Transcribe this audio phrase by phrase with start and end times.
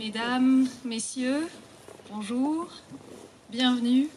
[0.00, 1.46] Mesdames, Messieurs,
[2.10, 2.68] bonjour,
[3.50, 4.08] bienvenue.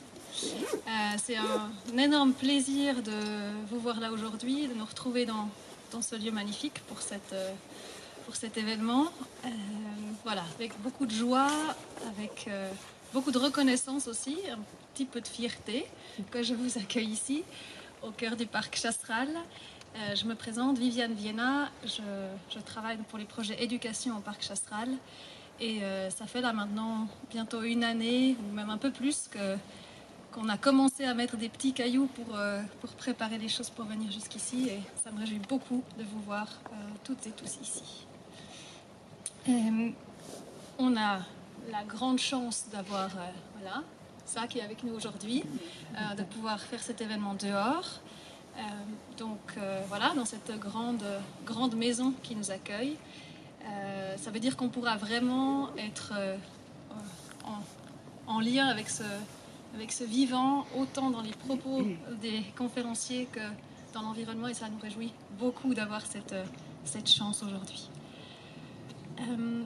[0.41, 0.89] Euh,
[1.21, 3.11] c'est un, énorme plaisir de
[3.69, 5.49] vous voir là aujourd'hui, de nous retrouver dans,
[5.91, 7.51] dans, ce lieu magnifique pour, cette, euh,
[8.25, 9.07] pour cet événement.
[9.43, 9.49] Euh,
[10.23, 11.51] voilà, avec beaucoup de joie,
[12.07, 12.49] avec
[13.13, 14.59] beaucoup de reconnaissance aussi, un
[14.93, 15.85] petit peu de fierté
[16.31, 17.43] que je vous accueille ici,
[18.03, 19.27] au cœur du parc Chastral.
[20.15, 22.01] je me présente, Viviane Vienna, je,
[22.55, 24.87] je, travaille pour les projets éducation au parc Chastral.
[25.59, 29.29] Et ça fait là maintenant bientôt une année, ou même un peu plus,
[30.33, 33.85] qu'on a commencé à mettre des petits cailloux pour, euh, pour préparer les choses pour
[33.85, 34.67] venir jusqu'ici.
[34.69, 38.05] Et ça me réjouit beaucoup de vous voir euh, toutes et tous ici.
[39.47, 39.91] Euh,
[40.79, 41.19] on a
[41.71, 43.09] la grande chance d'avoir
[43.53, 43.83] voilà,
[44.25, 45.43] ça qui est avec nous aujourd'hui,
[46.17, 48.01] de pouvoir faire cet événement dehors.
[49.17, 49.39] donc
[49.87, 51.03] voilà, dans cette grande,
[51.45, 52.97] grande maison qui nous accueille.
[54.17, 56.13] Ça veut dire qu'on pourra vraiment être
[57.45, 61.81] en, en lien avec ce, vivant, autant dans les propos
[62.21, 63.41] des conférenciers que
[63.93, 67.89] dans l'environnement, et ça nous réjouit beaucoup d'avoir cette, euh, chance aujourd'hui.
[69.19, 69.63] Euh,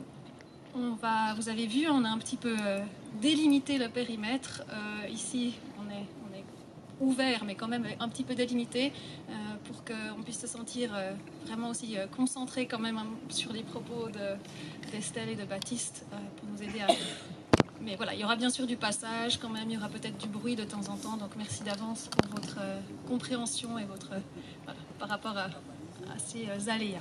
[0.75, 2.79] on va, vous avez vu, on a un petit peu euh,
[3.21, 4.63] délimité le périmètre.
[5.09, 6.05] ici, on est,
[6.99, 8.91] ouvert, mais quand même un petit peu délimité,
[9.65, 10.91] pour qu'on puisse se sentir
[11.45, 14.09] vraiment aussi concentré quand même sur les propos
[14.91, 16.05] d'Estelle et de Baptiste,
[16.37, 16.87] pour nous aider à
[17.81, 20.17] mais voilà, il y aura bien sûr du passage quand même, il y aura peut-être
[20.17, 21.17] du bruit de temps en temps.
[21.17, 24.11] Donc merci d'avance pour votre euh, compréhension et votre
[24.99, 25.47] par rapport à,
[26.17, 26.99] ces euh, aléas.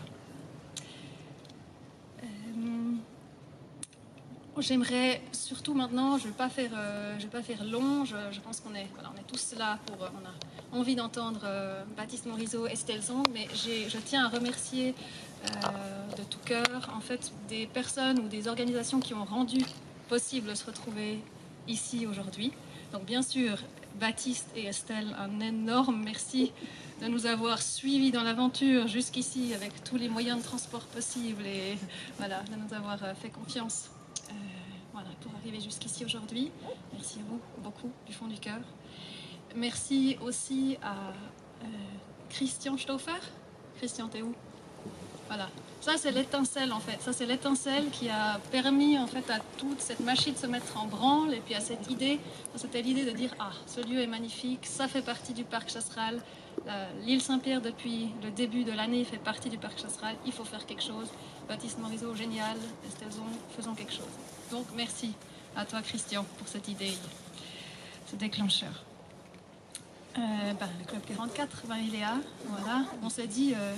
[2.23, 2.93] Euh,
[4.59, 6.71] j'aimerais surtout maintenant, je ne vais pas faire,
[7.19, 8.05] vais pas faire long.
[8.05, 9.97] Je, pense qu'on est, voilà, est tous là pour,
[10.77, 11.47] envie d'entendre
[11.97, 14.95] Baptiste Morisot, Estelle Zong, mais je tiens à remercier
[15.45, 19.59] de tout cœur en fait des personnes ou des organisations qui ont rendu
[20.09, 21.21] possible de se retrouver
[21.69, 22.53] ici aujourd'hui.
[22.93, 23.59] Donc bien sûr,
[23.99, 26.53] Baptiste et Estelle, un énorme merci
[27.01, 31.77] de nous avoir suivis dans l'aventure jusqu'ici avec tous les moyens de transport possibles et
[32.19, 33.91] voilà, de nous avoir euh, fait confiance
[34.31, 36.51] euh, pour arriver jusqu'ici aujourd'hui.
[36.93, 38.61] Merci à vous beaucoup du fond du cœur.
[39.57, 41.67] Merci aussi à euh,
[42.29, 43.13] Christian Stauffer.
[43.79, 44.35] Christian, t'es où?
[45.29, 45.49] Voilà,
[45.81, 47.01] ça, c'est l'étincelle en fait.
[47.01, 50.79] Ça, c'est l'étincelle qui a permis en fait à toute cette machine de se mettre
[50.79, 52.21] en branle et puis à cette idée.
[52.55, 56.21] C'était l'idée de dire ah, ce lieu est magnifique, ça fait partie du parc Chastral.
[57.05, 60.17] L'île Saint-Pierre depuis le début de l'année fait partie du parc Chastral.
[60.27, 61.09] Il faut faire quelque chose.
[61.49, 62.57] Baptiste Morisot, génial.
[62.89, 63.25] Estelzon,
[63.57, 64.05] faisons quelque chose.
[64.51, 65.13] Donc merci
[65.55, 66.93] à toi Christian pour cette idée,
[68.11, 68.85] ce déclencheur.
[70.19, 72.15] Euh, ben, le club 44, Marie-Léa,
[72.47, 72.85] voilà.
[73.03, 73.55] On s'est dit.
[73.55, 73.75] Euh,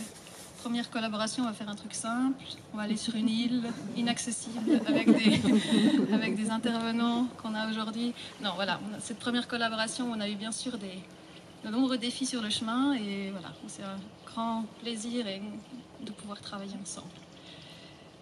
[0.62, 2.42] Première collaboration, on va faire un truc simple.
[2.74, 3.62] On va aller sur une île
[3.96, 8.12] inaccessible avec des, intervenants qu'on a aujourd'hui.
[8.42, 12.50] Non, voilà, cette première collaboration, on a eu bien sûr de nombreux défis sur le
[12.50, 15.24] chemin et voilà, c'est un grand plaisir
[16.00, 17.06] de pouvoir travailler ensemble.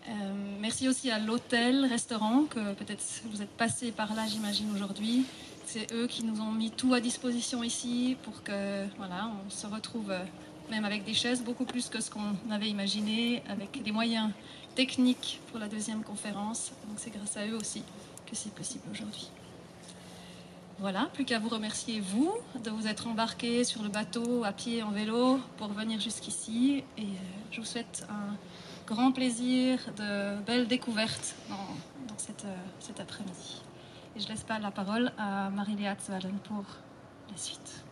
[0.09, 0.13] Euh,
[0.61, 5.25] merci aussi à l'hôtel, restaurant, que peut-être vous êtes passé par là, j'imagine, aujourd'hui.
[5.67, 9.67] C'est eux qui nous ont mis tout à disposition ici pour que voilà, on se
[9.67, 10.13] retrouve
[10.71, 14.31] même avec des chaises, beaucoup plus que ce qu'on avait imaginé, avec des moyens
[14.75, 16.73] techniques pour la deuxième conférence.
[16.89, 17.83] Donc c'est grâce à eux aussi
[18.27, 19.29] que c'est possible aujourd'hui.
[20.79, 22.33] Voilà, plus qu'à vous remercier, vous,
[22.63, 26.85] de vous être embarqués sur le bateau, à pied, en vélo, pour venir jusqu'ici.
[26.99, 27.05] Et euh,
[27.51, 28.37] je vous souhaite un
[28.87, 33.66] grand plaisir, de belles découvertes dans, euh, cet après-midi.
[34.17, 35.95] Et je laisse pas la parole à Marie-Léa
[36.45, 36.65] pour
[37.31, 37.85] la suite.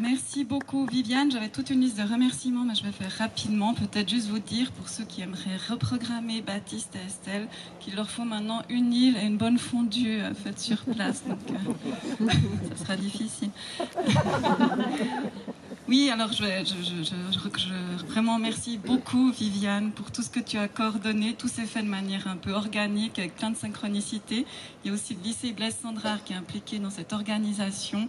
[0.00, 1.30] Merci beaucoup Viviane.
[1.30, 3.74] J'avais toute une liste de remerciements, mais je vais faire rapidement.
[3.74, 7.48] Peut-être juste vous dire, pour ceux qui aimeraient reprogrammer Baptiste et Estelle,
[7.80, 11.22] qu'il leur faut maintenant une île et une bonne fondue euh, faite sur place.
[11.26, 12.28] Donc, euh,
[12.70, 13.50] ça sera difficile.
[15.86, 21.34] Oui, alors je, je, vraiment merci beaucoup Viviane pour tout ce que tu as coordonné.
[21.34, 24.46] Tout s'est fait de manière un peu organique, avec plein de synchronicité.
[24.82, 28.08] Il y a aussi le lycée Blaise Sandrard qui est impliqué dans cette organisation.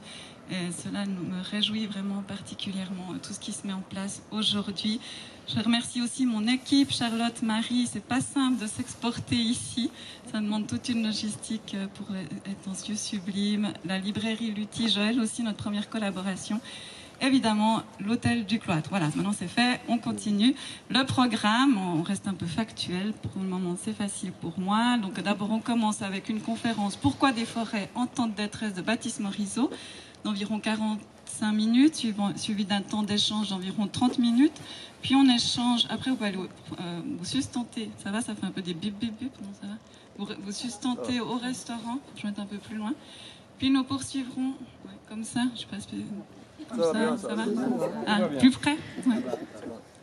[0.51, 5.01] Et cela me réjouit vraiment particulièrement tout ce qui se met en place aujourd'hui.
[5.47, 7.89] Je remercie aussi mon équipe, Charlotte, Marie.
[7.91, 9.91] C'est pas simple de s'exporter ici.
[10.31, 13.73] Ça demande toute une logistique pour être dans ce lieu sublime.
[13.83, 16.61] La librairie Lutti, Joël aussi, notre première collaboration.
[17.21, 18.89] Évidemment, l'hôtel du cloître.
[18.89, 20.53] Voilà, maintenant c'est fait, on continue.
[20.89, 23.13] Le programme, on reste un peu factuel.
[23.13, 24.97] Pour le moment, c'est facile pour moi.
[24.97, 28.81] Donc d'abord, on commence avec une conférence Pourquoi des forêts en temps de détresse de
[28.81, 29.69] Baptiste Morisot
[30.25, 31.95] d'environ 45 minutes,
[32.35, 34.59] suivi d'un temps d'échange d'environ 30 minutes.
[35.01, 38.63] Puis on échange, après vous allez euh, vous sustenter, ça va, ça fait un peu
[38.63, 39.75] des bip bip bip, non ça va?
[40.17, 42.93] Vous, vous sustenter au restaurant, je vais mettre un peu plus loin.
[43.59, 44.53] Puis nous poursuivrons,
[45.07, 45.65] comme ça, je
[46.69, 47.43] Comme ça, ça, va,
[48.07, 48.77] ah, Plus près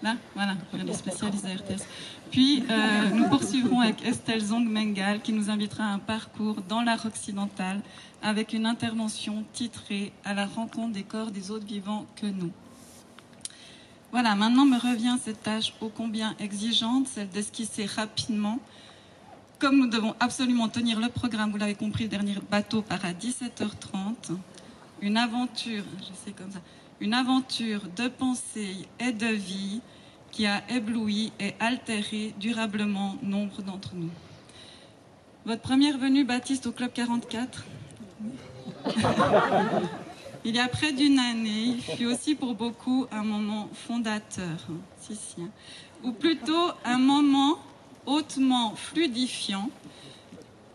[0.03, 1.85] Là, voilà, regardez, spécialisé RTS.
[2.32, 6.82] Puis, euh, nous poursuivrons avec Estelle Zong Mengal, qui nous invitera à un parcours dans
[6.82, 7.81] l'art occidental,
[8.20, 12.50] avec une intervention titrée À la rencontre des corps des autres vivants que nous.
[14.11, 18.58] Voilà, maintenant me revient cette tâche ô combien exigeante, celle d'esquisser rapidement.
[19.61, 23.12] Comme nous devons absolument tenir le programme, vous l'avez compris, le dernier bateau part à
[23.12, 24.37] 17h30.
[25.03, 26.61] Une aventure, je sais comme ça,
[27.01, 29.81] une aventure de pensée et de vie
[30.31, 34.11] qui a ébloui et altéré durablement nombre d'entre nous.
[35.45, 37.65] Votre première venue, Baptiste, au Club 44
[40.45, 44.67] Il y a près d'une année, fut aussi pour beaucoup un moment fondateur,
[45.01, 45.51] si, si, hein.
[46.05, 47.59] ou plutôt un moment
[48.07, 49.69] hautement fluidifiant,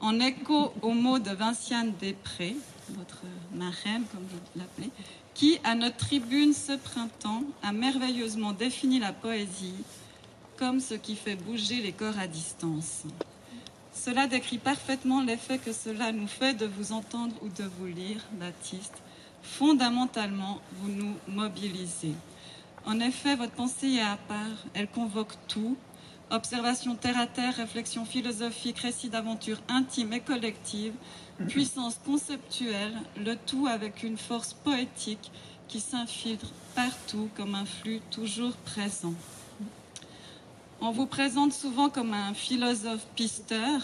[0.02, 2.56] en écho aux mots de Vinciane Després,
[2.92, 3.22] votre
[3.54, 4.92] marraine, comme vous l'appelez,
[5.34, 9.84] qui, à notre tribune ce printemps, a merveilleusement défini la poésie
[10.58, 13.04] comme ce qui fait bouger les corps à distance.
[13.94, 18.22] Cela décrit parfaitement l'effet que cela nous fait de vous entendre ou de vous lire,
[18.34, 19.02] Baptiste.
[19.44, 22.14] Fondamentalement, vous nous mobilisez.
[22.86, 25.78] En effet, votre pensée est à part, elle convoque tout,
[26.32, 30.94] observation terre à terre, réflexion philosophique, récit d'aventure intime et collective,
[31.46, 35.32] puissance conceptuelle, le tout avec une force poétique
[35.68, 39.14] qui s'infiltre partout comme un flux toujours présent.
[40.80, 43.82] On vous présente souvent comme un philosophe pisteur,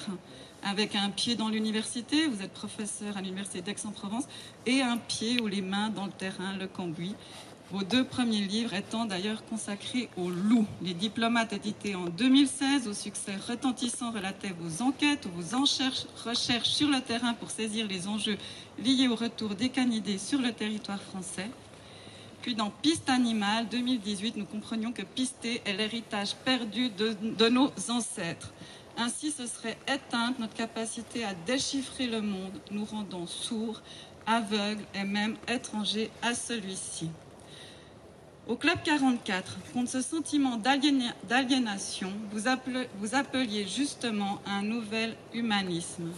[0.63, 4.25] avec un pied dans l'université, vous êtes professeur à l'université d'Aix-en-Provence,
[4.65, 7.15] et un pied ou les mains dans le terrain, le cambouis.
[7.73, 10.67] Vos deux premiers livres étant d'ailleurs consacrés au loup.
[10.83, 15.57] Les diplomates édités en 2016, au succès retentissant relatif aux enquêtes vos
[16.23, 18.37] recherches sur le terrain pour saisir les enjeux
[18.77, 21.49] liés au retour des canidés sur le territoire français.
[22.43, 27.71] Puis dans Piste animale 2018, nous comprenions que pister est l'héritage perdu de, de nos
[27.89, 28.53] ancêtres.
[28.97, 33.81] Ainsi, ce serait éteindre notre capacité à déchiffrer le monde, nous rendant sourds,
[34.27, 37.09] aveugles et même étrangers à celui-ci.
[38.45, 46.09] Au Club 44, contre ce sentiment d'aliénation, vous, appeliez justement à un nouvel humanisme,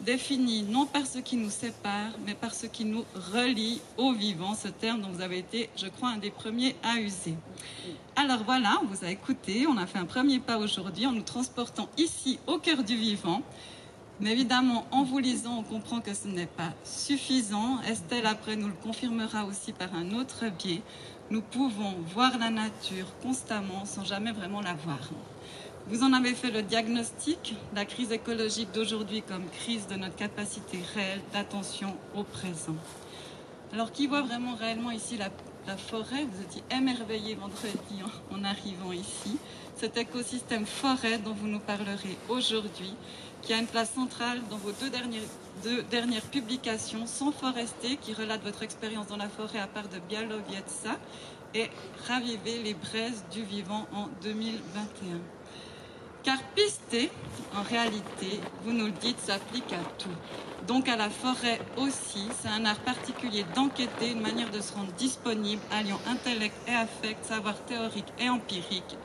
[0.00, 4.54] défini non par ce qui nous sépare, mais par ce qui nous relie au vivant,
[4.54, 7.34] ce terme dont vous avez été, je crois, un des premiers à user.
[8.14, 11.22] Alors voilà, on vous a écouté, on a fait un premier pas aujourd'hui en nous
[11.22, 13.42] transportant ici au cœur du vivant.
[14.20, 17.80] Mais évidemment, en vous lisant, on comprend que ce n'est pas suffisant.
[17.82, 20.82] Estelle, après, nous le confirmera aussi par un autre biais
[21.30, 25.10] nous pouvons voir la nature constamment sans jamais vraiment la voir.
[25.88, 30.78] Vous en avez fait le diagnostic, la crise écologique d'aujourd'hui comme crise de notre capacité
[30.94, 32.76] réelle d'attention au présent.
[33.72, 35.28] Alors qui voit vraiment réellement ici la,
[35.76, 36.24] forêt?
[36.32, 39.36] Vous étiez émerveillé vendredi en arrivant ici.
[39.76, 42.94] Cet écosystème forêt dont vous nous parlerez aujourd'hui,
[43.42, 44.90] qui a une place centrale dans vos deux
[45.90, 50.96] dernières, publications, Sans forester, qui relate votre expérience dans la forêt à part de Bialowietza,
[51.54, 51.70] et
[52.06, 55.18] Raviver les braises du vivant en 2021.
[56.22, 57.10] Car pister,
[57.56, 60.08] en réalité, vous nous le dites, s'applique à tout.
[60.66, 64.92] Donc à la forêt aussi, c'est un art particulier d'enquêter, une manière de se rendre
[64.98, 68.98] disponible, alliant intellect et affect, savoir théorique et empirique,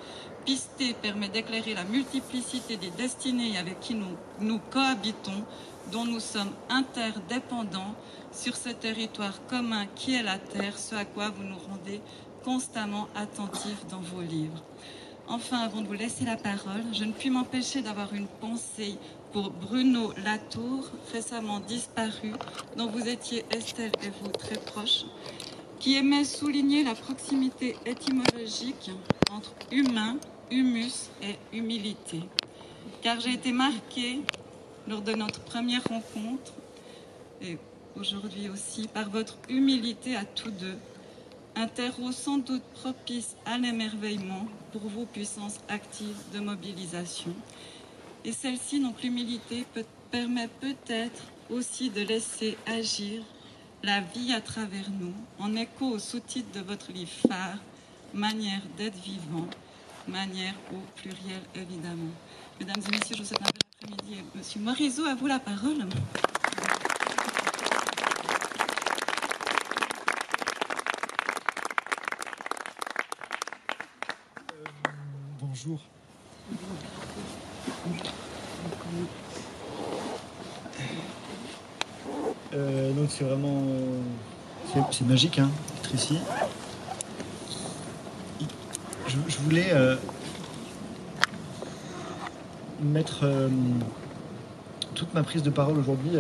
[0.46, 5.46] Pister permet d'éclairer la multiplicité des destinées avec qui nous, nous cohabitons,
[5.92, 7.96] dont nous sommes interdépendants
[8.32, 12.02] sur ce territoire commun qui est la Terre, ce à quoi vous nous rendez
[12.44, 14.62] constamment attentifs dans vos livres.
[15.28, 18.96] Enfin, avant de vous laisser la parole, je ne puis m'empêcher d'avoir une pensée
[19.32, 22.34] pour Bruno Latour, récemment disparu,
[22.76, 25.06] dont vous étiez, Estelle et vous, très proches,
[25.80, 28.92] qui aimait souligner la proximité étymologique
[29.32, 30.18] entre humain
[30.54, 32.22] humus et humilité.
[33.02, 34.22] Car j'ai été marquée
[34.88, 36.54] lors de notre première rencontre,
[37.42, 37.58] et
[38.00, 40.78] aujourd'hui aussi, par votre humilité à tous deux,
[41.56, 47.34] un terreau sans doute propice à l'émerveillement pour vos puissances actives de mobilisation.
[48.26, 49.66] Et celle-ci, donc l'humilité,
[50.12, 53.24] permet peut-être aussi de laisser agir
[53.84, 57.58] la vie à travers nous, en écho au sous-titre de votre livre phare,
[58.14, 59.48] Manière d'être vivant,
[60.08, 62.12] manière au pluriel, évidemment.
[62.60, 64.22] Mesdames et messieurs, je vous souhaite un bel après-midi.
[64.36, 65.88] Monsieur Morizot, à vous la parole.
[74.52, 74.66] Euh,
[75.42, 75.80] bonjour.
[82.54, 84.02] Euh, donc c'est vraiment euh,
[84.92, 86.20] c'est magique hein, d'être ici.
[89.28, 89.96] Je, voulais euh,
[92.82, 93.48] mettre euh,
[94.96, 96.18] toute ma prise de parole aujourd'hui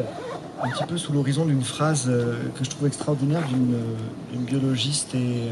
[0.61, 5.49] un petit peu sous l'horizon d'une phrase que je trouve extraordinaire d'une biologiste et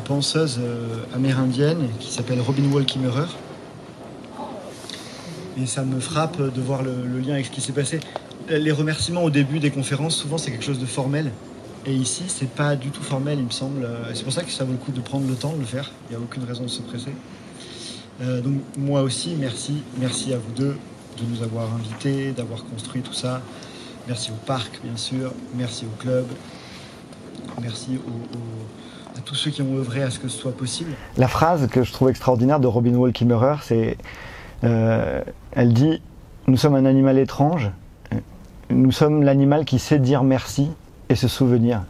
[0.00, 3.26] penseuse euh, amérindienne qui s'appelle Robin Wall Kimmerer.
[5.60, 8.00] Et ça me frappe de voir le, lien avec ce qui s'est passé.
[8.48, 11.30] Les remerciements au début des conférences, souvent c'est quelque chose de formel.
[11.86, 13.86] Et ici, c'est pas du tout formel, il me semble.
[14.14, 15.90] C'est pour ça que ça vaut le coup de prendre le temps de le faire.
[16.08, 17.12] Il n'y a aucune raison de se presser.
[18.20, 20.76] Euh, donc moi aussi, merci, merci à vous deux
[21.18, 23.40] de nous avoir invités, d'avoir construit tout ça.
[24.06, 25.32] Merci au parc, bien sûr.
[25.54, 26.26] Merci au club.
[27.60, 27.98] Merci
[29.16, 30.92] à tous ceux qui ont œuvré à ce que ce soit possible.
[31.16, 33.96] La phrase que je trouve extraordinaire de Robin Wall Kimmerer, c'est
[34.64, 35.22] euh,
[35.52, 36.00] elle dit
[36.46, 37.70] Nous sommes un animal étrange,
[38.70, 40.70] nous sommes l'animal qui sait dire merci
[41.16, 41.82] se souvenir.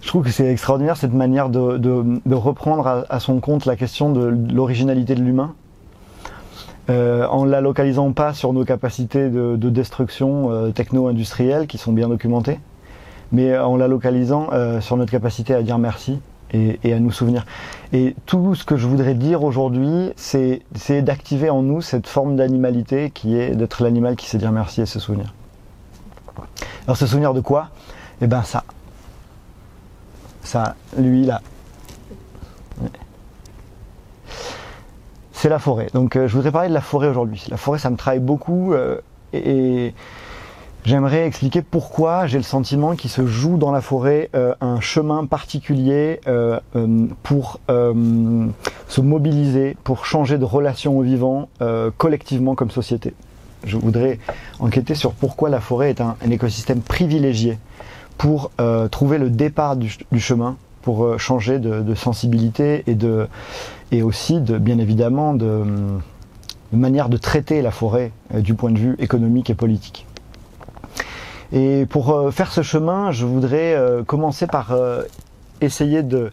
[0.00, 4.34] Je trouve que c'est extraordinaire cette manière de, reprendre à, son compte la question de
[4.52, 5.54] l'originalité de l'humain,
[6.88, 12.08] euh, en la localisant pas sur nos capacités de, destruction euh, techno-industrielle qui sont bien
[12.08, 12.58] documentées,
[13.30, 16.18] mais en la localisant euh, sur notre capacité à dire merci
[16.52, 17.46] et, à nous souvenir.
[17.92, 20.62] Et tout ce que je voudrais dire aujourd'hui, c'est
[21.02, 24.86] d'activer en nous cette forme d'animalité qui est d'être l'animal qui sait dire merci et
[24.86, 25.32] se souvenir.
[26.90, 27.68] Alors se souvenir de quoi?
[28.20, 28.64] Eh ben ça.
[30.42, 31.40] Ça, lui là.
[35.30, 35.86] C'est la forêt.
[35.94, 37.46] Donc euh, je voudrais parler de la forêt aujourd'hui.
[37.48, 39.00] La forêt, ça me travaille beaucoup euh,
[39.32, 39.94] et
[40.84, 45.26] J'aimerais expliquer pourquoi j'ai le sentiment qu'il se joue dans la forêt euh, un chemin
[45.26, 46.20] particulier
[47.22, 51.48] pour se mobiliser, pour changer de relation au vivant
[51.98, 53.14] collectivement comme société.
[53.64, 54.18] Je voudrais
[54.58, 57.58] enquêter sur pourquoi la forêt est un, écosystème privilégié
[58.18, 58.50] pour
[58.90, 63.28] trouver le départ du, chemin, pour changer de, sensibilité et, de,
[63.92, 65.64] et aussi, de, bien évidemment, de
[66.72, 70.06] manière de traiter la forêt du point de vue économique et politique.
[71.52, 75.02] Et pour euh, faire ce chemin, je voudrais euh, commencer par euh,
[75.60, 76.30] essayer de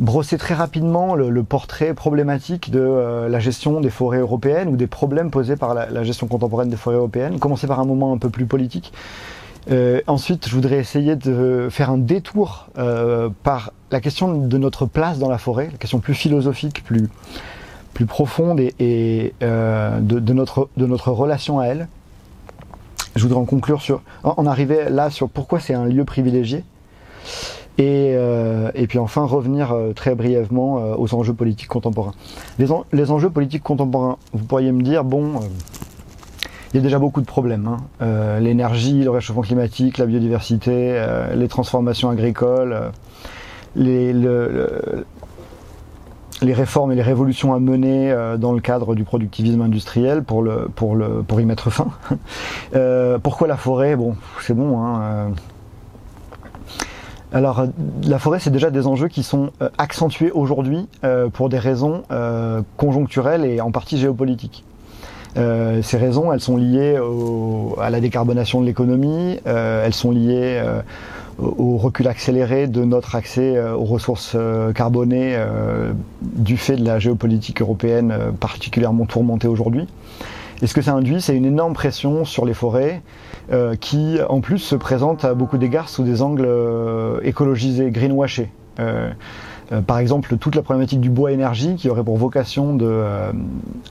[0.00, 5.30] brosser très rapidement le, portrait problématique de la gestion des forêts européennes ou des problèmes
[5.30, 7.38] posés par la, gestion contemporaine des forêts européennes.
[7.38, 8.92] Commencer par un moment un peu plus politique.
[10.06, 12.68] ensuite, je voudrais essayer de faire un détour
[13.42, 17.08] par la question de notre place dans la forêt, la question plus philosophique, plus,
[17.92, 21.88] plus profonde et, de, notre, de notre relation à elle
[23.16, 26.64] je voudrais en conclure sur, en arriver là sur pourquoi c'est un lieu privilégié.
[27.76, 32.14] Et, euh, et puis enfin revenir euh, très brièvement euh, aux enjeux politiques contemporains.
[32.58, 35.40] Les, enjeux politiques contemporains, vous pourriez me dire, bon,
[36.72, 37.68] il y a déjà beaucoup de problèmes.
[38.00, 38.38] Hein.
[38.40, 41.04] L'énergie, le réchauffement climatique, la biodiversité,
[41.34, 42.92] les transformations agricoles,
[43.76, 45.04] les, le,
[46.42, 51.44] les réformes et les révolutions à mener dans le cadre du productivisme industriel pour, y
[51.44, 51.88] mettre fin.
[53.22, 53.94] Pourquoi la forêt?
[53.94, 54.80] Bon, c'est bon.
[54.80, 55.30] Hein.
[57.32, 57.66] Alors,
[58.06, 60.86] la forêt, c'est déjà des enjeux qui sont accentués aujourd'hui
[61.32, 62.02] pour des raisons
[62.76, 64.64] conjoncturelles et en partie géopolitiques.
[65.34, 66.96] ces raisons, elles sont liées
[67.80, 70.62] à la décarbonation de l'économie, elles sont liées
[71.38, 76.84] au recul accéléré de notre accès euh, aux ressources euh, carbonées euh, du fait de
[76.84, 79.86] la géopolitique européenne particulièrement tourmentée aujourd'hui.
[80.62, 83.02] Et ce que ça induit, c'est une énorme pression sur les forêts
[83.80, 86.48] qui, en plus, se présente à beaucoup d'égards sous des angles
[87.22, 88.50] écologisés, greenwashés.
[89.72, 93.32] Euh, par exemple, toute la problématique du bois énergie qui aurait pour vocation de euh,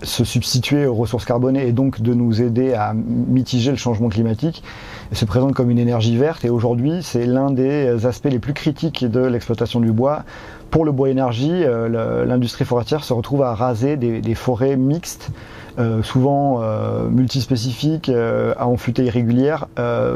[0.04, 4.64] se substituer aux ressources carbonées et donc de nous aider à mitiger le changement climatique
[5.12, 9.06] se présente comme une énergie verte et aujourd'hui c'est l'un des aspects les plus critiques
[9.06, 10.24] de l'exploitation du bois.
[10.74, 15.32] Pour le bois énergie, euh, l'industrie forestière se retrouve à raser des forêts mixtes
[15.80, 19.66] euh, souvent euh, multispécifiques, euh, à enfûter irrégulière,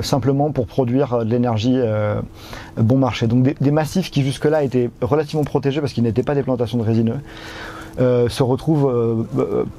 [0.02, 1.80] simplement pour produire de l'énergie
[2.78, 3.28] bon marché.
[3.28, 6.84] Donc des, massifs qui jusque-là étaient relativement protégés parce qu'ils n'étaient pas des plantations de
[6.84, 7.20] résineux.
[7.98, 9.26] se retrouvent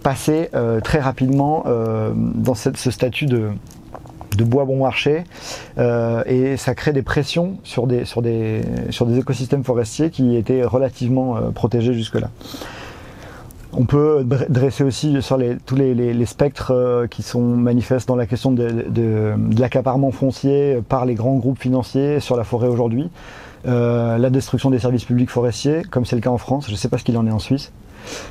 [0.02, 0.50] passés
[0.82, 1.64] très rapidement
[2.14, 3.50] dans ce statut de,
[4.44, 5.24] bois bon marché
[5.78, 10.64] et ça crée des pressions sur des, sur des, sur des écosystèmes forestiers qui étaient
[10.64, 12.30] relativement protégés jusque-là.
[13.72, 18.26] On peut dresser aussi sur les, tous les, spectres euh, qui sont manifestes dans la
[18.26, 23.10] question de, l'accaparement foncier par les grands groupes financiers sur la forêt aujourd'hui.
[23.66, 26.76] Euh, la destruction des services publics forestiers, comme c'est le cas en France, je ne
[26.76, 27.72] sais pas ce qu'il en est en Suisse.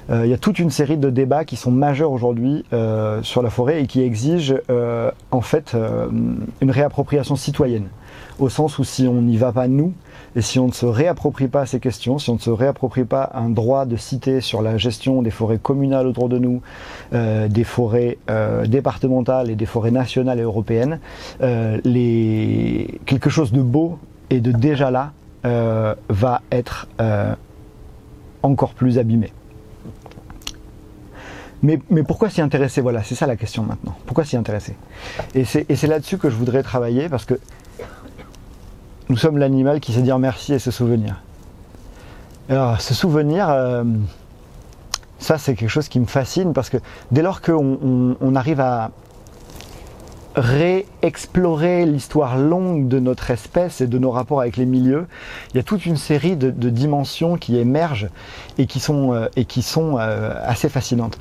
[0.09, 3.41] Euh, il y a toute une série de débats qui sont majeurs aujourd'hui euh, sur
[3.41, 5.75] la forêt et qui exigent euh, en fait
[6.61, 7.87] une réappropriation citoyenne.
[8.39, 9.93] Au sens où si on n'y va pas nous,
[10.35, 13.31] et si on ne se réapproprie pas ces questions, si on ne se réapproprie pas
[13.33, 16.61] un droit de cité sur la gestion des forêts communales autour de nous,
[17.11, 18.19] des forêts
[18.67, 20.99] départementales et des forêts nationales et européennes,
[21.39, 23.97] quelque chose de beau
[24.29, 26.87] et de déjà là va être
[28.43, 29.31] encore plus abîmé.
[31.63, 32.81] Mais, pourquoi s'y intéresser?
[32.81, 33.95] Voilà, c'est ça la question maintenant.
[34.05, 34.75] Pourquoi s'y intéresser?
[35.33, 37.39] Et c'est là-dessus que je voudrais travailler parce que
[39.09, 41.21] nous sommes l'animal qui sait dire merci et se souvenir.
[42.49, 43.83] Alors, se souvenir, euh,
[45.19, 46.77] ça c'est quelque chose qui me fascine parce que
[47.11, 48.91] dès lors qu'on on- on arrive à
[50.37, 55.07] réexplorer l'histoire longue de notre espèce et de nos rapports avec les milieux,
[55.51, 58.09] il y a toute une série de, dimensions qui émergent
[58.59, 61.17] et qui sont, euh, euh, assez fascinantes.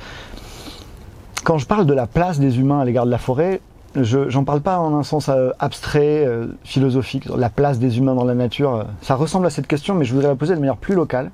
[1.44, 3.60] Quand je parle de la place des humains à l'égard de la forêt,
[3.94, 6.28] je j'en parle pas en un sens euh, abstrait,
[6.64, 8.84] philosophique, la place des humains dans la nature.
[9.00, 11.30] ça ressemble à cette question, mais je voudrais la poser de manière plus locale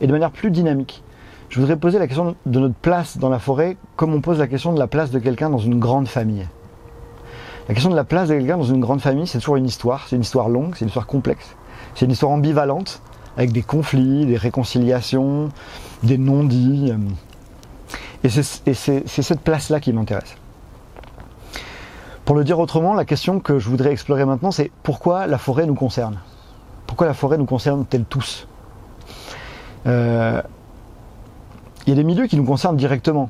[0.00, 1.02] et de manière plus dynamique.
[1.50, 4.46] Je voudrais poser la question de notre place dans la forêt comme on pose la
[4.46, 6.46] question de la place de quelqu'un dans une grande famille.
[7.68, 10.06] La question de la place de quelqu'un dans une grande famille, c'est toujours une histoire.
[10.08, 11.56] C'est une histoire longue, c'est une histoire complexe.
[11.94, 13.00] C'est une histoire ambivalente,
[13.36, 15.48] avec des conflits, des réconciliations,
[16.02, 16.90] des non-dits.
[16.90, 16.98] euh.
[18.22, 20.36] Et c'est et c'est- c'est cette place-là qui m'intéresse.
[22.24, 25.66] Pour le dire autrement, la question que je voudrais explorer maintenant, c'est pourquoi la forêt
[25.66, 26.18] nous concerne?
[26.86, 28.46] Pourquoi la forêt nous concerne-t-elle tous?
[29.86, 30.40] Euh,
[31.86, 33.28] Il y a des milieux qui nous concernent directement.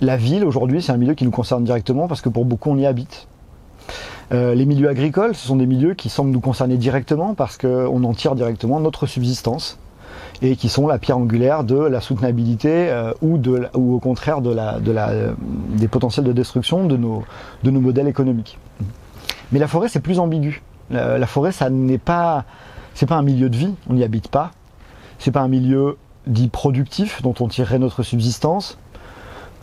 [0.00, 2.76] La ville, aujourd'hui, c'est un milieu qui nous concerne directement parce que pour beaucoup, on
[2.76, 3.28] y habite.
[4.34, 8.02] Euh, les milieux agricoles, ce sont des milieux qui semblent nous concerner directement parce qu'on
[8.02, 9.78] en tire directement notre subsistance
[10.42, 13.38] et qui sont la pierre angulaire de la soutenabilité euh, ou,
[13.94, 15.32] au contraire euh,
[15.68, 17.24] des potentiels de destruction de nos,
[17.62, 18.58] modèles économiques.
[19.52, 20.62] Mais la forêt, c'est plus ambigu.
[20.90, 22.44] La, forêt, ça n'est pas
[23.08, 24.50] un milieu de vie, on n'y habite pas.
[25.18, 28.78] C'est pas un milieu dit productif dont on tirerait notre subsistance.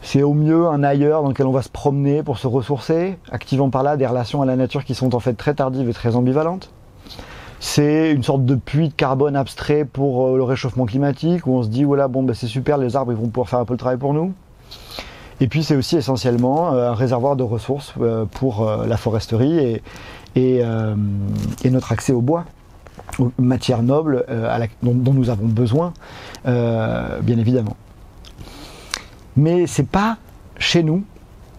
[0.02, 3.70] C'est au mieux un ailleurs dans lequel on va se promener pour se ressourcer, activant
[3.70, 6.16] par là des relations à la nature qui sont en fait très tardives et très
[6.16, 6.72] ambivalentes.
[7.60, 11.62] C'est une sorte de puits de carbone abstrait pour euh, le réchauffement climatique où on
[11.62, 13.76] se dit voilà bon ben c'est super les arbres ils vont pouvoir faire un peu
[13.76, 14.34] le travail pour nous.
[15.40, 19.80] Et puis c'est aussi essentiellement euh, un réservoir de ressources euh, pour la foresterie
[20.36, 20.64] et,
[21.70, 22.46] notre accès au bois,
[23.20, 24.26] aux matières nobles
[24.82, 25.94] dont, nous avons besoin,
[26.46, 27.76] bien évidemment.
[29.36, 30.18] Mais c'est pas
[30.58, 31.04] chez nous,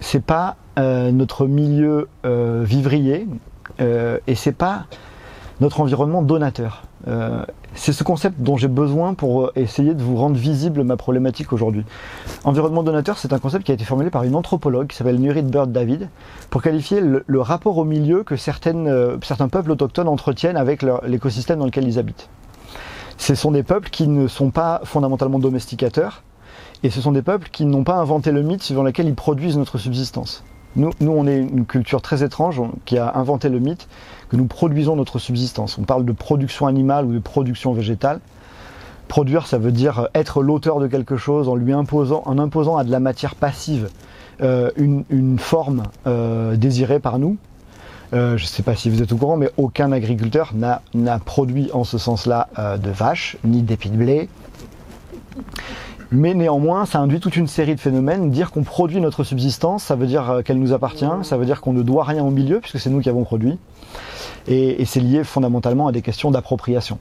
[0.01, 3.27] c'est pas euh, notre milieu euh, vivrier
[3.81, 4.85] euh, et c'est pas
[5.61, 6.83] notre environnement donateur.
[7.75, 11.85] C'est ce concept dont j'ai besoin pour essayer de vous rendre visible ma problématique aujourd'hui.
[12.45, 15.43] Environnement donateur, c'est un concept qui a été formulé par une anthropologue qui s'appelle Nurit
[15.43, 16.09] Bird David
[16.51, 21.89] pour qualifier le, rapport au milieu que certains peuples autochtones entretiennent avec l'écosystème dans lequel
[21.89, 22.29] ils habitent.
[23.17, 26.23] Ce sont des peuples qui ne sont pas fondamentalement domesticateurs
[26.83, 29.57] et ce sont des peuples qui n'ont pas inventé le mythe suivant lequel ils produisent
[29.57, 30.45] notre subsistance.
[30.75, 33.89] Nous, nous, on est une culture très étrange qui a inventé le mythe
[34.31, 35.77] que nous produisons notre subsistance.
[35.79, 38.21] On parle de production animale ou de production végétale.
[39.07, 42.85] Produire, ça veut dire être l'auteur de quelque chose en lui imposant, en imposant à
[42.85, 43.91] de la matière passive
[44.41, 47.37] euh, une, une forme euh, désirée par nous.
[48.15, 51.71] Euh, je ne sais pas si vous êtes au courant, mais aucun agriculteur n'a produit
[51.73, 52.49] en ce sens-là
[52.83, 54.29] de vaches, ni d'épis de blé.
[56.13, 58.31] Mais néanmoins, ça induit toute une série de phénomènes.
[58.31, 61.63] Dire qu'on produit notre subsistance, ça veut dire euh, qu'elle nous appartient, ça veut dire
[61.63, 63.59] qu'on ne doit rien au milieu, puisque c'est nous qui avons produit.
[64.47, 66.99] Et, c'est lié fondamentalement à des questions d'appropriation.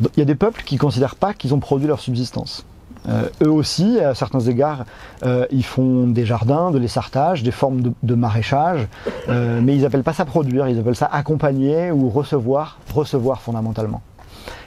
[0.00, 2.64] Il y a des peuples qui ne considèrent pas qu'ils ont produit leur subsistance.
[3.08, 4.84] Euh, eux aussi, à certains égards,
[5.24, 8.88] euh, ils font des jardins, de l'essartage, des formes de, maraîchage,
[9.28, 14.00] euh, mais ils n'appellent pas ça produire, ils appellent ça accompagner ou recevoir, recevoir fondamentalement.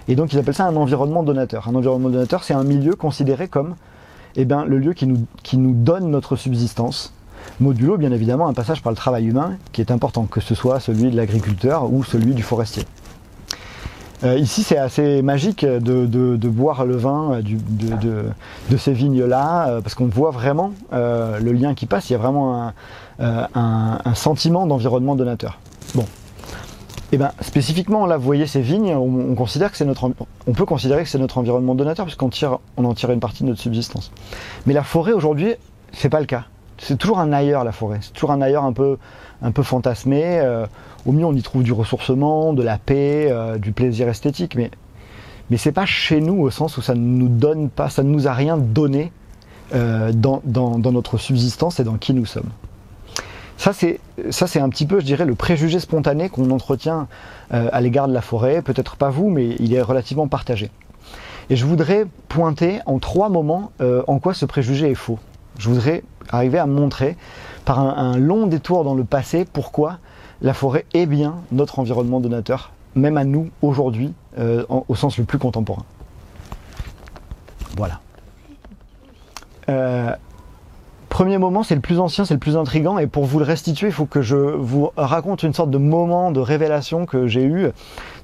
[0.08, 1.67] Et donc ils appellent ça un environnement donateur.
[1.67, 3.76] Un environnement donateur, c'est un milieu considéré comme
[4.36, 7.13] eh ben, le lieu qui nous, donne notre subsistance,
[7.60, 10.80] modulo bien évidemment un passage par le travail humain qui est important, que ce soit
[10.80, 12.84] celui de l'agriculteur ou celui du forestier.
[14.24, 18.32] Euh, ici, c'est assez magique de, boire le vin euh,
[18.70, 22.10] de, ces vignes-là, euh, parce qu'on voit vraiment le lien qui passe.
[22.10, 22.72] Il y a vraiment
[23.20, 25.60] un sentiment d'environnement donateur.
[27.13, 31.74] Et ben spécifiquement, là, vous voyez ces vignes, on, peut considérer que c'est notre environnement
[31.74, 32.30] donateur, puisqu'on
[32.78, 34.12] en tire une partie de notre subsistance.
[34.65, 35.54] Mais la forêt aujourd'hui,
[35.93, 36.46] c'est pas le cas.
[36.78, 38.00] C'est toujours un ailleurs la forêt.
[38.02, 38.98] C'est toujours un ailleurs un peu,
[39.41, 40.39] un peu fantasmé.
[40.41, 40.67] euh,
[41.06, 44.70] au mieux, on y trouve du ressourcement, de la paix, euh, du plaisir esthétique, mais,
[45.50, 48.10] mais c'est pas chez nous au sens où ça ne nous donne pas, ça ne
[48.10, 49.12] nous a rien donné
[49.74, 52.50] euh, dans, notre subsistance et dans qui nous sommes.
[53.58, 57.08] Ça c'est, ça, c'est un petit peu, je dirais, le préjugé spontané qu'on entretient
[57.54, 58.62] euh, à l'égard de la forêt.
[58.62, 60.70] Peut-être pas vous, mais il est relativement partagé.
[61.50, 65.17] Et je voudrais pointer en trois moments euh, en quoi ce préjugé est faux.
[65.58, 67.17] Je voudrais arriver à montrer
[67.65, 69.98] par un, long détour dans le passé pourquoi
[70.41, 75.24] la forêt est bien notre environnement donateur, même à nous aujourd'hui, euh, au sens le
[75.24, 75.84] plus contemporain.
[77.76, 78.00] Voilà.
[79.70, 80.15] Euh,
[81.10, 83.88] premier moment, c'est le plus ancien, c'est le plus intrigant, et pour vous le restituer,
[83.88, 87.67] il faut que je vous raconte une sorte de moment de révélation que j'ai eu.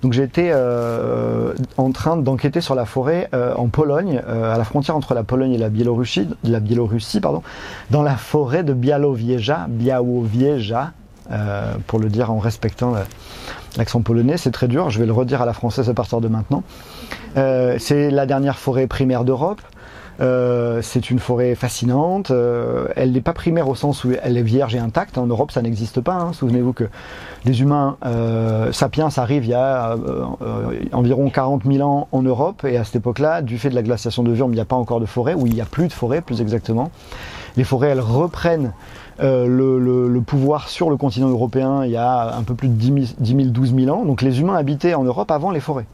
[0.02, 4.64] Donc j'étais euh, en train d'enquêter sur la forêt euh, en Pologne, euh, à la
[4.64, 7.42] frontière entre la Pologne et la Biélorussie, la Biélorussie pardon,
[7.90, 10.92] dans la forêt de Białowieża, Białowieża,
[11.32, 13.06] euh, pour le dire en respectant la-
[13.78, 16.28] l'accent polonais, c'est très dur, je vais le redire à la française à partir de
[16.28, 16.64] maintenant.
[17.38, 19.62] Euh, c'est la dernière forêt primaire d'Europe.
[20.24, 22.32] Euh, c'est une forêt fascinante.
[22.32, 25.18] Euh, elle n'est pas primaire au sens où elle est vierge et intacte.
[25.18, 26.16] En Europe, ça n'existe pas.
[26.16, 26.34] hein.
[26.34, 26.86] Souvenez-vous que
[27.46, 29.96] les humains euh, sapiens arrivent il y a
[30.94, 32.64] environ 40 000 ans en Europe.
[32.64, 34.76] Et à cette époque-là, du fait de la glaciation de Wurm, il n'y a pas
[34.78, 36.90] encore de forêt, ou il n'y a plus de forêt, plus exactement.
[37.58, 38.72] Les forêts, elles reprennent
[39.20, 42.98] le, pouvoir sur le continent européen il y a un peu plus de 10 000,
[43.20, 44.06] 10 000, 12 000 ans.
[44.06, 45.86] Donc les humains habitaient en Europe avant les forêts.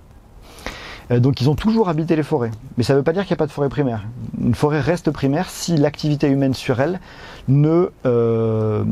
[1.11, 2.51] Euh, Donc ils ont toujours habité les forêts.
[2.77, 4.05] Mais ça ne veut pas dire qu'il n'y a pas de forêt primaire.
[4.41, 6.99] Une forêt reste primaire si l'activité humaine sur elle
[7.47, 8.83] ne euh,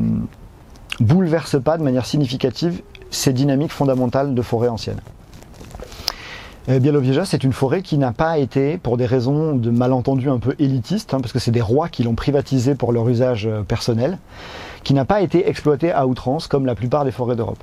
[1.00, 5.00] bouleverse pas de manière significative ces dynamiques fondamentales de forêt ancienne.
[6.68, 10.54] Białowieża, c'est une forêt qui n'a pas été, pour des raisons de malentendus un peu
[10.58, 14.18] élitistes, hein, parce que c'est des rois qui l'ont privatisée pour leur usage euh, personnel,
[14.84, 17.62] qui n'a pas été exploitée à outrance comme la plupart des forêts d'Europe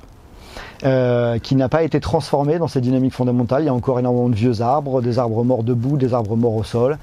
[0.84, 3.62] euh, qui n'a pas été transformé dans ces dynamiques fondamentales.
[3.62, 6.54] Il y a encore énormément de vieux arbres, des arbres morts debout, des arbres morts
[6.54, 6.98] au sol.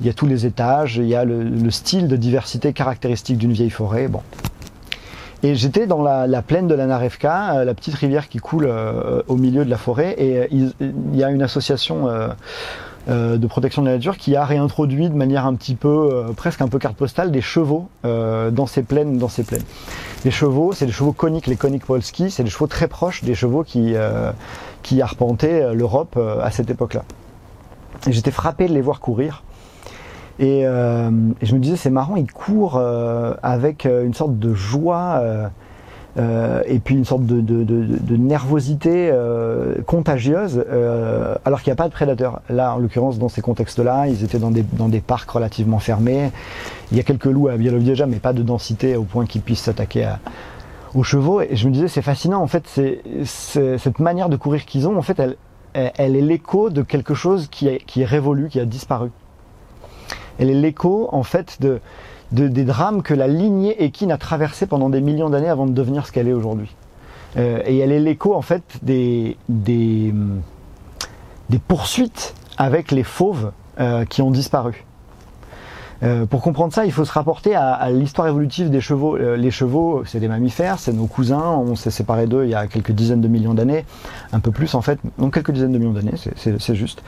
[0.00, 3.36] Il y a tous les étages, il y a le, le style de diversité caractéristique
[3.36, 4.08] d'une vieille forêt.
[4.08, 4.22] Bon.
[5.42, 8.66] Et j'étais dans la, la plaine de la Narevka, euh, la petite rivière qui coule
[8.66, 10.72] euh, au milieu de la forêt, et il,
[11.12, 12.08] y a une association
[13.06, 16.68] de protection de la nature qui a réintroduit de manière un petit peu, presque un
[16.68, 19.62] peu carte postale, des chevaux dans ces plaines, dans ces plaines.
[20.24, 23.34] Les chevaux, c'est des chevaux coniques, les coniques polski, c'est des chevaux très proches des
[23.34, 24.32] chevaux qui, euh,
[24.82, 27.04] qui arpentaient euh, l'Europe euh, à cette époque-là.
[28.08, 29.44] J'étais frappé de les voir courir.
[30.38, 31.10] Et, euh,
[31.42, 32.80] je me disais, c'est marrant, ils courent
[33.42, 35.50] avec une sorte de joie
[36.18, 41.88] euh, et puis une sorte de, nervosité euh, contagieuse, euh, alors qu'il n'y a pas
[41.88, 42.40] de prédateurs.
[42.50, 46.30] Là, en l'occurrence, dans ces contextes-là, ils étaient dans des, parcs relativement fermés.
[46.90, 49.62] Il y a quelques loups à Białowieża, mais pas de densité au point qu'ils puissent
[49.62, 50.10] s'attaquer
[50.94, 51.40] aux chevaux.
[51.40, 52.42] Et je me disais, c'est fascinant.
[52.42, 52.64] En fait,
[53.24, 55.20] cette manière de courir qu'ils ont, en fait,
[55.74, 59.10] elle est l'écho de quelque chose qui, est- qui est révolu, qui a disparu.
[60.40, 61.80] Elle est l'écho, en fait, de,
[62.32, 65.72] de- des drames que la lignée équine a traversé pendant des millions d'années avant de
[65.72, 66.74] devenir ce qu'elle est aujourd'hui.
[67.36, 70.14] Euh, et elle est l'écho, en fait, des, des,
[71.50, 74.84] des poursuites avec les fauves euh, qui ont disparu.
[76.04, 79.16] Euh, pour comprendre ça, il faut se rapporter à, l'histoire évolutive des chevaux.
[79.16, 81.42] Les chevaux, c'est des mammifères, c'est nos cousins.
[81.42, 83.84] On s'est séparés d'eux il y a quelques dizaines de millions d'années,
[84.32, 87.02] un peu plus en fait, non quelques dizaines de millions d'années, c'est juste.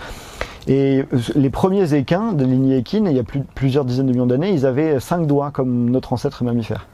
[0.66, 4.12] Et euh, les premiers équins de lignée équine, il y a plus, plusieurs dizaines de
[4.12, 6.87] millions d'années, ils avaient cinq doigts comme notre ancêtre mammifère.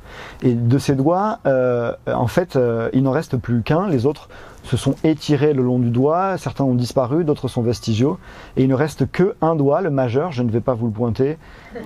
[0.42, 3.88] Et de ces doigts, euh, en fait, euh, il n'en reste plus qu'un.
[3.88, 4.28] Les autres
[4.66, 6.36] se sont étirés le long du doigt.
[6.38, 8.18] Certains ont disparu, d'autres sont vestigiaux.
[8.56, 10.32] Et il ne reste que un doigt, le majeur.
[10.32, 11.38] Je ne vais pas vous le pointer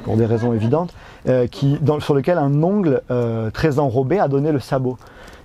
[0.04, 0.94] pour des raisons évidentes,
[1.28, 4.96] euh, qui, dans, sur lequel un ongle euh, très enrobé a donné le sabot.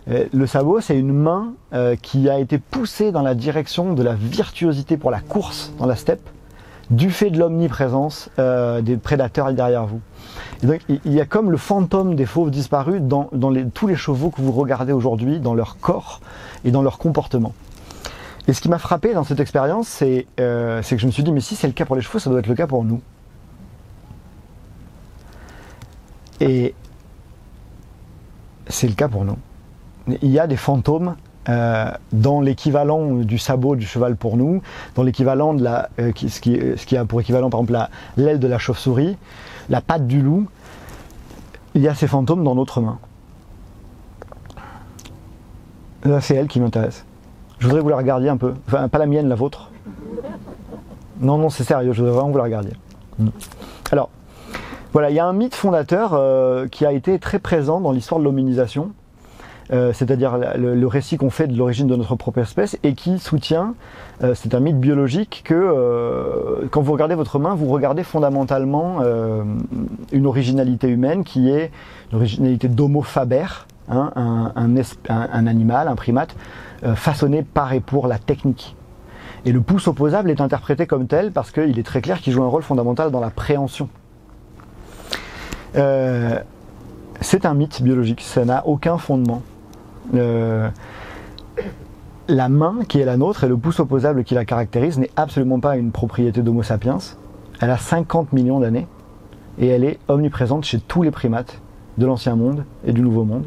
[0.09, 4.03] Euh, Le sabot, c'est une main euh, qui a été poussée dans la direction de
[4.03, 6.29] la virtuosité pour la course dans la steppe,
[6.91, 10.01] du fait de l'omniprésence euh, des prédateurs derrière vous.
[10.63, 13.29] Et donc, il y a comme le fantôme des fauves disparus dans,
[13.73, 16.21] tous les chevaux que vous regardez aujourd'hui, dans leur corps
[16.63, 17.53] et dans leur comportement.
[18.47, 21.41] Et ce qui m'a frappé dans cette expérience, c'est que je me suis dit, mais
[21.41, 23.01] si c'est le cas pour les chevaux, ça doit être le cas pour nous.
[26.39, 26.73] Et
[28.67, 29.37] c'est le cas pour nous.
[30.07, 31.15] Il y a des fantômes
[31.49, 34.61] euh, dans l'équivalent du sabot du cheval pour nous,
[34.95, 38.47] dans l'équivalent de la, euh, ce, qui, a pour équivalent par exemple la- l'aile de
[38.47, 39.17] la chauve-souris,
[39.69, 40.47] la patte du loup,
[41.73, 42.97] il y a ces fantômes dans notre main.
[46.03, 47.03] Là, c'est elle qui m'intéresse.
[47.59, 48.53] Je voudrais vous la regardiez un peu.
[48.67, 49.71] Enfin, pas la mienne, la vôtre.
[51.19, 52.73] Non, non, c'est sérieux, je voudrais vraiment vous la regardiez.
[53.17, 53.27] Mm.
[53.91, 54.09] Alors,
[54.93, 58.19] voilà, il y a un mythe fondateur euh, qui a été très présent dans l'histoire
[58.19, 58.91] de l'hominisation,
[59.73, 63.73] euh, c'est-à-dire le, récit qu'on fait de l'origine de notre propre espèce, et qui soutient,
[64.23, 68.99] euh, c'est un mythe biologique, que euh, quand vous regardez votre main, vous regardez fondamentalement
[70.11, 71.71] une originalité humaine qui est
[72.11, 73.45] une originalité d'homo faber,
[73.89, 74.51] hein, un,
[75.09, 76.35] un, animal, un primate,
[76.95, 78.75] façonné par et pour la technique.
[79.45, 82.43] Et le pouce opposable est interprété comme tel parce qu'il est très clair qu'il joue
[82.43, 83.89] un rôle fondamental dans la préhension.
[85.73, 89.41] c'est un mythe biologique, ça n'a aucun fondement
[92.27, 95.59] la main qui est la nôtre et le pouce opposable qui la caractérise n'est absolument
[95.59, 96.97] pas une propriété d'Homo sapiens.
[97.61, 98.87] Elle a 50 millions d'années
[99.59, 101.61] et elle est omniprésente chez tous les primates
[101.97, 103.45] de l'ancien monde et du nouveau monde.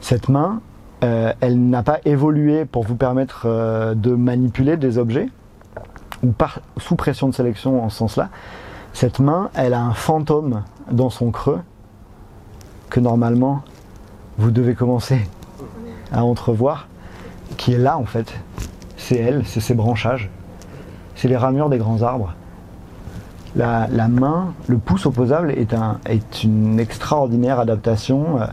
[0.00, 0.60] Cette main,
[1.02, 5.28] euh, elle n'a pas évolué pour vous permettre euh, de manipuler des objets
[6.22, 8.30] ou par, sous pression de sélection en ce sens-là.
[8.92, 11.60] Cette main, elle a un fantôme dans son creux
[12.90, 13.62] que normalement
[14.38, 15.20] vous devez commencer
[16.12, 16.88] à entrevoir,
[17.56, 18.32] qui est là en fait.
[18.96, 20.30] C'est elle, c'est ses branchages,
[21.14, 22.34] c'est les ramures des grands arbres.
[23.56, 28.46] La, main, le pouce opposable est, un, est une extraordinaire adaptation euh,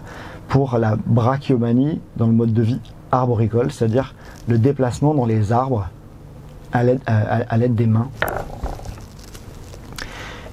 [0.48, 2.80] pour la brachiomanie dans le mode de vie
[3.12, 4.14] arboricole, c'est-à-dire
[4.48, 5.88] le déplacement dans les arbres
[6.72, 8.10] à l'aide des mains.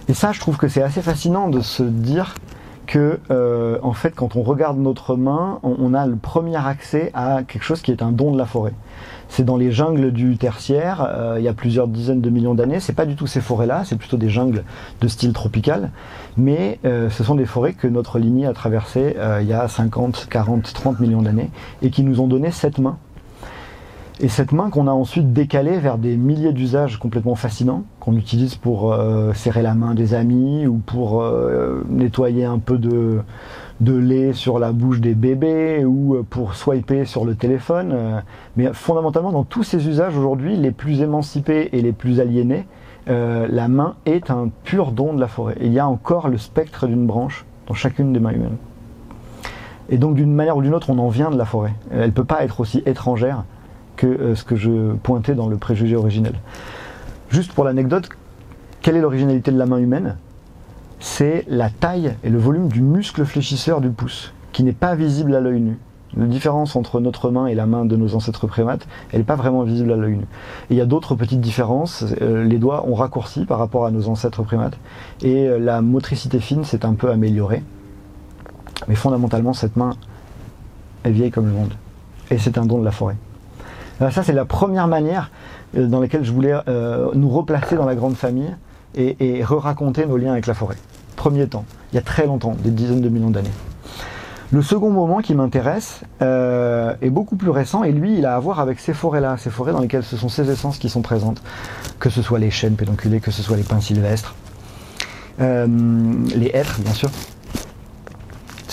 [0.08, 2.34] Et ça, je trouve que c'est assez fascinant de se dire
[2.88, 7.42] que euh, en fait quand on regarde notre main, on, a le premier accès à
[7.46, 8.72] quelque chose qui est un don de la forêt.
[9.28, 12.80] C'est dans les jungles du tertiaire, euh, il y a plusieurs dizaines de millions d'années.
[12.80, 14.64] C'est pas du tout ces forêts-là, c'est plutôt des jungles
[15.02, 15.90] de style tropical,
[16.38, 20.26] mais euh, ce sont des forêts que notre lignée a traversées il y a 50,
[20.30, 21.50] 40, 30 millions d'années
[21.82, 22.96] et qui nous ont donné cette main
[24.20, 28.56] et cette main qu'on a ensuite décalée vers des milliers d'usages complètement fascinants, qu'on utilise
[28.56, 33.22] pour euh, serrer la main des amis ou pour euh, nettoyer un peu de,
[33.80, 38.22] lait sur la bouche des bébés ou euh, pour swiper sur le téléphone.
[38.56, 42.66] Mais fondamentalement, dans tous ces usages aujourd'hui, les plus émancipés et les plus aliénés,
[43.06, 45.56] la main est un pur don de la forêt.
[45.62, 48.58] il y a encore le spectre d'une branche dans chacune des mains humaines.
[49.88, 51.72] Et donc d'une manière ou d'une autre, on en vient de la forêt.
[51.90, 53.44] Elle ne peut pas être aussi étrangère
[53.98, 56.34] que euh, ce que je pointais dans le préjugé originel.
[57.28, 58.08] Juste pour l'anecdote,
[58.80, 60.16] quelle est l'originalité de la main humaine?
[61.00, 65.34] C'est la taille et le volume du muscle fléchisseur du pouce, qui n'est pas visible
[65.34, 65.78] à l'œil nu.
[66.16, 69.36] La différence entre notre main et la main de nos ancêtres primates, elle n'est pas
[69.36, 70.24] vraiment visible à l'œil nu.
[70.70, 72.04] il y a d'autres petites différences.
[72.22, 74.78] Euh, les doigts ont raccourci par rapport à nos ancêtres primates.
[75.20, 77.62] Et euh, la motricité fine s'est un peu améliorée.
[78.88, 79.90] Mais fondamentalement, cette main
[81.04, 81.74] est vieille comme le monde.
[82.30, 83.16] Et c'est un don de la forêt.
[84.00, 85.30] Euh, ça, c'est la première manière
[85.76, 88.54] euh, dans laquelle je voulais euh, nous replacer dans la grande famille
[88.94, 90.76] et, re-raconter nos liens avec la forêt.
[91.14, 93.50] Premier temps, il y a très longtemps, des dizaines de millions d'années.
[94.50, 98.60] Le second moment qui m'intéresse est beaucoup plus récent et lui, il a à voir
[98.60, 101.42] avec ces forêts-là, ces forêts dans lesquelles ce sont ces essences qui sont présentes,
[102.00, 104.34] que ce soit les chênes pédonculés, que ce soit les pins sylvestres,
[105.38, 107.10] les hêtres, bien sûr.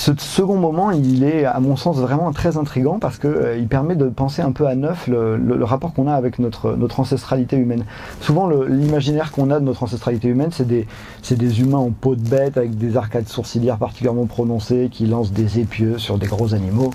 [0.06, 3.96] Ce second moment, il est, à mon sens, vraiment très intrigant parce qu'il euh, permet
[3.96, 7.86] de penser un peu à neuf le, rapport qu'on a avec notre, notre ancestralité humaine.
[8.22, 10.86] Souvent, l'imaginaire qu'on a de notre ancestralité humaine, c'est des,
[11.32, 15.60] des humains en peau de bête avec des arcades sourcilières particulièrement prononcées qui lancent des
[15.60, 16.92] épieux sur des gros animaux.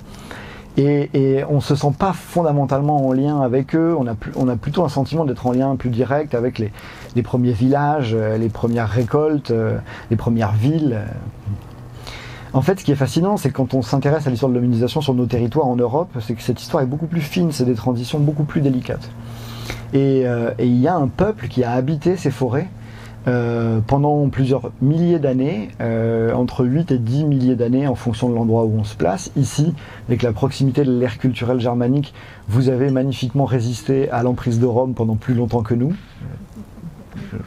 [0.76, 4.54] Et, et, on se sent pas fondamentalement en lien avec eux, on a, on a
[4.54, 6.70] plutôt un sentiment d'être en lien plus direct avec les,
[7.16, 9.78] les premiers villages, euh, les premières récoltes, euh,
[10.12, 10.96] les premières villes.
[12.52, 15.14] En fait, ce qui est fascinant, c'est quand on s'intéresse à l'histoire de l'hominisation sur
[15.14, 18.18] nos territoires en Europe, c'est que cette histoire est beaucoup plus fine, c'est des transitions
[18.18, 19.08] beaucoup plus délicates.
[19.92, 22.68] Et, euh, il y a un peuple qui a habité ces forêts
[23.28, 28.34] euh, pendant plusieurs milliers d'années, euh, entre 8 et 10 milliers d'années en fonction de
[28.34, 29.30] l'endroit où on se place.
[29.36, 29.74] Ici,
[30.08, 32.14] avec la proximité de l'ère culturelle germanique,
[32.48, 35.92] vous avez magnifiquement résisté à l'emprise de Rome pendant plus longtemps que nous.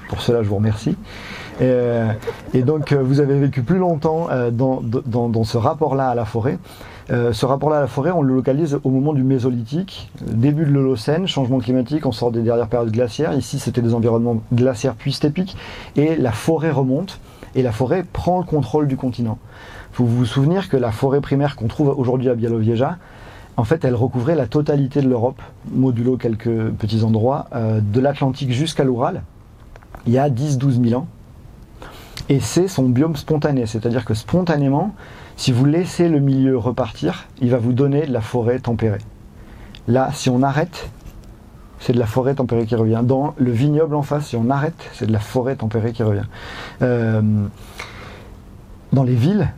[0.08, 0.96] Pour cela, je vous remercie.
[1.62, 2.12] Euh,
[2.54, 6.58] et donc, euh, vous avez vécu plus longtemps euh, dans, ce rapport-là à la forêt.
[7.10, 11.28] ce rapport-là à la forêt, on le localise au moment du Mésolithique, début de l'Holocène,
[11.28, 13.34] changement climatique, on sort des dernières périodes glaciaires.
[13.34, 15.56] Ici, c'était des environnements glaciaires puis stépiques,
[15.96, 17.20] et la forêt remonte,
[17.56, 19.38] et la forêt prend le contrôle du continent.
[19.92, 22.98] Il faut vous souvenir que la forêt primaire qu'on trouve aujourd'hui à Białowieża,
[23.56, 28.84] en fait, elle recouvrait la totalité de l'Europe, modulo quelques petits endroits, de l'Atlantique jusqu'à
[28.84, 29.22] l'Oural,
[30.08, 31.08] il y a 10-12 000 ans
[32.30, 33.66] et c'est son biome spontané.
[33.66, 34.94] C'est-à-dire que spontanément,
[35.36, 39.02] si vous laissez le milieu repartir, il va vous donner de la forêt tempérée.
[39.88, 40.90] Là, si on arrête,
[41.80, 43.02] c'est de la forêt tempérée qui revient.
[43.04, 46.26] Dans le vignoble en face, si on arrête, c'est de la forêt tempérée qui revient.
[46.82, 47.22] Euh,
[48.94, 49.50] dans les villes,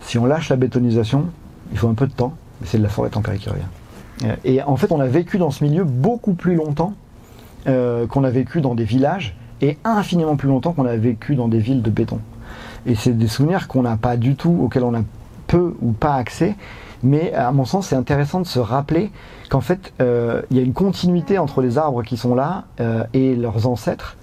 [0.00, 1.26] si on lâche la bétonisation,
[1.70, 3.62] il faut un peu de temps, mais c'est de la forêt tempérée qui revient.
[4.44, 6.94] Et en fait, on a vécu dans ce milieu beaucoup plus longtemps
[7.66, 11.58] qu'on a vécu dans des villages et infiniment plus longtemps qu'on a vécu dans des
[11.58, 12.20] villes de béton.
[12.86, 15.02] Et c'est des souvenirs qu'on n'a pas du tout, auxquels on a
[15.46, 16.56] peu ou pas accès.
[17.02, 19.10] Mais à mon sens, c'est intéressant de se rappeler
[19.50, 23.04] qu'en fait, euh, il y a une continuité entre les arbres qui sont là euh,
[23.12, 24.16] et leurs ancêtres,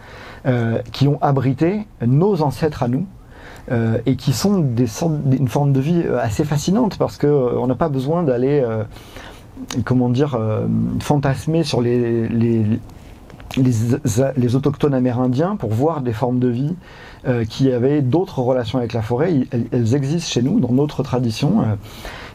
[0.45, 3.05] euh, qui ont abrité nos ancêtres à nous.
[4.05, 7.73] et qui sont des sortes, une forme de vie assez fascinante parce que on n'a
[7.73, 8.63] pas besoin d'aller,
[9.85, 10.37] comment dire,
[10.99, 12.79] fantasmer sur les,
[13.57, 16.75] les, autochtones amérindiens pour voir des formes de vie
[17.27, 19.47] euh, qui avaient d'autres relations avec la forêt.
[19.71, 21.61] Elles, existent chez nous, dans notre tradition.
[21.61, 21.65] Euh,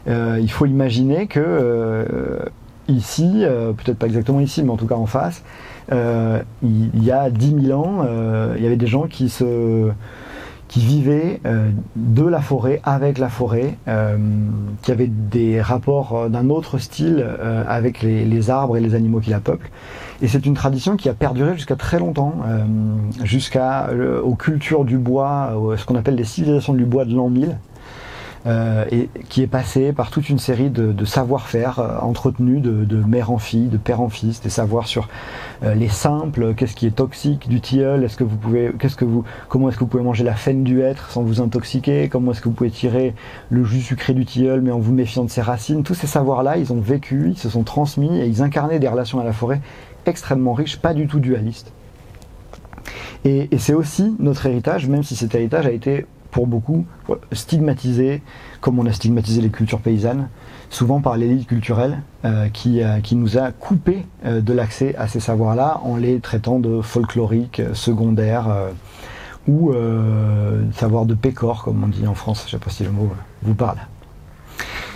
[0.07, 2.49] euh, il faut imaginer que
[2.87, 3.43] ici,
[3.77, 5.43] peut-être pas exactement ici, mais en tout cas en face,
[5.91, 8.05] il, y a 10 000 ans,
[8.57, 9.91] il y avait des gens qui se
[10.71, 11.41] qui vivaient
[11.95, 13.77] de la forêt, avec la forêt,
[14.81, 17.25] qui avaient des rapports d'un autre style
[17.67, 19.69] avec les, arbres et les animaux qui la peuplent.
[20.21, 22.63] Et c'est une tradition qui a perduré jusqu'à très longtemps, euh,
[23.23, 27.29] jusqu'à euh, aux cultures du bois, ce qu'on appelle les civilisations du bois de l'an
[27.29, 27.57] 1000.
[28.47, 32.85] Euh, et qui est passé par toute une série de, de savoir-faire euh, entretenus de,
[32.85, 35.09] de, mère en fille, de père en fils, des savoirs sur
[35.61, 39.05] euh, les simples, qu'est-ce qui est toxique du tilleul, est-ce que vous pouvez, qu'est-ce que
[39.05, 42.31] vous, comment est-ce que vous pouvez manger la faine du hêtre sans vous intoxiquer, comment
[42.31, 43.13] est-ce que vous pouvez tirer
[43.51, 46.57] le jus sucré du tilleul mais en vous méfiant de ses racines, tous ces savoirs-là,
[46.57, 49.61] ils ont vécu, ils se sont transmis et ils incarnaient des relations à la forêt
[50.07, 51.73] extrêmement riches, pas du tout dualistes.
[53.23, 56.85] Et, et c'est aussi notre héritage, même si cet héritage a été pour beaucoup
[57.31, 58.21] stigmatisé,
[58.61, 60.29] comme on a stigmatisé les cultures paysannes,
[60.71, 65.07] souvent par l'élite culturelle euh, qui, euh, qui, nous a coupé euh, de l'accès à
[65.07, 68.47] ces savoirs-là en les traitant de folkloriques, secondaires
[69.47, 69.73] ou
[70.73, 72.43] savoir de pécor, comme on dit en France.
[72.47, 73.77] Je ne sais pas si le mot vous parle.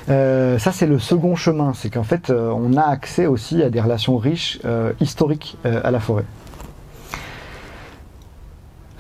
[0.08, 4.18] ça, c'est le second chemin, c'est qu'en fait, on a accès aussi à des relations
[4.18, 4.60] riches
[5.00, 6.26] historiques à la forêt.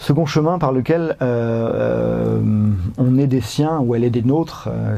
[0.06, 2.40] Second chemin par lequel euh, euh,
[3.00, 4.98] on est des siens ou elle est des nôtres, euh,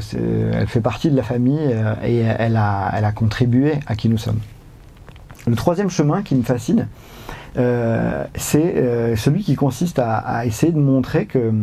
[0.52, 4.40] elle fait partie de la famille et elle a, contribué à qui nous sommes.
[5.46, 6.88] Le troisième chemin qui me fascine,
[7.54, 11.54] c'est celui qui consiste à, essayer de montrer que,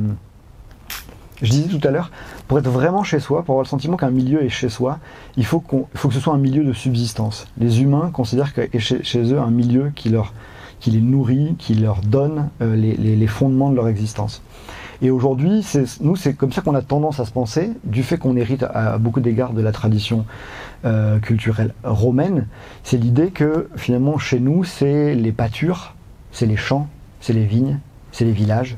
[1.44, 2.10] je disais tout à l'heure,
[2.48, 4.98] pour être vraiment chez soi, pour avoir le sentiment qu'un milieu est chez soi,
[5.38, 7.46] il faut, faut que ce soit un milieu de subsistance.
[7.60, 10.34] Les humains considèrent que chez, chez eux un milieu qui leur
[10.80, 14.42] qui les nourrit, qui leur donne euh, les, fondements de leur existence.
[15.02, 15.66] Et aujourd'hui,
[16.02, 18.98] nous, c'est comme ça qu'on a tendance à se penser, du fait qu'on hérite à,
[18.98, 20.26] beaucoup d'égards de la tradition
[20.86, 22.48] euh, culturelle romaine,
[22.84, 25.96] c'est l'idée que finalement chez nous, c'est les pâtures,
[26.32, 26.88] c'est les champs,
[27.20, 27.80] c'est les vignes,
[28.12, 28.78] c'est les villages.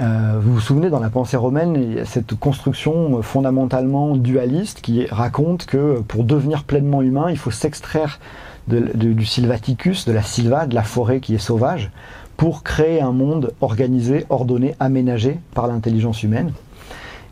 [0.00, 4.80] Euh, vous vous souvenez, dans la pensée romaine, il y a cette construction fondamentalement dualiste
[4.80, 8.18] qui raconte que pour devenir pleinement humain, il faut s'extraire
[8.68, 11.90] du sylvaticus, de la sylva, de la forêt qui est sauvage,
[12.36, 16.52] pour créer un monde organisé, ordonné, aménagé par l'intelligence humaine.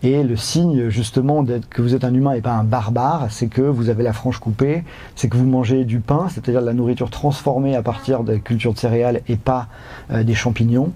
[0.02, 3.60] Et le signe justement que vous êtes un humain et pas un barbare, c'est que
[3.60, 4.82] vous avez la frange coupée,
[5.14, 8.38] c'est que vous mangez du pain, c'est-à-dire de la nourriture transformée à partir de la
[8.38, 9.68] culture de céréales et pas
[10.10, 10.92] euh, des champignons.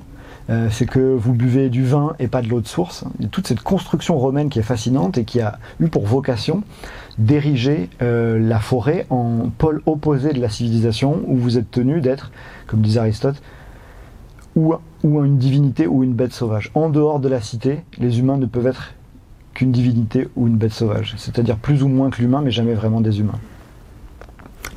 [0.51, 3.05] Euh, c'est que vous buvez du vin et pas de l'eau de source.
[3.31, 6.63] toute cette construction romaine qui est fascinante et qui a eu pour vocation
[7.19, 12.31] d'ériger euh, la forêt en pôle opposé de la civilisation, où vous êtes tenu d'être,
[12.67, 13.41] comme disait Aristote,
[14.57, 16.71] ou, ou une divinité ou une bête sauvage.
[16.75, 18.95] En dehors de la cité, les humains ne peuvent être
[19.53, 23.01] qu'une divinité ou une bête sauvage, c'est-à-dire plus ou moins que l'humain, mais jamais vraiment
[23.01, 23.39] des humains.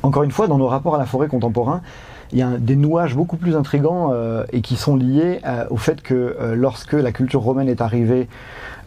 [0.02, 1.82] Encore une fois, dans nos rapports à la forêt contemporains,
[2.32, 5.76] il y a des nouages beaucoup plus intrigants euh, et qui sont liés euh, au
[5.76, 8.28] fait que lorsque la culture romaine est arrivée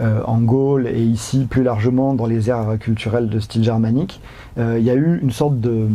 [0.01, 4.19] euh, en Gaule et ici plus largement dans les aires culturelles de style germanique,
[4.57, 5.87] euh, il y a eu une sorte de,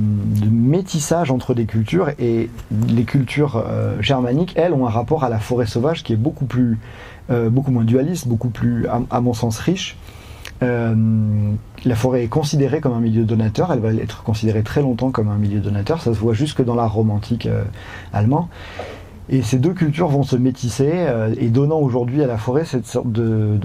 [0.48, 2.48] métissage entre des cultures et
[2.88, 6.44] les cultures euh, germaniques, elles, ont un rapport à la forêt sauvage qui est beaucoup
[6.44, 6.78] plus,
[7.28, 9.96] beaucoup moins dualiste, beaucoup plus, à, mon sens, riche.
[10.60, 15.28] La forêt est considérée comme un milieu donateur, elle va être considérée très longtemps comme
[15.28, 17.48] un milieu donateur, ça se voit jusque dans l'art romantique
[18.12, 18.48] allemand.
[19.28, 22.86] Et ces deux cultures vont se métisser euh, et donnant aujourd'hui à la forêt cette
[22.86, 23.58] sorte de,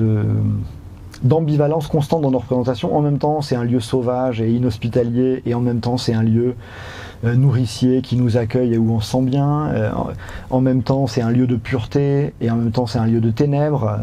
[1.24, 2.96] d'ambivalence constante dans nos représentations.
[2.96, 6.24] En même temps, c'est un lieu sauvage et inhospitalier, et en même temps, c'est un
[6.24, 6.54] lieu euh,
[7.24, 9.68] nourricier qui nous accueille et où on se sent bien.
[9.68, 9.92] Euh,
[10.50, 13.20] en même temps, c'est un lieu de pureté, et en même temps, c'est un lieu
[13.20, 14.00] de ténèbres.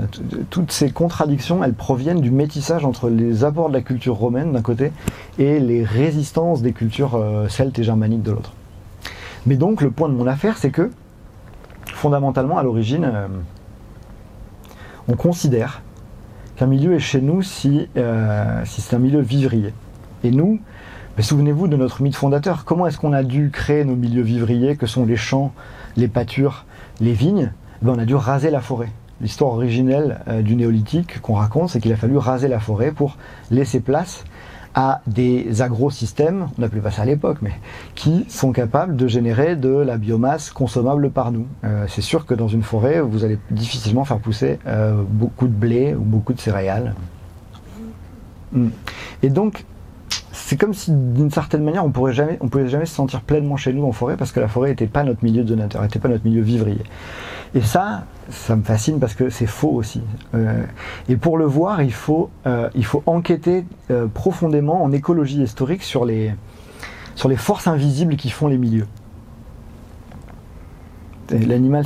[0.51, 4.63] Toutes ces contradictions, elles proviennent du métissage entre les apports de la culture romaine d'un
[4.63, 4.93] côté
[5.39, 8.53] et les résistances des cultures celtes et germaniques de l'autre.
[9.47, 10.91] Mais donc, le point de mon affaire, c'est que
[11.99, 13.27] fondamentalement, à l'origine, euh,
[15.09, 15.83] on considère
[16.57, 17.41] qu'un milieu est chez nous
[17.97, 19.73] euh, si c'est un milieu vivrier.
[20.25, 20.61] Et nous,
[21.23, 22.65] souvenez-vous de notre mythe fondateur.
[22.65, 25.53] Comment est-ce qu'on a dû créer nos milieux vivriers, que sont les champs,
[25.97, 26.65] les pâtures,
[27.01, 27.53] les vignes?
[27.83, 28.91] Ben, On a dû raser la forêt.
[29.21, 33.17] L'histoire originelle euh, du néolithique qu'on raconte, c'est qu'il a fallu raser la forêt pour
[33.51, 34.25] laisser place
[34.75, 37.53] à des agrosystèmes, on n'appelait pas ça à l'époque, mais
[37.97, 41.47] qui sont capables de générer de la biomasse consommable par nous.
[41.65, 45.53] Euh, c'est sûr que dans une forêt, vous allez difficilement faire pousser euh, beaucoup de
[45.53, 46.95] blé ou beaucoup de céréales.
[48.53, 48.69] Mm.
[49.25, 49.65] Et donc,
[50.39, 53.73] c'est comme si d'une certaine manière on pourrait jamais, pouvait jamais se sentir pleinement chez
[53.73, 56.25] nous en forêt parce que la forêt n'était pas notre milieu donateur, n'était pas notre
[56.25, 56.83] milieu vivrier.
[57.55, 60.03] Et ça, ça me fascine parce que c'est faux aussi.
[60.35, 60.65] Euh,
[61.09, 62.69] et pour le voir, il faut, euh,
[63.07, 66.35] enquêter euh, profondément en écologie historique sur les,
[67.37, 68.87] forces invisibles qui font les milieux.
[71.31, 71.85] L'animal,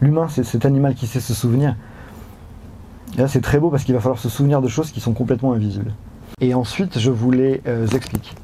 [0.00, 1.76] l'humain, c'est cet animal qui sait se souvenir.
[3.16, 5.12] Et là, c'est très beau parce qu'il va falloir se souvenir de choses qui sont
[5.12, 5.92] complètement invisibles.
[6.40, 8.34] Et ensuite, je vous les euh, explique.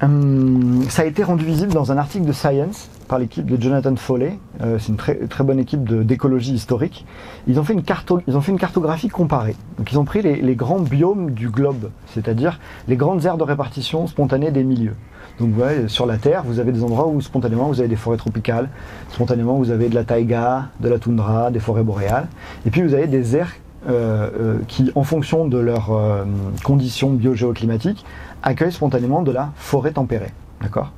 [0.00, 3.94] Hum, ça a été rendu visible dans un article de Science par l'équipe de Jonathan
[3.96, 4.38] Foley.
[4.62, 7.04] Euh, c'est une très, très bonne équipe d'écologie historique.
[7.48, 9.56] Ils ont, fait une cartographie comparée.
[9.76, 14.06] Donc ils ont pris les, grands biomes du globe, c'est-à-dire les grandes aires de répartition
[14.06, 14.94] spontanée des milieux.
[15.40, 18.16] Donc voyez, sur la Terre, vous avez des endroits où spontanément vous avez des forêts
[18.16, 18.70] tropicales,
[19.10, 22.28] spontanément vous avez de la taïga, de la toundra, des forêts boréales,
[22.64, 23.52] et puis vous avez des aires
[24.68, 26.24] qui, en fonction de leurs euh,
[26.64, 28.04] conditions biogéoclimatiques,
[28.42, 30.32] accueillent spontanément de la forêt tempérée.
[30.60, 30.92] D'accord?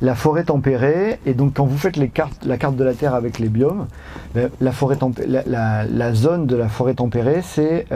[0.00, 3.48] La forêt tempérée, et donc quand vous faites la carte de la Terre avec les
[3.48, 3.86] biomes,
[4.34, 7.86] ben, la, forêt la, zone de la forêt tempérée, c'est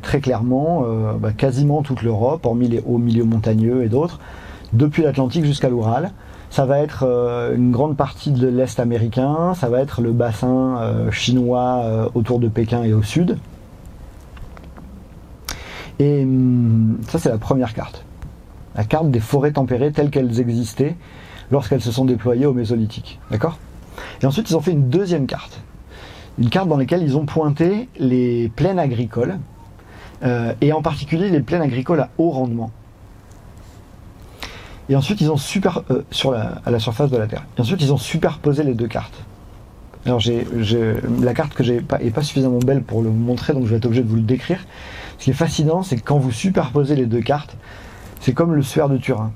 [0.00, 0.86] très clairement
[1.20, 4.20] ben, quasiment toute l'Europe, hormis les hauts milieux montagneux et d'autres,
[4.72, 6.12] depuis l'Atlantique jusqu'à l'Oural
[6.50, 10.78] ça va être euh, une grande partie de l'Est américain, ça va être le bassin
[10.80, 13.38] euh, chinois euh, autour de Pékin et au sud.
[16.00, 18.04] Et hum, ça, c'est la première carte.
[18.74, 20.96] La carte des forêts tempérées telles qu'elles existaient
[21.52, 23.20] lorsqu'elles se sont déployées au Mésolithique.
[23.30, 23.58] D'accord?
[24.22, 25.60] Et ensuite, ils ont fait une deuxième carte.
[26.38, 29.38] Une carte dans laquelle ils ont pointé les plaines agricoles,
[30.60, 32.70] et en particulier les plaines agricoles à haut rendement.
[34.90, 36.02] Et ensuite, ils ont super euh,
[36.66, 37.46] à la surface de la Terre.
[37.56, 39.22] Et ensuite, ils ont superposé les deux cartes.
[40.04, 40.20] Alors,
[41.20, 43.76] la carte que j'ai pas est pas suffisamment belle pour le montrer, donc je vais
[43.76, 44.58] être obligé de vous le décrire.
[45.18, 47.56] Ce qui est fascinant, c'est que quand vous superposez les deux cartes,
[48.20, 49.30] c'est comme le suaire de Turin.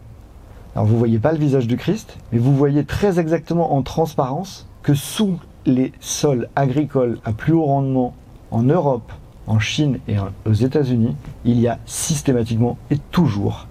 [0.74, 4.66] Alors, vous voyez pas le visage du Christ, mais vous voyez très exactement en transparence
[4.82, 8.14] que sous les sols agricoles à plus haut rendement
[8.50, 9.12] en Europe,
[9.46, 13.68] en Chine et aux États-Unis, il y a systématiquement et toujours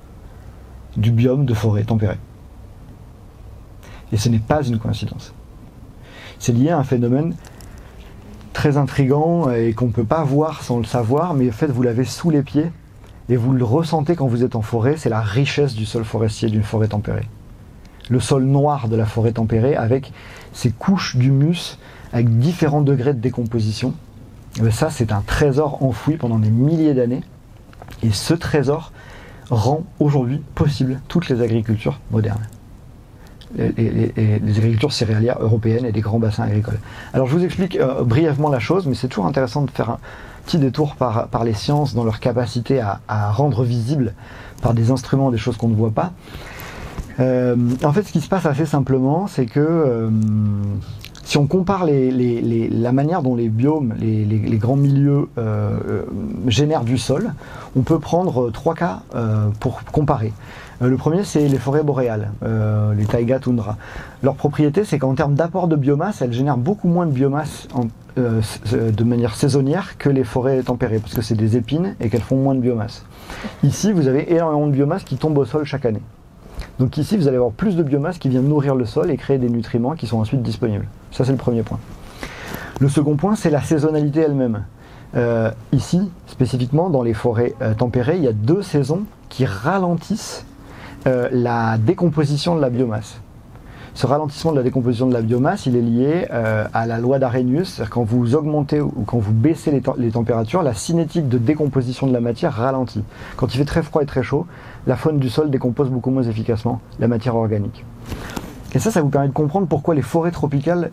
[0.97, 2.19] du biome de forêt tempérée.
[4.11, 5.33] Et ce n'est pas une coïncidence.
[6.39, 7.35] C'est lié à un phénomène
[8.53, 11.81] très intrigant et qu'on ne peut pas voir sans le savoir, mais en fait vous
[11.81, 12.71] l'avez sous les pieds
[13.29, 16.49] et vous le ressentez quand vous êtes en forêt, c'est la richesse du sol forestier
[16.49, 17.27] d'une forêt tempérée.
[18.09, 20.11] Le sol noir de la forêt tempérée avec
[20.51, 21.77] ses couches d'humus
[22.13, 23.93] avec différents degrés de décomposition.
[24.63, 27.23] Eh ça, c'est un trésor enfoui pendant des milliers d'années.
[28.03, 28.92] Et ce trésor,
[29.49, 32.47] rend aujourd'hui possible toutes les agricultures modernes.
[33.55, 36.79] Les, agricultures céréalières européennes et des grands bassins agricoles.
[37.13, 39.99] Alors je vous explique euh, brièvement la chose, mais c'est toujours intéressant de faire un
[40.45, 44.13] petit détour par, les sciences dans leur capacité à, rendre visible
[44.61, 46.13] par des instruments des choses qu'on ne voit pas.
[47.19, 50.09] Euh, en fait, ce qui se passe assez simplement, c'est que euh,
[51.23, 56.03] si on compare la manière dont les biomes, les, grands milieux euh, euh,
[56.47, 57.33] génèrent du sol,
[57.75, 60.33] on peut prendre trois cas euh, pour comparer.
[60.81, 62.31] le premier, c'est les forêts boréales,
[62.97, 63.77] les taïga toundra.
[64.21, 67.67] Leur propriété, c'est qu'en termes d'apport de biomasse, elles génèrent beaucoup moins de biomasse
[68.17, 72.37] de manière saisonnière que les forêts tempérées, parce que c'est des épines et qu'elles font
[72.37, 73.05] moins de biomasse.
[73.63, 76.01] Ici, vous avez énormément de biomasse qui tombe au sol chaque année.
[76.79, 79.37] Donc ici, vous allez avoir plus de biomasse qui vient nourrir le sol et créer
[79.37, 80.87] des nutriments qui sont ensuite disponibles.
[81.11, 81.79] Ça, c'est le premier point.
[82.79, 84.63] Le second point, c'est la saisonnalité elle-même.
[85.15, 90.45] Euh, ici, spécifiquement dans les forêts euh, tempérées, il y a deux saisons qui ralentissent
[91.05, 93.19] euh, la décomposition de la biomasse.
[93.95, 97.69] Ce ralentissement de la décomposition de la biomasse, il est lié à la loi d'Arrhenius,
[97.69, 102.13] c'est-à-dire quand vous augmentez ou quand vous baissez les, températures, la cinétique de décomposition de
[102.13, 103.03] la matière ralentit.
[103.37, 104.47] Quand il fait très froid et très chaud,
[104.87, 107.85] la faune du sol décompose beaucoup moins efficacement la matière organique.
[108.75, 110.89] Et ça, ça vous permet de comprendre pourquoi les forêts tropicales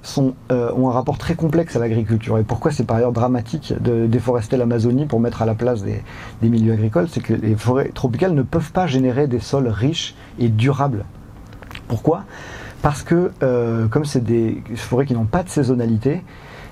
[0.51, 4.07] euh, ont un rapport très complexe à l'agriculture et pourquoi c'est par ailleurs dramatique de
[4.07, 6.03] déforester l'Amazonie pour mettre à la place des,
[6.43, 7.09] milieux agricoles.
[7.09, 11.07] C'est que les forêts tropicales ne peuvent pas générer des sols riches et durables.
[11.89, 12.25] Pourquoi?
[12.83, 16.23] Parce que, euh, comme c'est des forêts qui n'ont pas de saisonnalité,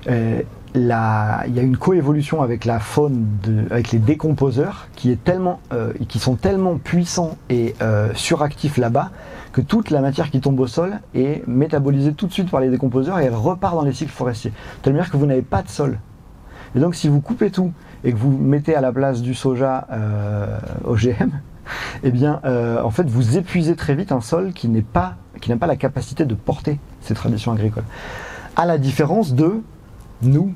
[0.08, 0.40] euh,
[0.74, 3.26] il y a une coévolution avec la faune,
[3.70, 7.74] avec les décomposeurs, qui, est tellement, euh, qui sont tellement puissants et
[8.14, 9.10] suractifs là-bas
[9.52, 12.68] que toute la matière qui tombe au sol est métabolisée tout de suite par les
[12.68, 14.52] décomposeurs et elle repart dans les cycles forestiers.
[14.82, 15.98] Telle manière que vous n'avez pas de sol.
[16.76, 17.72] Et donc si vous coupez tout
[18.04, 19.88] et que vous mettez à la place du soja
[20.84, 21.30] OGM,
[22.02, 25.50] eh bien, euh, en fait, vous épuisez très vite un sol qui n'est pas, qui
[25.50, 27.84] n'a pas la capacité de porter ces traditions agricoles.
[28.56, 29.62] À la différence de
[30.22, 30.52] nous,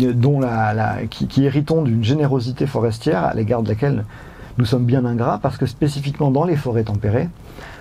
[0.00, 4.04] euh, qui, qui héritons d'une générosité forestière à l'égard de laquelle
[4.58, 7.28] nous sommes bien ingrats, parce que spécifiquement dans les forêts tempérées,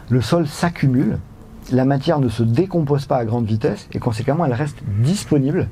[0.10, 1.18] le sol s'accumule,
[1.72, 5.68] la matière ne se décompose pas à grande vitesse, et conséquemment, elle reste disponible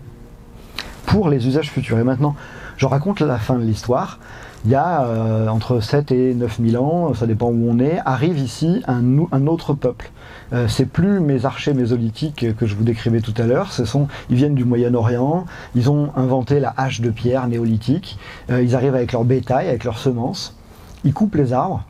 [1.05, 1.99] pour les usages futurs.
[1.99, 2.35] Et maintenant,
[2.77, 4.19] je raconte la fin de l'histoire.
[4.65, 7.99] Il y a euh, entre 7 et 9 000 ans, ça dépend où on est,
[8.05, 10.11] arrive ici un autre peuple.
[10.53, 13.71] Euh, c'est plus mes archers mésolithiques que je vous décrivais tout à l'heure.
[13.71, 15.45] Ce sont, ils viennent du Moyen-Orient.
[15.75, 18.19] Ils ont inventé la hache de pierre néolithique.
[18.51, 20.55] Euh, ils arrivent avec leur bétail, avec leurs semences.
[21.03, 21.83] Ils coupent les arbres.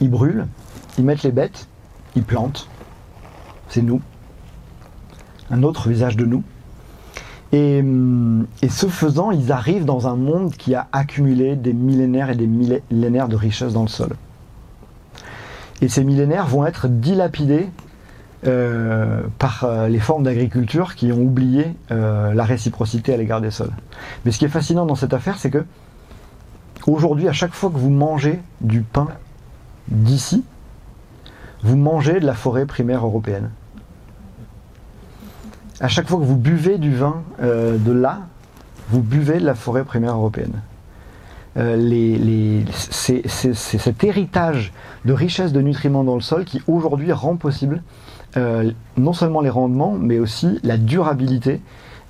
[0.00, 0.46] Ils brûlent.
[0.98, 1.68] Ils mettent les bêtes.
[2.16, 2.68] Ils plantent.
[3.68, 4.00] C'est nous.
[5.50, 6.42] Un autre visage de nous.
[7.52, 12.30] Et, hum, et ce faisant, ils arrivent dans un monde qui a accumulé des millénaires
[12.30, 14.10] et des millénaires de richesse dans le sol.
[15.82, 17.68] Et ces millénaires vont être dilapidés
[18.46, 23.50] euh, par euh, les formes d'agriculture qui ont oublié euh, la réciprocité à l'égard des
[23.50, 23.72] sols.
[24.24, 25.64] Mais ce qui est fascinant dans cette affaire, c'est que
[26.86, 29.08] aujourd'hui, à chaque fois que vous mangez du pain
[29.88, 30.44] d'ici,
[31.62, 33.50] vous mangez de la forêt primaire européenne
[35.80, 38.20] à chaque fois que vous buvez du vin euh, de là,
[38.90, 40.60] vous buvez de la forêt primaire européenne.
[41.56, 44.72] Euh, c'est cet héritage
[45.04, 47.82] de richesse de nutriments dans le sol qui aujourd'hui rend possible
[48.36, 51.60] euh, non seulement les rendements, mais aussi la durabilité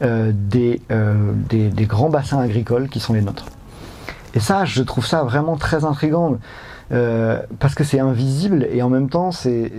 [0.03, 3.45] des, des, des grands bassins agricoles qui sont les nôtres.
[4.33, 6.39] Et ça, je trouve ça vraiment très intrigant
[6.93, 9.70] euh, parce que c'est invisible et en même temps, c'est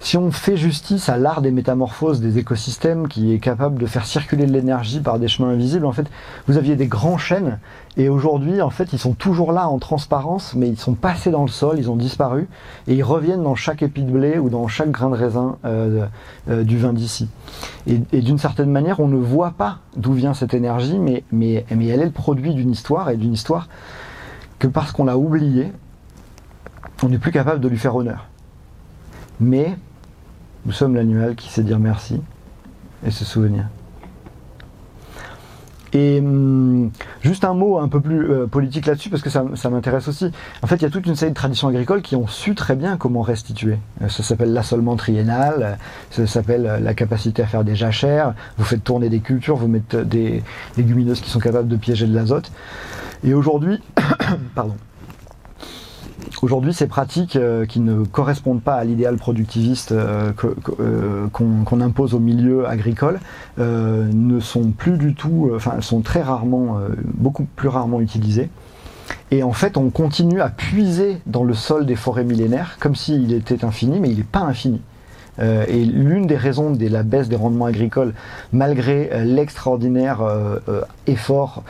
[0.00, 4.06] si on fait justice à l'art des métamorphoses des écosystèmes qui est capable de faire
[4.06, 6.06] circuler de l'énergie par des chemins invisibles, en fait,
[6.46, 7.58] vous aviez des grands chênes
[7.96, 11.42] et aujourd'hui, en fait, ils sont toujours là en transparence, mais ils sont passés dans
[11.42, 12.48] le sol, ils ont disparu
[12.86, 16.06] et ils reviennent dans chaque épi de blé ou dans chaque grain de raisin euh,
[16.48, 17.28] euh, du vin d'ici.
[17.88, 21.66] Et, et d'une certaine manière, on ne voit pas d'où vient cette énergie, mais, mais,
[21.74, 23.68] mais elle est le produit d'une histoire et d'une histoire
[24.60, 25.72] que parce qu'on l'a oubliée,
[27.02, 28.26] on n'est plus capable de lui faire honneur.
[29.40, 29.76] Mais
[30.66, 32.20] nous sommes l'animal qui sait dire merci
[33.06, 33.66] et se souvenir.
[35.94, 36.90] Et hum,
[37.22, 40.30] juste un mot un peu plus euh, politique là-dessus, parce que ça, m'intéresse aussi.
[40.62, 42.76] En fait, il y a toute une série de traditions agricoles qui ont su très
[42.76, 43.78] bien comment restituer.
[44.02, 45.74] Euh, ça s'appelle l'assolement triennal, euh,
[46.10, 48.34] ça s'appelle la capacité à faire des jachères.
[48.58, 50.42] Vous faites tourner des cultures, vous mettez des
[50.76, 52.52] légumineuses qui sont capables de piéger de l'azote.
[53.24, 53.82] Et aujourd'hui,
[54.54, 54.74] pardon.
[56.42, 60.32] Aujourd'hui, ces pratiques euh, qui ne correspondent pas à l'idéal productiviste euh,
[60.80, 63.20] euh, qu'on impose au milieu agricole
[63.58, 66.78] euh, ne sont plus du tout, euh, enfin, sont très rarement,
[67.14, 68.50] beaucoup plus rarement utilisées.
[69.30, 73.32] Et en fait, on continue à puiser dans le sol des forêts millénaires comme s'il
[73.32, 74.80] était infini, mais il n'est pas infini.
[75.40, 78.12] Euh, et l'une des raisons de la baisse des rendements agricoles,
[78.52, 80.58] malgré euh, l'extraordinaire euh,
[81.06, 81.62] effort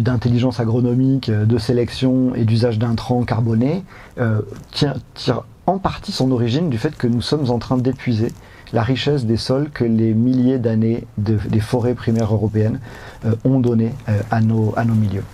[0.00, 3.82] d'intelligence agronomique, euh, de sélection et d'usage d'intrants carbonés,
[4.18, 4.40] euh,
[4.72, 8.32] tire en partie son origine du fait que nous sommes en train d'épuiser
[8.72, 12.80] la richesse des sols que les milliers d'années de- des forêts primaires européennes
[13.24, 15.24] euh, ont donné euh, à nos milieux.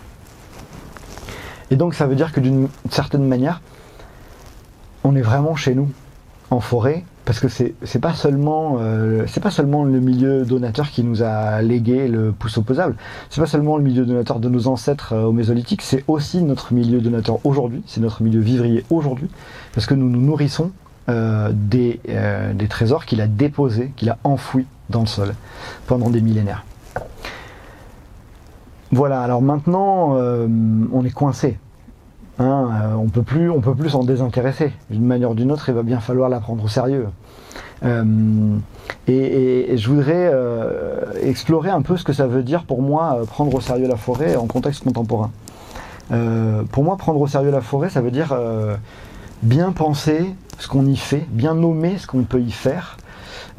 [1.70, 3.60] Et donc ça veut dire que d'une certaine manière,
[5.04, 5.88] on est vraiment chez nous,
[6.50, 11.04] en forêt, parce que c'est pas seulement euh, c'est pas seulement le milieu donateur qui
[11.04, 12.96] nous a légué le pouce opposable,
[13.28, 16.72] c'est pas seulement le milieu donateur de nos ancêtres euh, au Mésolithique, c'est aussi notre
[16.72, 19.28] milieu donateur aujourd'hui, c'est notre milieu vivrier aujourd'hui,
[19.74, 20.70] parce que nous nous nourrissons
[21.10, 22.00] euh, des,
[22.54, 25.34] des trésors qu'il a déposés, qu'il a enfouis dans le sol
[25.86, 26.64] pendant des millénaires.
[28.90, 31.58] Voilà, alors maintenant on est coincé.
[32.38, 34.72] Hein, euh, on peut plus, on peut plus s'en désintéresser.
[34.90, 37.08] D'une manière ou d'une autre, il va bien falloir la prendre au sérieux.
[37.84, 38.56] Euh,
[39.08, 43.54] et, je voudrais euh, explorer un peu ce que ça veut dire pour moi prendre
[43.54, 45.30] au sérieux la forêt en contexte contemporain.
[46.72, 48.34] Pour moi, prendre au sérieux la forêt, ça veut dire
[49.42, 52.96] bien penser ce qu'on y fait, bien nommer ce qu'on peut y faire,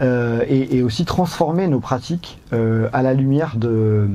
[0.02, 4.10] et, aussi transformer nos pratiques à la lumière de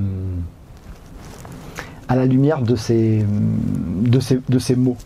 [2.09, 3.25] à la lumière de ces,
[4.03, 4.97] de ces, de ces mots.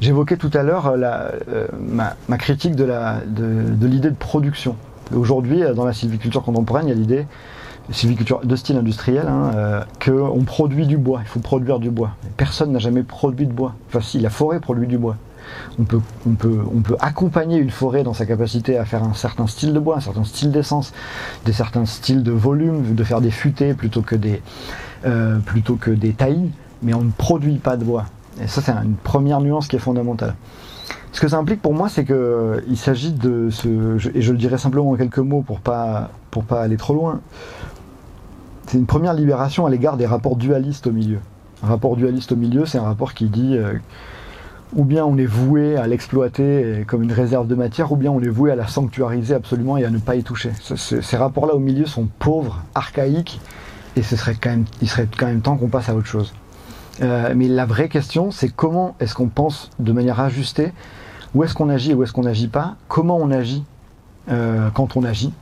[0.00, 4.76] J'évoquais tout à l'heure la- euh, ma, critique de la- de, de l'idée de production.
[5.14, 7.26] Aujourd'hui, euh, dans la sylviculture contemporaine, il y a l'idée
[8.44, 11.20] de style industriel, hein, euh, qu'on produit du bois.
[11.24, 12.10] Il faut produire du bois.
[12.36, 13.74] Personne n'a jamais produit de bois.
[13.88, 15.16] Enfin, si, la forêt produit du bois.
[15.78, 19.14] On peut, on, peut, on peut accompagner une forêt dans sa capacité à faire un
[19.14, 20.92] certain style de bois, un certain style d'essence,
[21.44, 24.42] des certains styles de volume, de faire des futaies plutôt que des,
[25.04, 26.50] euh, plutôt que des taillis,
[26.82, 28.06] mais on ne produit pas de bois.
[28.42, 30.34] Et ça, c'est une première nuance qui est fondamentale.
[31.12, 33.68] Ce que ça implique pour moi, c'est que il s'agit de ce,
[34.14, 37.20] et je le dirai simplement en quelques mots pour pas pour pas aller trop loin.
[38.66, 41.18] C'est une première libération à l'égard des rapports dualistes au milieu.
[41.64, 43.74] Un rapport dualiste au milieu, c'est un rapport qui dit euh,
[44.74, 48.20] ou bien on est voué à l'exploiter comme une réserve de matière, ou bien on
[48.20, 50.52] est voué à la sanctuariser absolument et à ne pas y toucher.
[50.76, 53.40] ces rapports-là au milieu sont pauvres, archaïques,
[53.96, 56.32] et il serait quand même temps qu'on passe à autre chose.
[57.02, 60.72] Euh, mais la vraie question, c'est comment est-ce qu'on pense de manière ajustée
[61.34, 63.64] Où est-ce qu'on agit et où est-ce qu'on n'agit pas Comment on agit
[64.30, 65.32] euh, quand on agit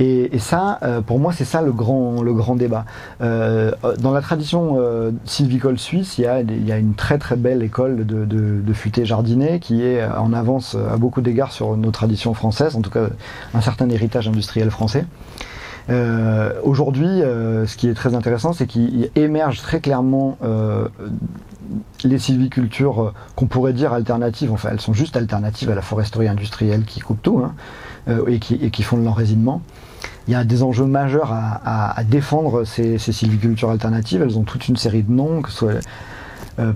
[0.00, 2.84] et, ça, euh, pour moi, c'est ça le grand, le grand débat.
[3.20, 4.78] dans la tradition
[5.24, 8.60] sylvicole suisse, il y, a, il y, a, une très très belle école de, de,
[8.60, 12.80] de futé jardinet qui est en avance à beaucoup d'égards sur nos traditions françaises, en
[12.80, 13.08] tout cas
[13.54, 15.04] un certain héritage industriel français.
[15.90, 20.88] Euh, aujourd'hui, euh, ce qui est très intéressant, c'est qu'il émerge très clairement euh,
[22.04, 24.52] les sylvicultures qu'on pourrait dire alternatives.
[24.52, 27.54] Enfin, elles sont juste alternatives à la foresterie industrielle qui coupe tout hein,
[28.28, 29.62] et, qui, font de l'enraisinement.
[30.30, 34.22] Il y a des enjeux majeurs à, défendre ces, sylvicultures alternatives.
[34.22, 35.80] Elles ont toute une série de noms, que ce soit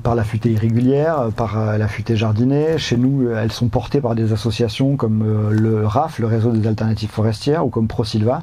[0.03, 2.79] par la futée irrégulière, par la futée jardinée.
[2.79, 7.11] Chez nous, elles sont portées par des associations comme le RAF, le réseau des alternatives
[7.11, 8.43] forestières, ou comme ProSylva.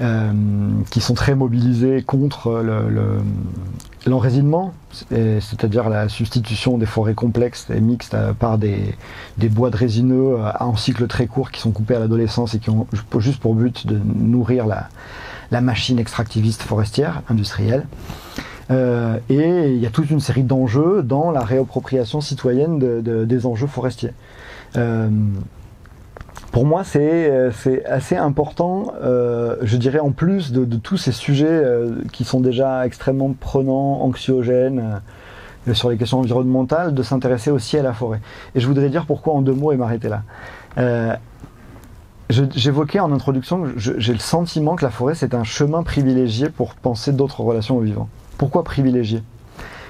[0.00, 0.32] Euh,
[0.90, 3.18] qui sont très mobilisés contre le,
[5.40, 8.94] c'est-à-dire la substitution des forêts complexes et mixtes par des,
[9.50, 12.86] bois de résineux en cycle très court qui sont coupés à l'adolescence et qui ont
[13.18, 17.86] juste pour but de nourrir la, machine extractiviste forestière, industrielle.
[18.70, 23.66] Euh, et il y a toute une série d'enjeux dans la réappropriation citoyenne des enjeux
[23.66, 24.12] forestiers.
[24.76, 25.08] Euh,
[26.52, 27.50] pour moi, c'est euh,
[27.86, 32.84] assez important, euh, je dirais, en plus de, tous ces sujets euh, qui sont déjà
[32.86, 35.00] extrêmement prenants, anxiogènes,
[35.72, 38.20] sur les questions environnementales, de s'intéresser aussi à la forêt.
[38.54, 41.18] Et je voudrais dire pourquoi en deux mots et m'arrêter là.
[42.30, 47.12] J'évoquais en introduction j'ai le sentiment que la forêt, c'est un chemin privilégié pour penser
[47.12, 48.08] d'autres relations au vivant.
[48.38, 49.22] Pourquoi privilégié?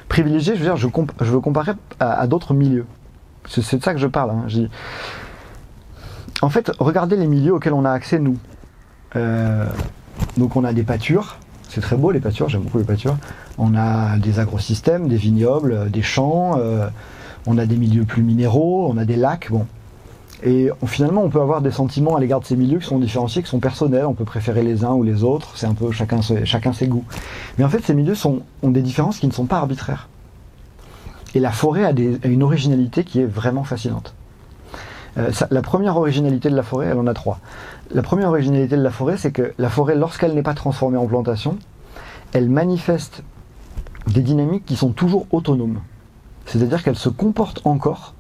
[0.09, 0.89] Privilégié, je veux dire, je,
[1.21, 2.87] je veux comparer à, d'autres milieux.
[3.47, 4.31] C'est de ça que je parle.
[4.31, 4.47] Hein.
[6.43, 8.39] En fait, regardez les milieux auxquels on a accès, nous.
[9.17, 9.67] Euh,
[10.37, 11.37] donc on a des pâtures,
[11.69, 13.17] c'est très beau les pâtures, j'aime beaucoup les pâtures.
[13.59, 16.89] On a des agrosystèmes, des vignobles, des champs, euh,
[17.47, 19.67] on a des milieux plus minéraux, on a des lacs, bon.
[20.43, 23.43] Et finalement, on peut avoir des sentiments à l'égard de ces milieux qui sont différenciés,
[23.43, 26.23] qui sont personnels, on peut préférer les uns ou les autres, c'est un peu chacun,
[26.23, 27.05] ses goûts.
[27.59, 30.09] Mais en fait, ces milieux ont des différences qui ne sont pas arbitraires.
[31.35, 31.93] Et la forêt a
[32.25, 34.15] une originalité qui est vraiment fascinante.
[35.19, 37.41] Euh, la première originalité de la forêt, elle en a trois.
[37.91, 41.07] La première originalité de la forêt, c'est que la forêt, lorsqu'elle n'est pas transformée en
[41.07, 41.59] plantation,
[42.33, 43.23] elle manifeste
[44.07, 45.81] des dynamiques qui sont toujours autonomes.
[46.47, 48.15] C'est-à-dire qu'elle se comporte encore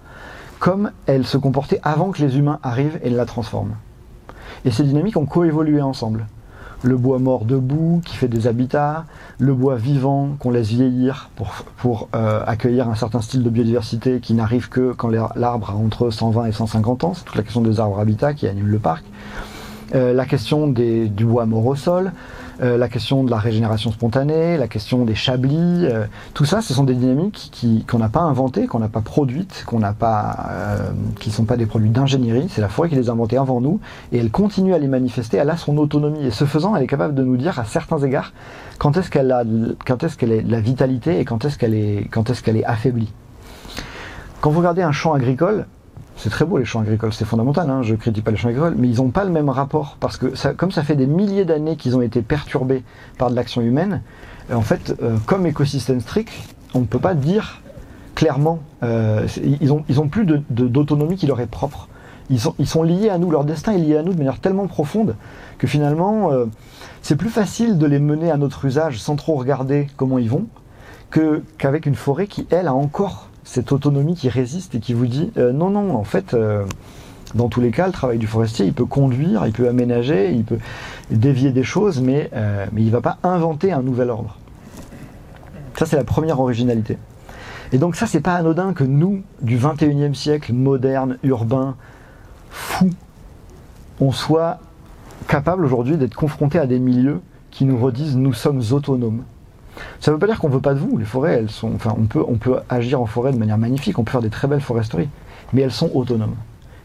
[0.58, 3.76] comme elle se comportait avant que les humains arrivent et la transforment.
[4.64, 6.26] Et ces dynamiques ont coévolué ensemble
[6.82, 9.04] le bois mort debout qui fait des habitats,
[9.38, 14.20] le bois vivant qu'on laisse vieillir pour, pour euh, accueillir un certain style de biodiversité
[14.20, 17.14] qui n'arrive que quand l'arbre a entre 120 et 150 ans.
[17.14, 19.04] C'est toute la question des arbres habitats qui animent le parc.
[19.94, 22.12] Euh, la question des, du bois mort au sol,
[22.62, 26.04] euh, la question de la régénération spontanée, la question des chablis, euh,
[26.34, 27.50] tout ça, ce sont des dynamiques
[27.88, 31.44] qu'on n'a pas inventées, qu'on n'a pas produites, qu'on n'a pas, euh, qui ne sont
[31.44, 32.48] pas des produits d'ingénierie.
[32.50, 33.80] C'est la forêt qui les a inventées avant nous,
[34.12, 35.38] et elle continue à les manifester.
[35.38, 37.98] Elle a son autonomie, et ce faisant, elle est capable de nous dire à certains
[37.98, 38.32] égards
[38.78, 43.12] quand est-ce qu'elle a, est la vitalité et quand est-ce qu'elle est affaiblie.
[44.40, 45.66] Quand vous regardez un champ agricole,
[46.20, 48.74] c'est très beau les champs agricoles, c'est fondamental, hein, je critique pas les champs agricoles,
[48.76, 51.76] mais ils n'ont pas le même rapport, parce que comme ça fait des milliers d'années
[51.76, 52.84] qu'ils ont été perturbés
[53.16, 54.02] par de l'action humaine,
[54.50, 56.30] euh, en fait, euh, comme écosystème strict,
[56.74, 57.62] on ne peut pas dire
[58.14, 59.26] clairement, euh,
[59.62, 61.88] ils, ont, ils ont plus d'autonomie qui leur est propre.
[62.28, 64.40] Ils sont, ils sont liés à nous, leur destin est lié à nous de manière
[64.40, 65.16] tellement profonde
[65.56, 66.30] que finalement,
[67.02, 70.46] c'est plus facile de les mener à notre usage sans trop regarder comment ils vont,
[71.58, 75.32] qu'avec une forêt qui, elle, a encore cette autonomie qui résiste et qui vous dit
[75.36, 76.64] euh, non, non, en fait, euh,
[77.34, 80.44] dans tous les cas, le travail du forestier, il peut conduire, il peut aménager, il
[80.44, 80.60] peut
[81.10, 84.38] dévier des choses, mais, euh, il ne va pas inventer un nouvel ordre.
[85.76, 86.96] Ça, c'est la première originalité.
[87.72, 91.74] Et donc ça, c'est pas anodin que nous, du 21e siècle, moderne, urbain,
[92.50, 92.88] fou,
[94.00, 94.60] on soit
[95.26, 97.20] capable aujourd'hui d'être confronté à des milieux
[97.50, 99.24] qui nous redisent nous sommes autonomes.
[100.00, 100.96] Ça ne veut pas dire qu'on ne veut pas de vous.
[100.98, 103.98] Les forêts, elles sont, enfin, on peut, on peut agir en forêt de manière magnifique,
[103.98, 105.08] on peut faire des très belles foresteries,
[105.52, 106.34] mais elles sont autonomes.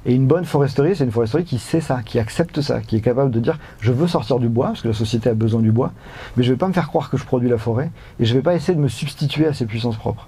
[0.06, 3.02] Et une bonne foresterie, c'est une foresterie qui sait ça, qui accepte ça, qui est
[3.02, 5.72] capable de dire je veux sortir du bois, parce que la société a besoin du
[5.72, 5.94] bois,
[6.38, 7.90] mais je ne vais pas me faire croire que je produis la forêt,
[8.20, 10.28] et je ne vais pas essayer de me substituer à ses puissances propres.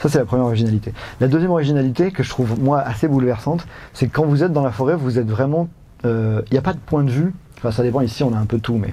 [0.00, 0.92] Ça, c'est la première originalité.
[1.20, 4.64] La deuxième originalité, que je trouve moi assez bouleversante, c'est que quand vous êtes dans
[4.64, 5.68] la forêt, vous êtes vraiment.
[6.04, 8.36] Euh, il n'y a pas de point de vue, enfin ça dépend, ici on a
[8.36, 8.92] un peu tout, mais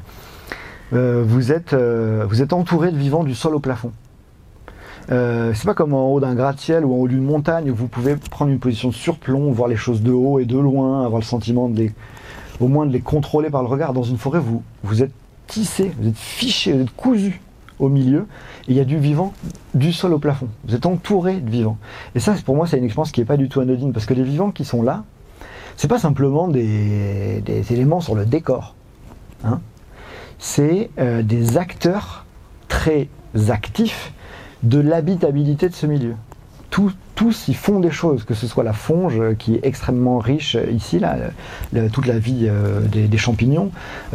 [0.93, 3.91] euh, vous, êtes, euh, vous êtes entouré de vivants du sol au plafond.
[5.11, 7.87] Euh, c'est pas comme en haut d'un gratte-ciel ou en haut d'une montagne où vous
[7.87, 11.19] pouvez prendre une position de surplomb, voir les choses de haut et de loin, avoir
[11.19, 11.91] le sentiment de les,
[12.59, 13.93] au moins de les contrôler par le regard.
[13.93, 15.13] Dans une forêt, vous, vous êtes
[15.47, 17.41] tissé, vous êtes fiché, vous êtes cousu
[17.79, 18.27] au milieu,
[18.67, 19.33] et il y a du vivant
[19.73, 20.49] du sol au plafond.
[20.67, 21.77] Vous êtes entouré de vivants.
[22.13, 24.13] Et ça, pour moi, c'est une expérience qui n'est pas du tout anodine, parce que
[24.13, 25.05] les vivants qui sont là,
[25.77, 28.75] c'est pas simplement des, éléments sur le décor.
[29.45, 29.61] Hein
[30.39, 32.25] c'est euh, des acteurs
[32.69, 33.09] très
[33.49, 34.13] actifs
[34.63, 36.15] de l'habitabilité de ce milieu.
[37.15, 40.55] tous y font des choses, que ce soit la fonge euh, qui est extrêmement riche
[40.55, 41.17] euh, ici, là,
[41.91, 42.49] toute la vie
[42.91, 43.71] des, champignons,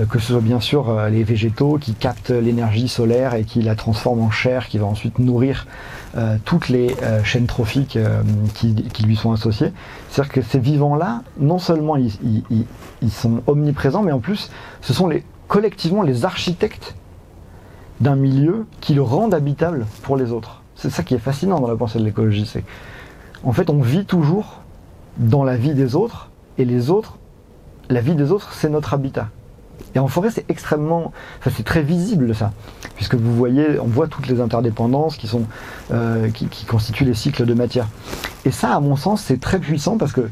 [0.08, 4.22] que ce soit bien sûr les végétaux qui captent l'énergie solaire et qui la transforment
[4.22, 5.66] en chair, qui va ensuite nourrir
[6.46, 7.98] toutes les chaînes trophiques
[8.54, 9.72] qui, lui sont associées.
[10.08, 12.12] C'est-à-dire que ces vivants-là, non seulement ils,
[13.10, 14.50] sont omniprésents, mais en plus,
[14.80, 15.22] ce sont les,
[15.54, 16.96] collectivement les architectes
[18.00, 20.62] d'un milieu qui le rende habitable pour les autres.
[20.74, 22.52] C'est ça qui est fascinant dans la pensée de l'écologie,
[23.44, 24.62] en fait on vit toujours
[25.16, 26.28] dans la vie des autres
[26.58, 27.18] et les autres,
[27.88, 29.28] la vie des autres c'est notre habitat.
[29.94, 32.52] Et en forêt c'est extrêmement, enfin c'est très visible ça,
[32.96, 35.44] puisque vous voyez, on voit toutes les interdépendances qui sont,
[35.92, 37.86] euh, qui, constituent les cycles de matière.
[38.44, 40.28] Et ça, à mon sens, c'est très puissant parce que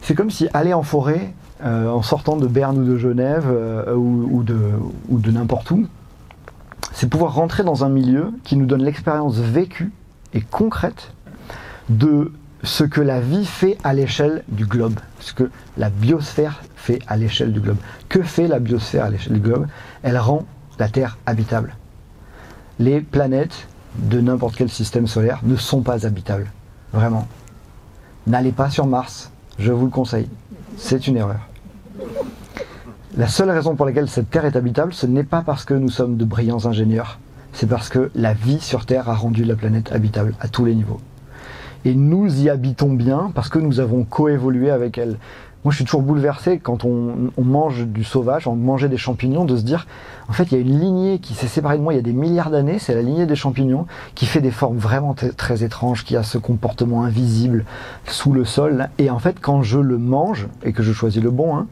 [0.00, 1.34] c'est comme si aller en forêt,
[1.64, 4.58] euh, en sortant de Berne ou de Genève euh, ou, de,
[5.08, 5.86] ou de n'importe où,
[6.92, 9.92] c'est pouvoir rentrer dans un milieu qui nous donne l'expérience vécue
[10.34, 11.12] et concrète
[11.88, 12.32] de
[12.62, 17.16] ce que la vie fait à l'échelle du globe, ce que la biosphère fait à
[17.16, 17.78] l'échelle du globe.
[18.08, 19.66] Que fait la biosphère à l'échelle du globe?
[20.02, 20.44] Elle rend
[20.78, 21.76] la Terre habitable.
[22.78, 26.50] Les planètes de n'importe quel système solaire ne sont pas habitables.
[26.92, 27.26] Vraiment.
[28.26, 30.28] N'allez pas sur Mars, je vous le conseille.
[30.76, 31.47] C'est une erreur.
[33.16, 35.88] La seule raison pour laquelle cette Terre est habitable, ce n'est pas parce que nous
[35.88, 37.18] sommes de brillants ingénieurs,
[37.52, 40.74] c'est parce que la vie sur Terre a rendu la planète habitable à tous les
[40.74, 41.00] niveaux.
[41.84, 45.16] Et nous y habitons bien parce que nous avons coévolué avec elle.
[45.64, 49.56] Moi, je suis toujours bouleversé quand on, mange du sauvage, on mangeait des champignons, de
[49.56, 49.88] se dire,
[50.28, 52.02] en fait, il y a une lignée qui s'est séparée de moi il y a
[52.02, 56.04] des milliards d'années, c'est la lignée des champignons, qui fait des formes vraiment très étranges,
[56.04, 57.64] qui a ce comportement invisible
[58.06, 58.88] sous le sol.
[58.98, 61.66] Et en fait, quand je le mange, et que je choisis le bon, hein,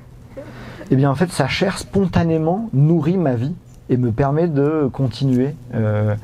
[0.90, 3.54] eh bien en fait sa chair spontanément nourrit ma vie
[3.88, 6.14] et me permet de continuer euh,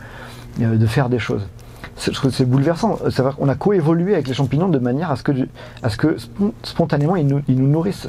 [0.60, 1.46] euh, de faire des choses.
[1.96, 2.94] C'est bouleversant.
[2.94, 5.32] Vrai qu'on a coévolué avec les champignons de manière à ce que,
[5.82, 6.16] à ce que
[6.62, 8.06] spontanément ils nous, nourrissent.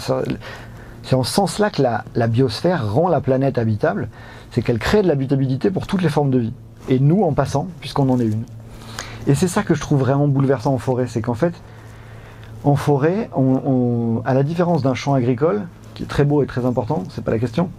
[1.04, 4.08] C'est en ce sens-là que la, la, biosphère rend la planète habitable.
[4.52, 6.54] C'est qu'elle crée de l'habitabilité pour toutes les formes de vie.
[6.88, 8.44] Et nous, en passant, puisqu'on en est une.
[9.28, 11.08] Et c'est ça que je trouve vraiment bouleversant en forêt.
[11.08, 11.54] C'est qu'en fait,
[12.64, 16.66] en forêt, on, à la différence d'un champ agricole, qui est très beau et très
[16.66, 17.70] important, c'est pas la question,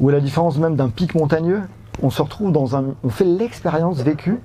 [0.00, 1.62] ou à la différence même d'un pic montagneux,
[2.02, 2.94] on se retrouve dans un.
[3.04, 4.38] On fait l'expérience vécue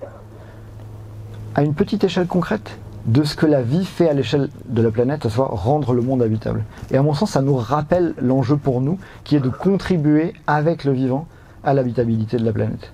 [1.56, 4.92] à une petite échelle concrète de ce que la vie fait à l'échelle de la
[4.92, 6.64] planète, à savoir rendre le monde habitable.
[6.92, 10.84] Et à mon sens, ça nous rappelle l'enjeu pour nous, qui est de contribuer avec
[10.84, 11.26] le vivant
[11.64, 12.94] à l'habitabilité de la planète.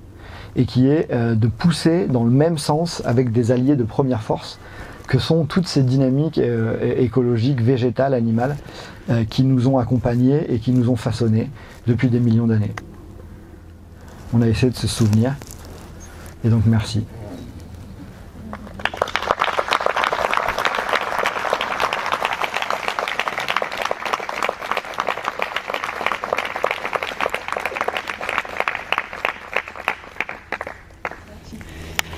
[0.55, 4.23] Et qui est euh, de pousser dans le même sens avec des alliés de première
[4.23, 4.59] force,
[5.07, 8.55] que sont toutes ces dynamiques euh, écologiques, végétales, animales,
[9.09, 11.49] euh, qui nous ont accompagnés et qui nous ont façonnés
[11.85, 12.73] depuis des millions d'années.
[14.33, 15.35] On a essayé de se souvenir.
[16.43, 17.05] Et donc merci.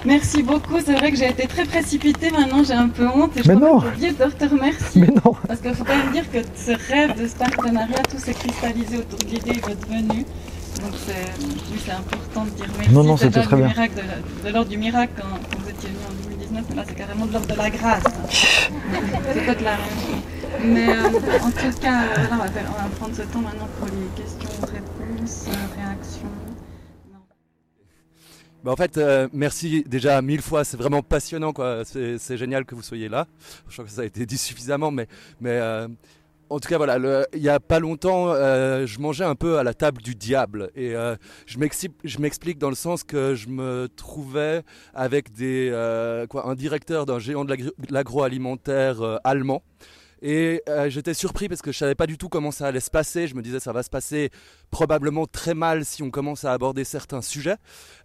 [0.06, 0.79] Merci beaucoup.
[0.90, 2.32] C'est vrai que j'ai été très précipitée.
[2.32, 3.38] Maintenant, j'ai un peu honte.
[3.38, 3.78] Et je Mais non.
[3.78, 5.02] oublié de te remercier.
[5.02, 5.36] Mais non.
[5.48, 8.98] Parce qu'il faut quand même dire que ce rêve de ce partenariat, tout s'est cristallisé
[8.98, 10.26] autour de l'idée de votre venue.
[10.82, 12.92] Donc c'est important de dire merci.
[12.92, 13.68] Non, non, c'était très bien.
[13.68, 17.34] de, l'ordre du miracle quand, vous étiez venu en 2019, mais là c'est carrément de
[17.34, 18.04] l'ordre de la grâce.
[18.32, 19.78] c'est peut-être la.
[20.64, 21.08] Mais euh,
[21.44, 24.50] en tout cas, euh, on, va on va prendre ce temps maintenant pour les questions,
[24.62, 26.49] réponses, euh, réactions.
[28.64, 30.66] Bah en fait, euh, merci déjà mille fois.
[30.66, 31.84] C'est vraiment passionnant, quoi.
[31.86, 33.26] C'est génial que vous soyez là.
[33.68, 35.08] Je crois que ça a été dit suffisamment, mais,
[35.40, 35.88] mais euh,
[36.50, 39.64] en tout cas, voilà, il y a pas longtemps, euh, je mangeais un peu à
[39.64, 40.72] la table du diable.
[40.76, 40.94] Et
[41.46, 45.70] je m'explique dans le sens que je me trouvais avec des,
[46.30, 47.56] quoi, un directeur d'un géant de
[47.90, 49.64] l'agroalimentaire allemand.
[50.22, 52.90] Et euh, j'étais surpris parce que je savais pas du tout comment ça allait se
[52.90, 53.28] passer.
[53.28, 54.32] Je me disais ça va se passer
[54.70, 57.56] probablement très mal si on commence à aborder certains sujets.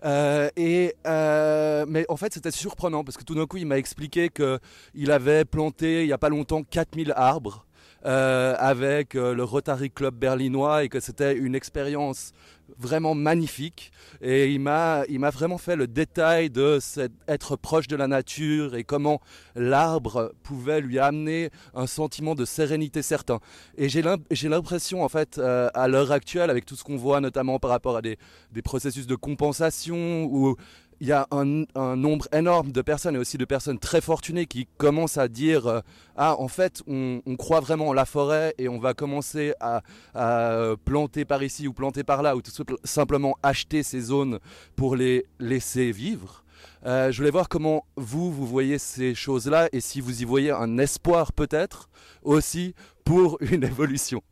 [0.04, 3.78] Euh, et euh, mais en fait c'était surprenant parce que tout d'un coup il m'a
[3.78, 4.58] expliqué que
[4.94, 7.66] il avait planté il y a pas longtemps 4000 arbres
[8.06, 12.32] euh, avec euh, le Rotary Club berlinois et que c'était une expérience
[12.78, 13.92] vraiment magnifique.
[14.22, 18.06] Et il m'a il m'a vraiment fait le détail de cette- être proche de la
[18.06, 19.20] nature et comment
[19.54, 23.38] l'arbre pouvait lui amener un sentiment de sérénité certain.
[23.76, 27.20] Et j'ai j'ai l'impression en fait euh, à l'heure actuelle avec tout ce qu'on voit
[27.20, 28.16] notamment par rapport à des,
[28.52, 30.56] des processus de compensation où
[31.00, 34.46] il y a un, un nombre énorme de personnes et aussi de personnes très fortunées
[34.46, 35.80] qui commencent à dire euh,
[36.16, 39.82] ah en fait on, on croit vraiment en la forêt et on va commencer à,
[40.14, 44.38] à planter par ici ou planter par là ou tout simple- simplement acheter ces zones
[44.76, 46.42] pour les laisser vivre.
[46.86, 50.50] Euh, je voulais voir comment vous vous voyez ces choses-là et si vous y voyez
[50.50, 51.88] un espoir peut-être
[52.22, 52.74] aussi
[53.04, 54.22] pour une évolution.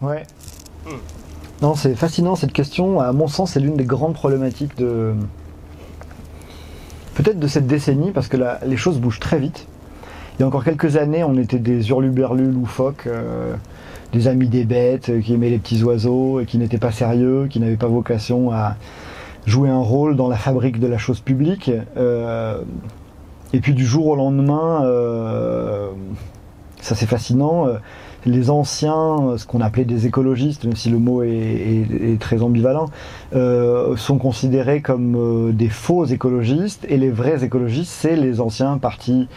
[0.00, 0.24] Ouais.
[1.60, 3.00] Non, c'est fascinant cette question.
[3.00, 5.14] À mon sens, c'est l'une des grandes problématiques de.
[7.18, 9.66] Peut-être de cette décennie, parce que les choses bougent très vite.
[10.38, 13.54] Il y a encore quelques années, on était des hurluberlus loufoques, euh,
[14.12, 17.48] des amis des bêtes, euh, qui aimaient les petits oiseaux, et qui n'étaient pas sérieux,
[17.50, 18.76] qui n'avaient pas vocation à
[19.46, 21.72] jouer un rôle dans la fabrique de la chose publique.
[21.96, 22.62] Euh,
[23.52, 24.84] et puis du jour au lendemain,
[26.80, 27.66] ça c'est fascinant.
[28.28, 32.86] Euh, les anciens, ce qu'on appelait des écologistes, même si le mot est, très ambivalent,
[33.34, 38.78] euh, sont considérés comme euh, des faux écologistes, et les vrais écologistes, c'est les anciens
[38.78, 39.28] partis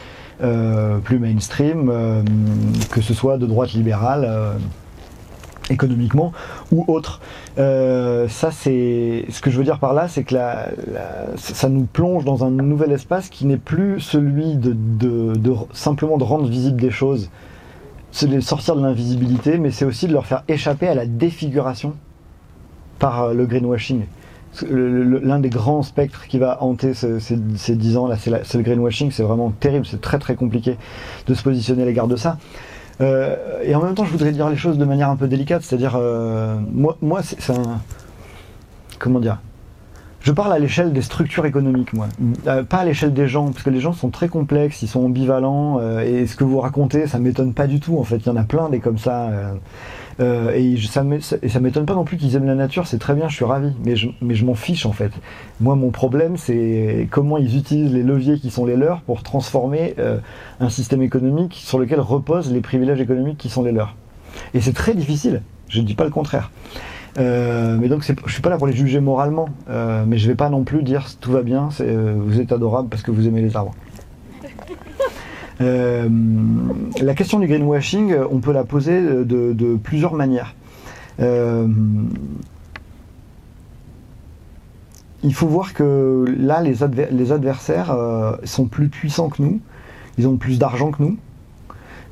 [0.44, 2.24] euh, plus mainstream, euh,
[2.92, 4.54] que ce soit de droite libérale, euh,
[5.70, 6.34] économiquement,
[6.72, 7.22] ou autre.
[7.58, 10.36] Euh, ça, c'est ce que je veux dire par là, c'est que
[11.38, 15.34] ça nous plonge dans un nouvel espace qui n'est plus celui de
[15.72, 17.30] simplement de rendre visible des choses
[18.12, 21.06] c'est de les sortir de l'invisibilité, mais c'est aussi de leur faire échapper à la
[21.06, 21.94] défiguration
[23.00, 24.04] par euh, le greenwashing.
[24.70, 28.64] L'un des grands spectres qui va hanter ce- ces, ces 10 ans là, c'est le
[28.64, 29.10] greenwashing.
[29.12, 30.78] C'est vraiment terrible, c'est très très compliqué
[31.28, 32.38] de se positionner à l'égard de ça.
[33.00, 35.64] Euh, et en même temps, je voudrais dire les choses de manière un peu délicate,
[35.64, 36.58] c'est-à-dire, euh,
[37.02, 37.80] moi, c'est un.
[39.00, 39.40] Comment dire
[40.22, 42.08] je parle à l'échelle des structures économiques, moi.
[42.46, 45.04] Euh, pas à l'échelle des gens, parce que les gens sont très complexes, ils sont
[45.04, 48.18] ambivalents, euh, et ce que vous racontez, ça m'étonne pas du tout, en fait.
[48.18, 49.32] Il y en a plein des comme ça.
[50.20, 53.36] euh, et ça m'étonne pas non plus qu'ils aiment la nature, c'est très bien, je
[53.36, 55.12] suis ravi, mais je, m'en fiche, en fait.
[55.60, 59.96] Moi, mon problème, c'est comment ils utilisent les leviers qui sont les leurs pour transformer
[60.60, 63.96] un système économique sur lequel reposent les privilèges économiques qui sont les leurs.
[64.54, 66.52] Et c'est très difficile, je ne dis pas le contraire.
[67.18, 70.36] Euh, mais donc je suis pas là pour les juger moralement, euh, mais je vais
[70.36, 73.42] pas non plus dire tout va bien, euh, vous êtes adorable parce que vous aimez
[73.42, 73.74] les arbres.
[75.60, 76.10] Euh,
[77.02, 80.56] la question du greenwashing, on peut la poser de, de plusieurs manières.
[81.20, 81.68] Euh,
[85.24, 89.60] il faut voir que là, les, adver- les adversaires euh, sont plus puissants que nous,
[90.18, 91.18] ils ont plus d'argent que nous.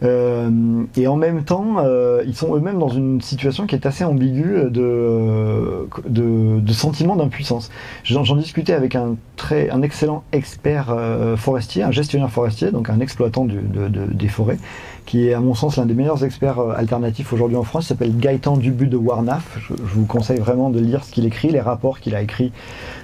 [0.04, 4.04] Euh, et en même temps, euh, ils sont eux-mêmes dans une situation qui est assez
[4.04, 7.70] ambiguë de, de, de sentiment d'impuissance.
[8.04, 13.00] J'en discutais avec un, très, un excellent expert euh, forestier, un gestionnaire forestier, donc un
[13.00, 14.58] exploitant des forêts,
[15.06, 17.88] qui est à mon sens l'un des meilleurs experts euh, alternatifs aujourd'hui en France, il
[17.88, 19.58] s'appelle Gaëtan Dubu de Warnaf.
[19.68, 22.52] Je, vous conseille vraiment de lire ce qu'il écrit, les rapports qu'il a écrits,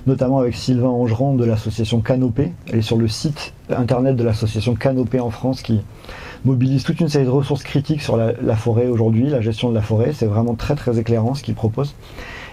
[0.06, 2.52] notamment avec Sylvain Angerand de l'association Canopée.
[2.68, 5.82] Elle est sur le site internet de l'association Canopée en France qui
[6.46, 9.82] mobilise toute une série de ressources critiques sur la, forêt aujourd'hui, la gestion de la
[9.82, 10.12] forêt.
[10.14, 11.96] C'est vraiment très très éclairant ce qu'il propose.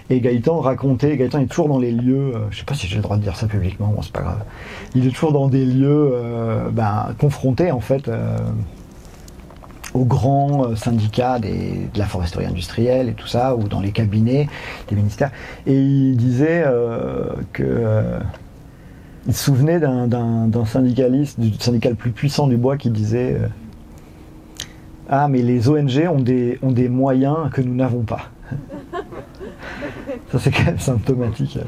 [0.09, 2.97] Et Gaëtan racontait, Gaëtan est toujours dans les lieux, euh, je sais pas si j'ai
[2.97, 4.43] le droit de dire ça publiquement, bon c'est pas grave.
[4.95, 8.37] Il est toujours dans des lieux euh, ben, confrontés en fait euh,
[9.93, 13.91] aux grands euh, syndicats des- de la foresterie industrielle et tout ça, ou dans les
[13.91, 14.49] cabinets
[14.89, 15.31] des ministères.
[15.67, 16.65] Et il disait
[17.53, 18.19] que
[19.25, 23.37] il se souvenait d'un- syndicaliste, du syndicat le plus puissant du bois qui disait
[25.09, 28.29] Ah, mais les ONG ont des, ont des moyens que nous n'avons pas.
[30.31, 31.59] Ça, c'est quand même symptomatique.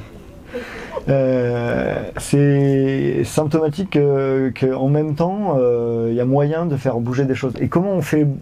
[1.08, 7.26] Euh, c'est symptomatique que- qu'en même temps, euh, il y a moyen de faire bouger
[7.26, 7.54] des choses.
[7.60, 8.00] Et comment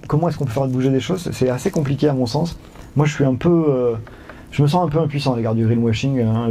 [0.07, 1.29] comment est-ce qu'on peut faire bouger des choses?
[1.33, 2.57] C'est assez compliqué à mon sens.
[2.95, 3.93] Moi, je suis un peu, euh,
[4.51, 6.21] je me sens un peu impuissant à l'égard du greenwashing.
[6.21, 6.47] hein.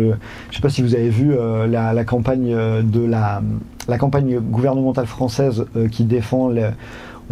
[0.51, 3.41] Je sais pas si vous avez vu euh, la, la campagne euh, de la,
[3.89, 6.71] la campagne gouvernementale française euh, qui défend le-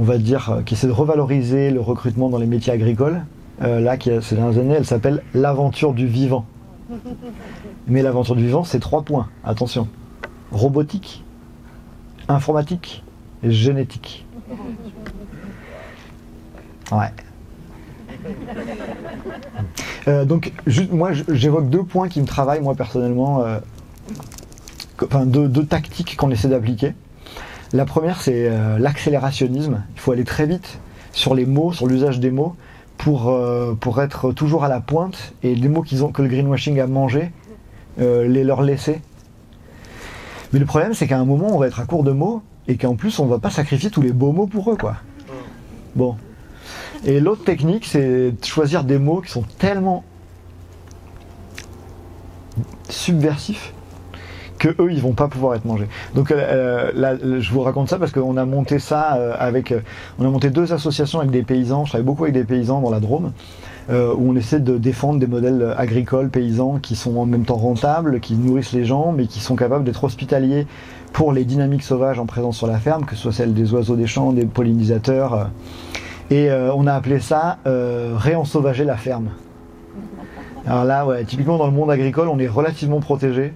[0.00, 3.20] on va dire, qui essaie de revaloriser le recrutement dans les métiers agricoles.
[3.60, 6.46] là, qui a, ces dernières années, elle s'appelle l'aventure du vivant.
[7.86, 9.28] Mais l'aventure du vivant, c'est trois points.
[9.44, 9.88] Attention.
[10.50, 11.22] Robotique,
[12.28, 13.04] informatique
[13.42, 14.26] et génétique.
[16.92, 17.12] Ouais.
[20.08, 20.52] Euh, donc,
[20.90, 23.42] moi, j'évoque deux points qui me travaillent, moi, personnellement.
[23.44, 23.58] Euh,
[25.02, 26.94] enfin, deux, tactiques qu'on essaie d'appliquer.
[27.72, 29.82] La première, c'est euh, l'accélérationnisme.
[29.94, 30.80] Il faut aller très vite
[31.12, 32.56] sur les mots, sur l'usage des mots,
[32.96, 33.34] pour,
[33.80, 35.32] pour être toujours à la pointe.
[35.42, 37.32] Et les mots qu'ils ont, que le greenwashing a mangé,
[37.98, 39.00] les leur laisser.
[40.52, 42.76] Mais le problème, c'est qu'à un moment, on va être à court de mots et
[42.76, 44.96] qu'en plus, on va pas sacrifier tous les beaux mots pour eux, quoi.
[45.96, 46.16] Bon,
[47.04, 50.04] et l'autre technique, c'est de choisir des mots qui sont tellement
[52.88, 53.72] subversifs
[54.60, 55.88] que eux ils vont pas pouvoir être mangés.
[56.14, 59.80] Donc euh, là, je vous raconte ça parce qu'on a monté ça euh, avec, euh,
[60.20, 61.84] on a monté deux associations avec des paysans.
[61.84, 63.32] Je travaille beaucoup avec des paysans dans la Drôme.
[63.90, 68.20] où on essaie de défendre des modèles agricoles, paysans, qui sont en même temps rentables,
[68.20, 70.66] qui nourrissent les gens, mais qui sont capables d'être hospitaliers
[71.12, 73.96] pour les dynamiques sauvages en présence sur la ferme, que ce soit celles des oiseaux
[73.96, 75.50] des champs, des pollinisateurs.
[76.30, 79.30] Et euh, on a appelé ça euh, réensauvager la ferme.
[80.66, 83.52] Alors là, typiquement dans le monde agricole, on est relativement protégé.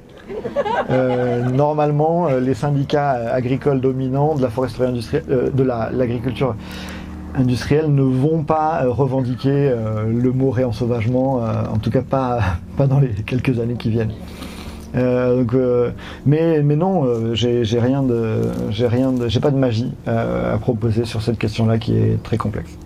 [0.91, 6.55] Euh, normalement, les syndicats agricoles dominants de la foresterie industrielle, de l'agriculture
[7.35, 9.73] industrielle ne vont pas revendiquer
[10.07, 12.41] le mot réensauvagement, en tout cas pas,
[12.77, 14.13] pas dans les quelques années qui viennent.
[14.95, 15.91] Euh, euh,
[16.25, 18.89] mais, mais non, euh, j'ai rien de, j'ai
[19.29, 22.79] j'ai pas de magie à proposer sur cette question-là qui est très complexe.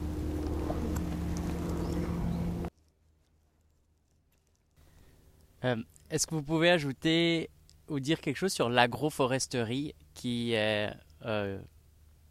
[5.62, 7.50] Est-ce que vous pouvez ajouter
[7.88, 10.90] ou dire quelque chose sur l'agroforesterie qui est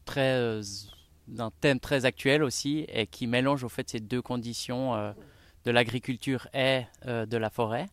[0.05, 0.61] très
[1.27, 5.13] d'un thème très actuel aussi et qui mélange au fait ces deux conditions
[5.65, 7.87] de l'agriculture et de la forêt?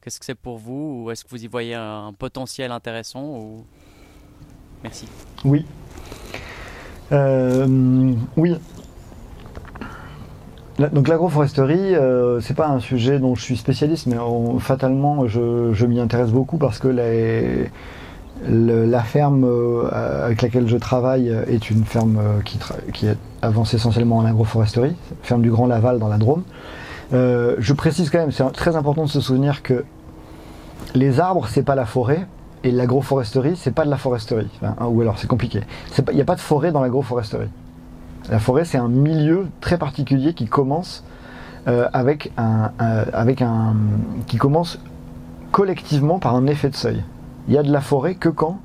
[0.00, 3.64] Qu'est-ce que c'est pour vous Ou est-ce que vous y voyez un, potentiel intéressant.
[4.82, 5.08] Merci.
[5.44, 5.66] Oui.
[7.10, 8.54] Euh, oui.
[10.78, 14.16] Donc l'agroforesterie, euh, c'est pas un sujet dont je suis spécialiste, mais
[14.60, 16.88] fatalement je, m'y intéresse beaucoup parce que
[18.46, 19.88] la ferme euh,
[20.24, 22.58] avec laquelle je travaille est une ferme qui,
[22.92, 23.06] qui
[23.42, 26.44] avance essentiellement en agroforesterie, ferme du Grand Laval dans la Drôme.
[27.12, 29.84] Euh, je précise quand même, c'est très important de se souvenir que
[30.94, 32.26] les arbres, c'est pas la forêt,
[32.64, 34.50] et l'agroforesterie, c'est pas de la foresterie.
[34.80, 35.62] ou alors c'est compliqué.
[36.10, 37.48] Il n'y a pas de forêt dans l'agroforesterie.
[38.30, 41.04] La forêt, c'est un milieu très particulier qui commence
[41.66, 43.74] euh, un,
[44.26, 44.78] qui commence
[45.50, 47.02] collectivement par un effet de seuil.
[47.48, 48.60] Il y a de la forêt que quand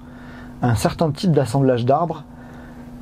[0.62, 2.24] un certain type d'assemblage d'arbres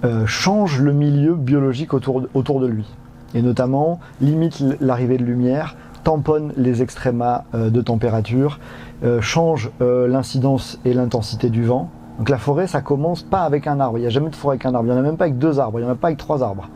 [0.03, 2.85] euh, change le milieu biologique autour, autour de lui
[3.33, 8.59] et notamment limite l'arrivée de lumière, tamponne les extrémas euh, de température,
[9.03, 11.89] euh, change euh, l'incidence et l'intensité du vent.
[12.21, 13.97] Donc la forêt, ça commence pas avec un arbre.
[13.97, 14.87] Il n'y a jamais de forêt avec un arbre.
[14.87, 15.79] Il n'y en a même pas avec deux arbres.
[15.79, 16.69] Il n'y en a pas avec trois arbres.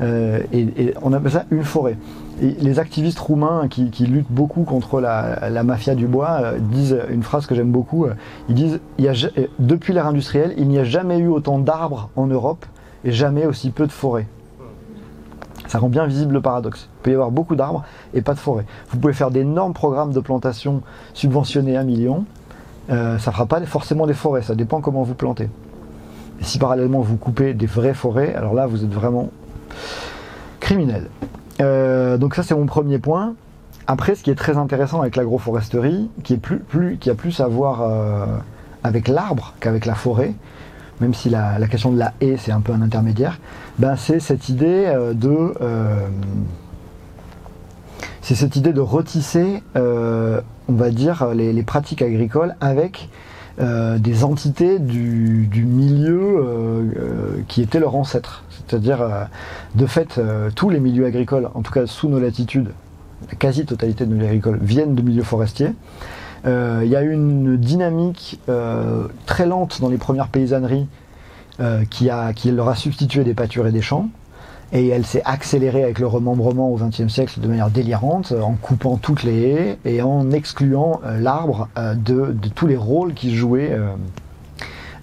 [0.00, 1.98] et, on appelle ça une forêt.
[2.40, 7.54] Les activistes roumains qui, luttent beaucoup contre la, mafia du bois disent une phrase que
[7.54, 8.06] j'aime beaucoup.
[8.48, 8.80] Ils disent
[9.58, 12.64] depuis l'ère industrielle, il n'y a jamais eu autant d'arbres en Europe
[13.04, 14.26] et jamais aussi peu de forêts.
[15.66, 16.88] Ça rend bien visible le paradoxe.
[17.00, 17.84] Il peut y avoir beaucoup d'arbres
[18.14, 18.64] et pas de forêt.
[18.88, 20.80] Vous pouvez faire d'énormes programmes de plantation
[21.12, 22.24] subventionnés à millions.
[22.90, 25.48] Euh, ça ne fera pas forcément des forêts, ça dépend comment vous plantez.
[26.40, 29.30] Et si parallèlement vous coupez des vraies forêts, alors là vous êtes vraiment
[30.60, 31.08] criminel.
[31.60, 33.34] Euh, donc ça c'est mon premier point.
[33.86, 38.26] Après, ce qui est très intéressant avec l'agroforesterie, qui, a plus à voir euh,
[38.84, 40.34] avec l'arbre qu'avec la forêt,
[41.00, 43.38] même si la, question de la haie c'est un peu un intermédiaire,
[43.78, 45.54] ben c'est cette idée de
[48.28, 53.08] c'est cette idée de retisser, euh, on va dire, les, pratiques agricoles avec
[53.58, 56.94] des entités du, milieu
[57.48, 58.44] qui étaient leurs ancêtres.
[58.50, 59.00] C'est-à-dire,
[59.74, 60.20] de fait,
[60.54, 62.68] tous les milieux agricoles, en tout cas sous nos latitudes,
[63.30, 65.72] la quasi-totalité de nos milieux agricoles viennent de milieux forestiers.
[66.46, 70.86] Euh, il y a une dynamique euh, très lente dans les premières paysanneries
[71.60, 74.08] euh, qui, qui leur a substitué des pâtures et des champs.
[74.72, 78.96] Et elle s'est accélérée avec le remembrement au XXe siècle de manière délirante, en coupant
[78.96, 83.74] toutes les haies et en excluant l'arbre de, de, tous les rôles qu'il jouait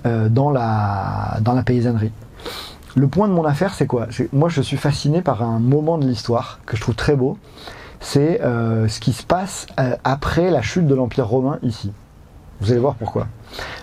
[0.03, 2.11] dans, la, dans la paysannerie.
[2.95, 4.07] Le point de mon affaire, c'est quoi?
[4.33, 7.39] Moi, je suis fasciné par un moment de l'histoire que je trouve très beau
[8.05, 11.91] c'est euh, ce qui se passe euh, après la chute de l'Empire romain ici.
[12.61, 13.27] Vous allez voir pourquoi.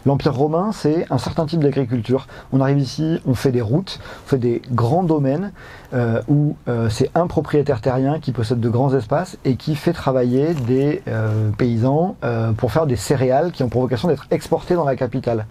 [0.06, 2.26] L'Empire romain, c'est un certain type d'agriculture.
[2.52, 5.52] On arrive ici, on fait des routes, on fait des grands domaines
[5.92, 9.92] euh, où euh, c'est un propriétaire terrien qui possède de grands espaces et qui fait
[9.92, 12.16] travailler des euh, paysans
[12.56, 15.46] pour faire des céréales qui ont pour vocation d'être exportées dans la capitale.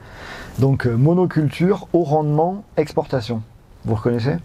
[0.60, 3.42] Donc monoculture, haut rendement, exportation.
[3.86, 4.36] Vous reconnaissez?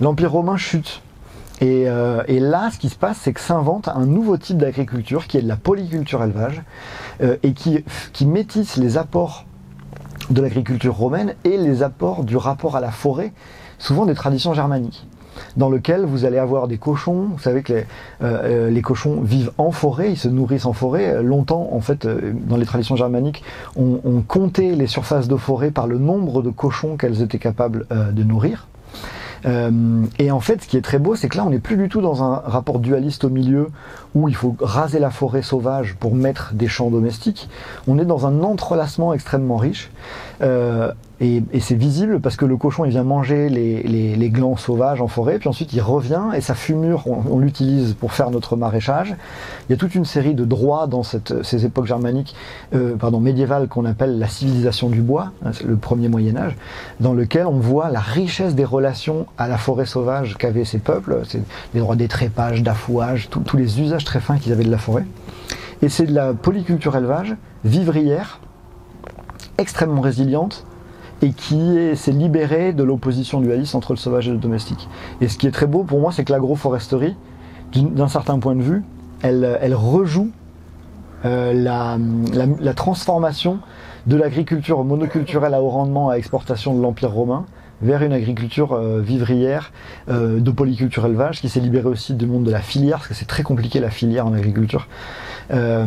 [0.00, 1.02] L'Empire romain chute.
[1.60, 1.86] Et,
[2.28, 5.42] et, là, ce qui se passe, c'est que s'invente un nouveau type d'agriculture qui est
[5.42, 6.62] de la polyculture élevage,
[7.22, 9.44] euh, et qui, qui métissent les apports
[10.30, 13.32] de l'agriculture romaine et les apports du rapport à la forêt,
[13.78, 15.06] souvent des traditions germaniques
[15.56, 17.28] dans lequel vous allez avoir des cochons.
[17.32, 17.86] Vous savez que les,
[18.22, 21.22] euh, euh, cochons vivent en forêt, ils se nourrissent en forêt.
[21.22, 23.42] Longtemps, en fait, dans les traditions germaniques,
[23.76, 28.22] on, comptait les surfaces de forêt par le nombre de cochons qu'elles étaient capables de
[28.22, 28.66] nourrir.
[29.46, 31.76] Euh, et en fait, ce qui est très beau, c'est que là, on n'est plus
[31.76, 33.68] du tout dans un rapport dualiste au milieu
[34.14, 37.48] où il faut raser la forêt sauvage pour mettre des champs domestiques.
[37.86, 39.90] On est dans un entrelacement extrêmement riche.
[40.42, 45.08] Euh, et, c'est visible parce que le cochon il vient manger les, glands sauvages en
[45.08, 49.14] forêt, puis ensuite il revient et sa fumure on, l'utilise pour faire notre maraîchage.
[49.68, 52.34] Il y a toute une série de droits dans ces époques germaniques,
[52.74, 56.56] euh, pardon médiévales qu'on appelle la civilisation du bois, hein, le premier Moyen Âge,
[57.00, 61.20] dans lequel on voit la richesse des relations à la forêt sauvage qu'avaient ces peuples,
[61.74, 65.04] les droits d'étrépage, d'affouage, tous les usages très fins qu'ils avaient de la forêt.
[65.82, 68.40] Et c'est de la polyculture élevage vivrière,
[69.58, 70.64] extrêmement résiliente,
[71.22, 74.88] et qui s'est libéré de l'opposition dualiste entre le sauvage et le domestique.
[75.20, 77.16] Et ce qui est très beau pour moi, c'est que l'agroforesterie,
[77.74, 78.82] d'un certain point de vue,
[79.22, 80.30] elle, rejoue
[81.24, 83.58] euh, la, transformation
[84.06, 87.44] de l'agriculture monoculturelle à haut rendement à exportation de l'Empire romain
[87.82, 89.72] vers une agriculture euh, vivrière
[90.08, 93.14] euh, de polyculture élevage qui s'est libérée aussi du monde de la filière, parce que
[93.14, 94.88] c'est très compliqué la filière en agriculture.
[95.50, 95.86] Euh,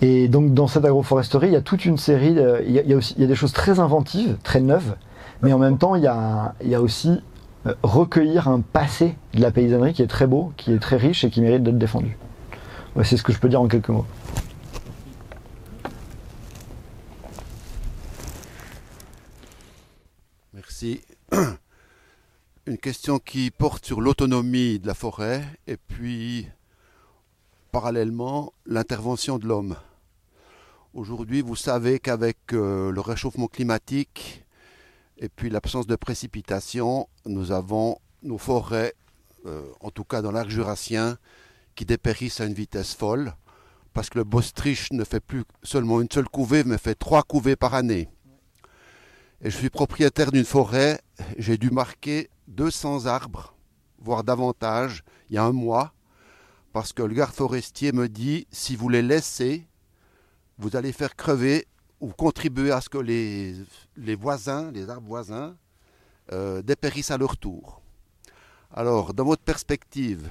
[0.00, 3.14] et donc dans cette agroforesterie, il y a toute une série, il, y a, aussi,
[3.14, 4.96] des choses très inventives, très neuves,
[5.42, 7.20] mais en même temps, il y a, aussi
[7.82, 11.30] recueillir un passé de la paysannerie qui est très beau, qui est très riche et
[11.30, 12.16] qui mérite d'être défendu.
[13.04, 14.06] c'est ce que je peux dire en quelques mots.
[20.54, 21.00] Merci.
[22.66, 26.48] Une question qui porte sur l'autonomie de la forêt et puis
[27.70, 29.76] parallèlement l'intervention de l'homme.
[30.92, 34.44] Aujourd'hui, vous savez qu'avec euh, le réchauffement climatique
[35.18, 38.94] et puis l'absence de précipitations, nous avons nos forêts,
[39.46, 41.16] euh, en tout cas dans l'arc jurassien,
[41.76, 43.34] qui dépérissent à une vitesse folle,
[43.92, 47.56] parce que le Bostrich ne fait plus seulement une seule couvée, mais fait trois couvées
[47.56, 48.08] par année.
[49.42, 51.00] Et je suis propriétaire d'une forêt,
[51.38, 53.54] j'ai dû marquer 200 arbres,
[53.98, 55.94] voire davantage, il y a un mois,
[56.74, 59.66] parce que le garde forestier me dit si vous les laissez,
[60.58, 61.66] vous allez faire crever
[62.00, 65.56] ou contribuer à ce que les, voisins, les arbres voisins,
[66.32, 67.80] euh, dépérissent à leur tour.
[68.70, 70.28] Alors, dans votre perspective,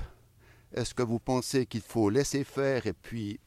[0.72, 3.39] est-ce que vous pensez qu'il faut laisser faire et puis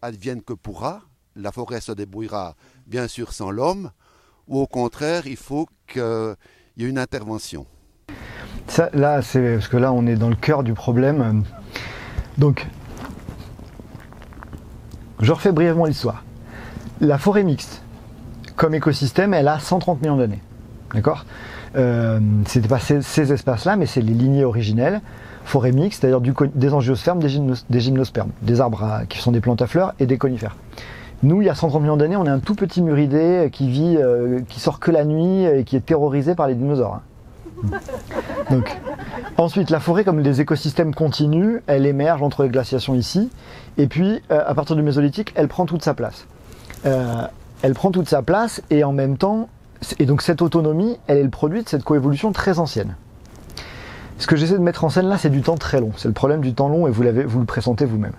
[0.00, 1.02] advienne que pourra?
[1.36, 2.56] La forêt se débrouillera
[2.86, 3.92] bien sûr sans l'homme,
[4.50, 6.02] ou au contraire, il faut qu'il
[6.76, 7.64] y ait une intervention
[8.92, 11.42] Là, parce que là, on est dans le cœur du problème.
[12.38, 12.66] Donc,
[15.20, 16.24] je refais brièvement l'histoire.
[17.00, 17.82] La forêt mixte,
[18.56, 20.42] comme écosystème, elle a 130 millions d'années.
[20.94, 21.24] D'accord?
[21.76, 25.00] Euh, C'était pas ces, espaces-là, mais c'est les lignées originelles.
[25.44, 29.94] Forêt mixte, c'est-à-dire des angiospermes, des, gymnospermes, des arbres qui sont des plantes à fleurs
[29.98, 30.56] et des conifères.
[31.22, 33.96] Nous, il y a 130 millions d'années, on est un tout petit muridé qui vit,
[33.98, 37.00] euh, qui sort que la nuit et qui est terrorisé par les dinosaures.
[38.50, 38.78] Donc,
[39.40, 43.30] Ensuite, la forêt, comme des écosystèmes continus, elle émerge entre les glaciations ici,
[43.78, 46.26] et puis euh, à partir du Mésolithique, elle prend toute sa place.
[46.84, 47.22] Euh,
[47.62, 49.48] elle prend toute sa place, et en même temps,
[49.98, 52.96] et donc cette autonomie, elle est le produit de cette coévolution très ancienne.
[54.18, 55.92] Ce que j'essaie de mettre en scène là, c'est du temps très long.
[55.96, 58.12] C'est le problème du temps long, et vous, vous le présentez vous-même.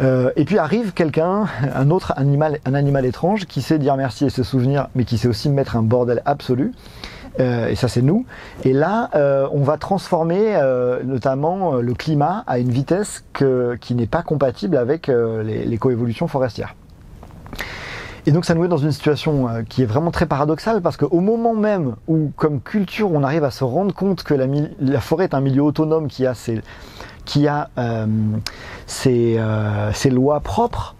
[0.00, 1.44] Euh, et puis arrive quelqu'un,
[1.74, 5.18] un autre animal, un animal étrange, qui sait dire merci et se souvenir, mais qui
[5.18, 6.72] sait aussi mettre un bordel absolu.
[7.40, 8.26] Euh, et ça c'est nous.
[8.62, 10.56] Et là, euh, on va transformer
[11.04, 13.24] notamment le climat à une vitesse
[13.80, 16.74] qui n'est pas compatible avec les, coévolutions forestières.
[18.26, 21.20] Et donc ça nous met dans une situation qui est vraiment très paradoxale parce qu'au
[21.20, 25.34] moment même où, comme culture, on arrive à se rendre compte que la, forêt est
[25.34, 26.62] un milieu autonome qui a ses,
[27.24, 27.70] qui a,
[28.86, 29.40] ses,
[29.92, 30.94] ses lois propres,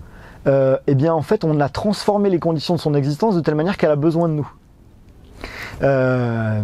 [0.46, 3.76] eh bien en fait on a transformé les conditions de son existence de telle manière
[3.76, 4.50] qu'elle a besoin de nous.
[5.82, 6.62] Euh,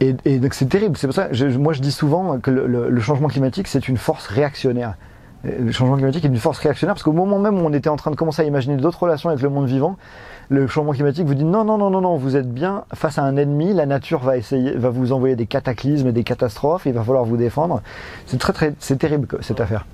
[0.00, 0.96] et, donc c'est terrible.
[0.96, 1.28] C'est pour ça,
[1.58, 4.94] moi je dis souvent que le, changement climatique c'est une force réactionnaire.
[5.44, 7.96] Le changement climatique est une force réactionnaire parce qu'au moment même où on était en
[7.96, 9.96] train de commencer à imaginer d'autres relations avec le monde vivant,
[10.48, 13.22] le changement climatique vous dit non, non, non, non, non, vous êtes bien face à
[13.22, 16.92] un ennemi, la nature va essayer, va vous envoyer des cataclysmes et des catastrophes, il
[16.92, 17.82] va falloir vous défendre.
[18.26, 19.86] C'est très, très, c'est terrible cette affaire.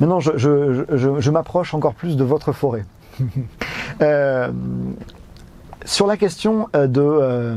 [0.00, 2.84] Maintenant, je, je, je, je m'approche encore plus de votre forêt.
[4.02, 4.48] euh,
[5.84, 7.56] sur la question euh, de euh,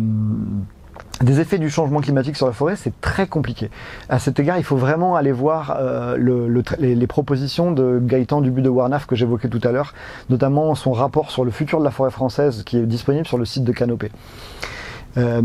[1.25, 3.69] des effets du changement climatique sur la forêt, c'est très compliqué.
[4.07, 7.99] À cet égard, il faut vraiment aller voir euh, le, le, les, les, propositions de
[8.01, 9.93] Gaëtan Dubu de Warnaf que j'évoquais tout à l'heure,
[10.29, 13.45] notamment son rapport sur le futur de la forêt française qui est disponible sur le
[13.45, 14.11] site de Canopée.
[15.17, 15.41] Euh,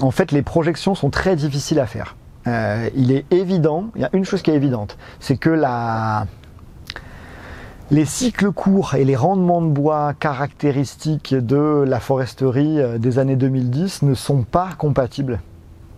[0.00, 2.16] en fait, les projections sont très difficiles à faire.
[2.46, 6.26] Euh, il est évident, il y a une chose qui est évidente, c'est que la,
[7.90, 14.02] les cycles courts et les rendements de bois caractéristiques de la foresterie des années 2010
[14.02, 15.40] ne sont pas compatibles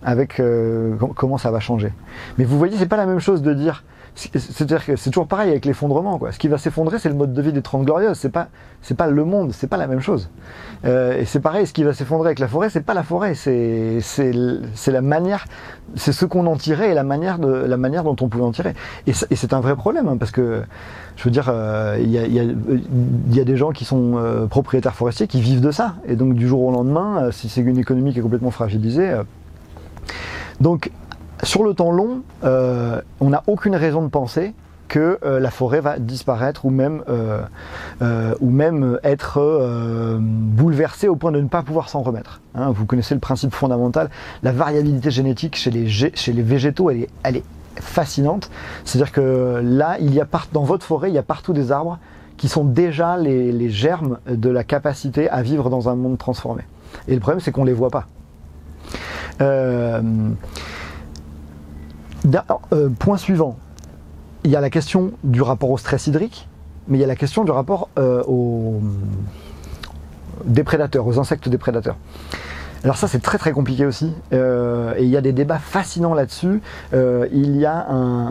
[0.03, 1.93] avec euh, comment ça va changer.
[2.39, 3.85] Mais vous voyez, c'est pas la même chose de dire.
[4.15, 6.19] C'est-à-dire que c'est toujours pareil avec l'effondrement.
[6.19, 6.33] Quoi.
[6.33, 8.19] Ce qui va s'effondrer, c'est le mode de vie des 30 glorieuses.
[8.19, 8.49] C'est pas,
[8.83, 9.53] c'est pas le monde.
[9.53, 10.29] C'est pas la même chose.
[10.85, 11.67] Euh, et c'est pareil.
[11.67, 13.35] Ce qui va s'effondrer avec la forêt, c'est pas la forêt.
[13.35, 14.33] C'est, c'est,
[14.75, 15.47] c'est la manière,
[15.97, 18.53] c'est ce qu'on en tirait et la manière de, la manière dont on pouvait en
[18.53, 18.75] tirer.
[19.07, 20.63] Et c'est un vrai problème hein, parce que
[21.17, 22.45] je veux dire, il euh, y, a, y, a,
[23.31, 25.95] y, a, des gens qui sont euh, propriétaires forestiers qui vivent de ça.
[26.07, 29.15] Et donc du jour au lendemain, si c'est une économie qui est complètement fragilisée,
[30.63, 30.93] donc,
[31.43, 34.55] sur le temps long, euh, on n'a aucune raison de penser
[34.89, 37.43] que euh, la forêt va disparaître ou même, euh,
[38.41, 42.41] ou même être bouleversée au point de ne pas pouvoir s'en remettre.
[42.55, 44.11] Hein, vous connaissez le principe fondamental,
[44.43, 47.45] la variabilité génétique chez les, chez les végétaux, elle est, elle est
[47.81, 48.51] fascinante.
[48.85, 51.73] C'est-à-dire que là, il y a part, dans votre forêt, il y a partout des
[51.73, 51.99] arbres
[52.37, 56.63] qui sont déjà les, les germes de la capacité à vivre dans un monde transformé.
[57.09, 58.07] Et le problème, c'est qu'on ne les voit pas.
[62.73, 63.57] Euh, point suivant,
[64.45, 66.49] il y a la question du rapport au stress hydrique,
[66.89, 68.81] mais il y a la question du rapport euh, aux
[70.45, 71.97] déprédateurs, aux insectes déprédateurs.
[72.83, 76.15] Alors ça c'est très très compliqué aussi euh, et il y a des débats fascinants
[76.15, 76.61] là-dessus.
[76.93, 77.87] Euh, il y a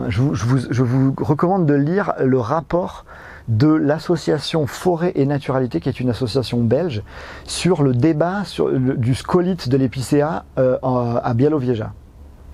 [0.08, 3.06] je vous, recommande de lire le rapport
[3.48, 7.02] de l'association Forêt et Naturalité, qui est une association belge,
[7.44, 11.92] sur le débat sur le, du scolite de l'épicéa à Białowieża.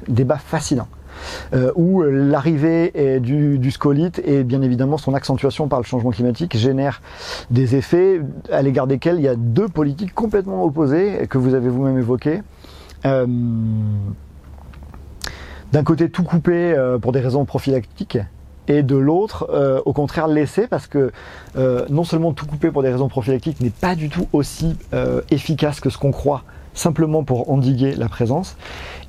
[0.06, 0.86] Débat fascinant.
[1.54, 6.56] Euh, où l'arrivée du, du, scolite et bien évidemment son accentuation par le changement climatique
[6.56, 7.00] génère
[7.50, 8.20] des effets
[8.52, 12.42] à l'égard desquels il y a deux politiques complètement opposées que vous avez vous-même évoquées.
[13.06, 13.26] Euh,
[15.72, 18.18] D'un côté, tout couper euh, pour des raisons prophylactiques,
[18.70, 21.10] et de l'autre, au contraire, laisser parce que
[21.56, 24.76] non seulement tout couper pour des raisons prophylactiques n'est pas du tout aussi
[25.30, 26.44] efficace que ce qu'on croit,
[26.78, 28.56] simplement pour endiguer la présence,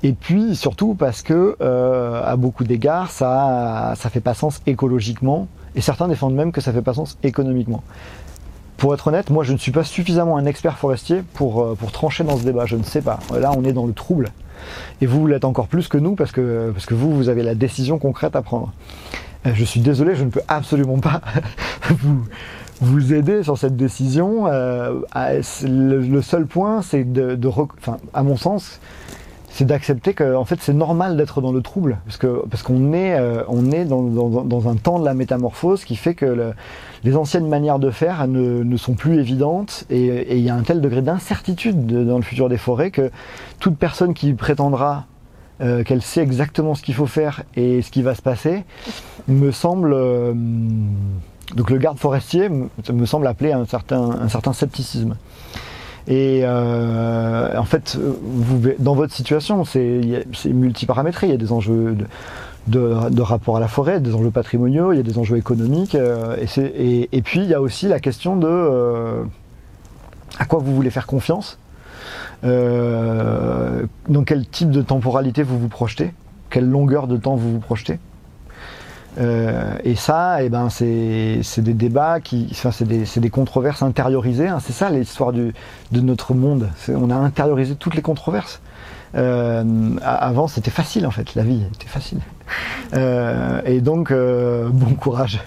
[0.04, 5.48] et puis surtout parce que euh, à beaucoup d'égards, ça ça fait pas sens écologiquement,
[5.76, 7.84] et certains défendent même que ça fait pas sens économiquement.
[8.78, 12.24] Pour être honnête, moi je ne suis pas suffisamment un expert forestier pour, pour trancher
[12.24, 13.20] dans ce débat, je ne sais pas.
[13.38, 14.32] Là on est dans le trouble.
[15.02, 17.56] Et vous, l'êtes encore plus que nous parce que, parce que vous, vous avez la
[17.56, 18.74] décision concrète à prendre.
[19.46, 21.22] Je suis désolé, je ne peux absolument pas
[21.90, 22.26] vous,
[22.82, 24.48] vous aider sur cette décision.
[24.48, 25.02] Euh,
[25.64, 28.80] le, le, seul point, c'est de, de enfin, à mon sens,
[29.50, 32.94] c'est d'accepter que en fait c'est normal d'être dans le trouble parce que parce qu'on
[32.94, 36.26] est euh, on est dans, dans, dans, un temps de la métamorphose qui fait que
[36.26, 36.54] le,
[37.04, 40.62] les anciennes manières de faire ne, ne sont plus évidentes et il y a un
[40.62, 43.12] tel degré d'incertitude dans le futur des forêts que
[43.60, 45.08] toute personne qui prétendra
[45.62, 48.64] euh, qu'elle sait exactement ce qu'il faut faire et ce qui va se passer,
[49.28, 49.94] me semble.
[51.56, 55.16] Donc le garde forestier me semble appeler un certain, scepticisme.
[56.08, 57.98] Et euh, en fait,
[58.80, 61.28] dans votre situation, c'est multiparamétré.
[61.28, 61.98] Il y a des enjeux
[62.68, 65.96] de, rapport à la forêt, des enjeux patrimoniaux, il y a des enjeux économiques.
[65.96, 69.24] Euh, et, puis, il y a aussi la question de euh,
[70.38, 71.60] à quoi vous voulez faire confiance
[72.42, 76.14] dans quel type de temporalité vous vous projetez,
[76.50, 78.00] quelle longueur de temps vous vous projetez.
[79.18, 84.48] Euh, et ça, eh ben, c'est des débats qui, enfin, c'est des, des, controverses intériorisées.
[84.48, 84.60] Hein.
[84.62, 85.54] C'est ça l'histoire de
[85.92, 86.70] notre monde.
[86.90, 88.62] On a intériorisé toutes les controverses.
[89.16, 89.64] Euh,
[90.04, 91.34] avant, c'était facile en fait.
[91.36, 92.20] La vie était facile.
[92.94, 95.42] Euh, et donc, bon courage.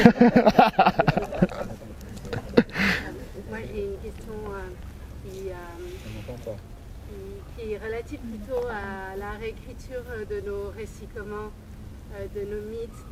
[0.00, 0.08] Moi,
[3.70, 4.70] j'ai une question euh,
[5.22, 5.54] qui, euh,
[7.58, 11.52] qui, est relative plutôt à la réécriture de nos récits communs,
[12.14, 13.04] euh, de nos mythes,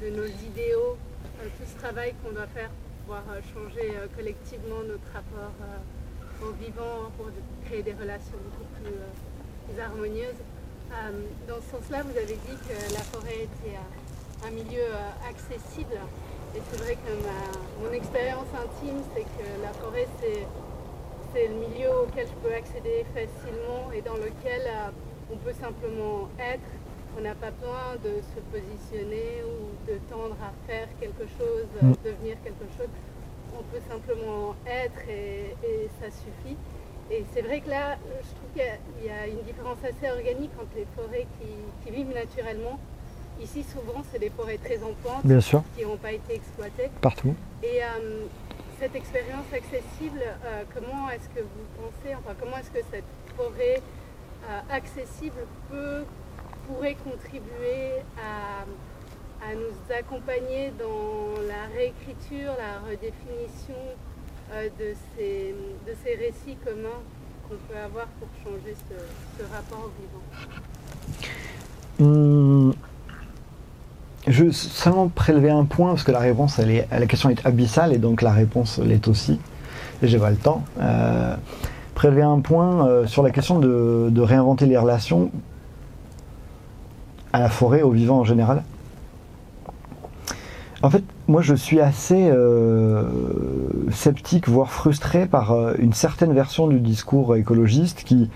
[0.00, 0.96] de, nos idéaux,
[1.42, 2.70] tout ce travail qu'on doit faire
[3.02, 5.52] pouvoir changer collectivement notre rapport
[6.42, 7.28] au vivant pour
[7.66, 8.96] créer des relations beaucoup plus,
[9.80, 10.40] harmonieuses.
[11.48, 13.76] dans ce sens-là, vous avez dit que la forêt était
[14.46, 14.86] un milieu
[15.28, 15.98] accessible.
[16.54, 17.12] Et c'est vrai que
[17.82, 20.46] mon expérience intime, c'est que la forêt, c'est
[21.32, 24.68] c'est le milieu auquel je peux accéder facilement et dans lequel
[25.32, 26.68] on peut simplement être
[27.16, 31.92] on n'a pas besoin de se positionner ou de tendre à faire quelque chose, mm.
[32.04, 32.88] devenir quelque chose.
[33.54, 35.54] On peut simplement être et,
[36.00, 36.56] ça suffit.
[37.10, 40.74] Et c'est vrai que là, je trouve qu'il y, a une différence assez organique entre
[40.76, 42.78] les forêts qui, vivent naturellement.
[43.42, 45.22] Ici, souvent, c'est des forêts très en pente,
[45.76, 46.90] qui n'ont pas été exploitées.
[47.00, 47.34] Partout.
[47.62, 48.26] Et euh,
[48.78, 53.04] cette expérience accessible, euh, comment est-ce que vous pensez, enfin, comment est-ce que cette
[53.36, 53.82] forêt
[54.48, 56.04] euh, accessible peut
[56.68, 58.64] pourrait contribuer à,
[59.56, 63.74] nous accompagner dans la réécriture, la redéfinition
[64.52, 65.52] de, ces,
[65.84, 67.02] de ces récits communs
[67.48, 70.22] qu'on peut avoir pour changer ce, rapport au vivant?
[72.00, 72.72] Hum,
[74.42, 77.98] Je seulement prélever un point, parce que la réponse, elle la question est abyssale, et
[77.98, 79.38] donc la réponse l'est aussi.
[80.02, 80.64] Et j'ai pas le temps.
[80.80, 81.36] Euh,
[81.94, 85.30] prélever un point euh, sur la question de, réinventer les relations
[87.32, 88.64] à la forêt, aux vivants en général
[90.82, 93.04] En fait, moi je suis assez euh,
[93.92, 98.28] sceptique, voire frustré par une certaine version du discours écologiste qui,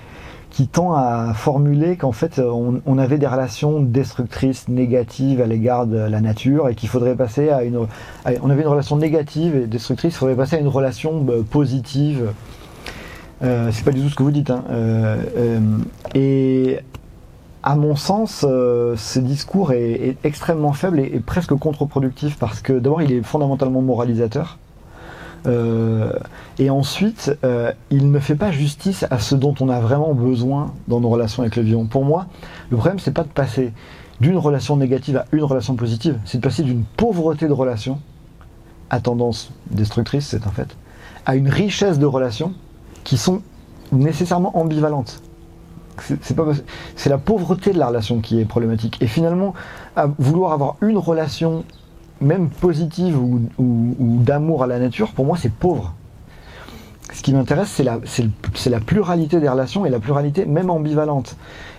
[0.56, 5.98] qui tend à formuler qu'en fait on, avait des relations destructrices, négatives à l'égard de
[5.98, 7.76] la nature et qu'il faudrait passer à une...
[7.76, 12.30] on avait une relation négative et destructrice, il faudrait passer à une relation euh, positive.
[13.42, 14.50] c'est pas du tout ce que vous dites.
[14.50, 14.64] Hein.
[16.14, 16.78] et
[17.62, 23.02] à mon sens, euh, ce discours est, extrêmement faible et, presque contre-productif parce que d'abord,
[23.02, 24.56] il est fondamentalement moralisateur.
[25.46, 26.12] Euh,
[26.58, 30.72] et ensuite, euh, il ne fait pas justice à ce dont on a vraiment besoin
[30.88, 31.86] dans nos relations avec le vivant.
[31.86, 32.26] Pour moi,
[32.70, 33.72] le problème, c'est pas de passer
[34.20, 38.00] d'une relation négative à une relation positive, c'est de passer d'une pauvreté de relations
[38.88, 40.76] à tendance destructrice, c'est un fait,
[41.26, 42.54] à une richesse de relations
[43.04, 43.42] qui sont
[43.92, 45.20] nécessairement ambivalentes
[46.96, 48.98] c'est la pauvreté de la relation qui est problématique.
[49.00, 49.54] Et finalement,
[49.94, 51.64] à vouloir avoir une relation,
[52.20, 55.94] même positive ou, d'amour à la nature, pour moi, c'est pauvre.
[57.12, 57.84] Ce qui m'intéresse, c'est
[58.70, 61.36] la, pluralité des relations et la pluralité même ambivalente.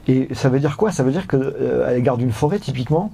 [0.07, 0.91] Et ça veut dire quoi?
[0.91, 3.11] Ça veut dire que euh, l'égard d'une forêt, typiquement,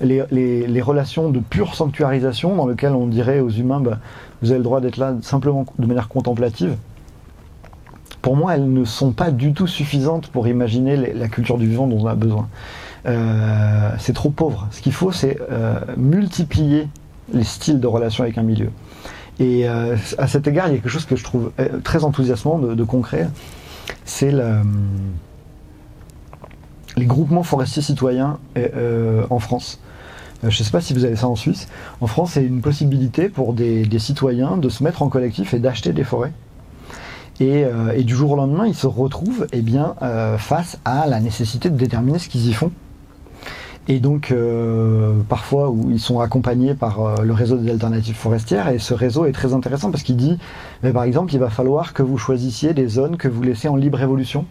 [0.00, 3.98] les, relations de pure sanctuarisation, dans lesquelles on dirait aux humains, bah,
[4.40, 6.76] vous avez le droit d'être là simplement de manière contemplative,
[8.22, 11.88] pour moi, elles ne sont pas du tout suffisantes pour imaginer la culture du vivant
[11.88, 12.48] dont on a besoin.
[13.06, 14.68] Euh, c'est trop pauvre.
[14.70, 16.88] Ce qu'il faut, c'est euh, multiplier
[17.32, 18.70] les styles de relation avec un milieu.
[19.40, 21.50] Et euh, à cet égard, il y a quelque chose que je trouve
[21.82, 23.28] très enthousiasmant de, concret,
[24.04, 24.32] c'est
[26.96, 28.38] les groupements forestiers citoyens
[29.30, 29.80] en France.
[30.42, 31.68] je ne sais pas si vous avez ça en Suisse.
[32.00, 35.92] En France, c'est une possibilité pour des citoyens de se mettre en collectif et d'acheter
[35.92, 36.32] des forêts
[37.40, 39.94] et, du jour au lendemain, ils se retrouvent eh bien,
[40.38, 42.70] face à la nécessité de déterminer ce qu'ils y font.
[43.88, 48.94] Et donc, euh, parfois, ils sont accompagnés par le réseau des alternatives forestières, et ce
[48.94, 50.38] réseau est très intéressant parce qu'il dit,
[50.82, 53.76] mais par exemple, il va falloir que vous choisissiez des zones que vous laissez en
[53.76, 54.46] libre évolution.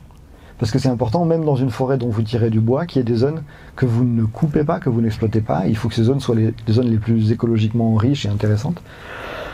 [0.61, 3.01] Parce que c'est important, même dans une forêt dont vous tirez du bois, qu'il y
[3.01, 3.41] ait des zones
[3.75, 5.65] que vous ne coupez pas, que vous n'exploitez pas.
[5.65, 8.79] Il faut que ces zones soient les zones les plus écologiquement riches et intéressantes.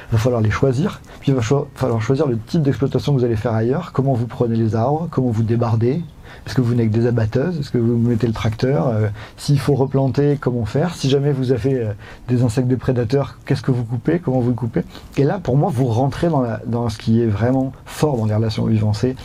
[0.10, 1.42] Il va falloir les choisir, puis il va
[1.76, 5.08] falloir choisir le type d'exploitation que vous allez faire ailleurs, comment vous prenez les arbres,
[5.10, 6.02] comment vous débardez,
[6.46, 9.60] est-ce que vous venez avec des abatteuses, est-ce que vous mettez le tracteur, euh, s'il
[9.60, 11.92] faut replanter, comment faire, si jamais vous avez euh,
[12.28, 14.84] des insectes des prédateurs, qu'est-ce que vous coupez, comment vous le coupez?
[15.18, 18.36] Et là, pour moi, vous rentrez dans, dans ce qui est vraiment fort dans les
[18.36, 19.16] relations vivantes, c'est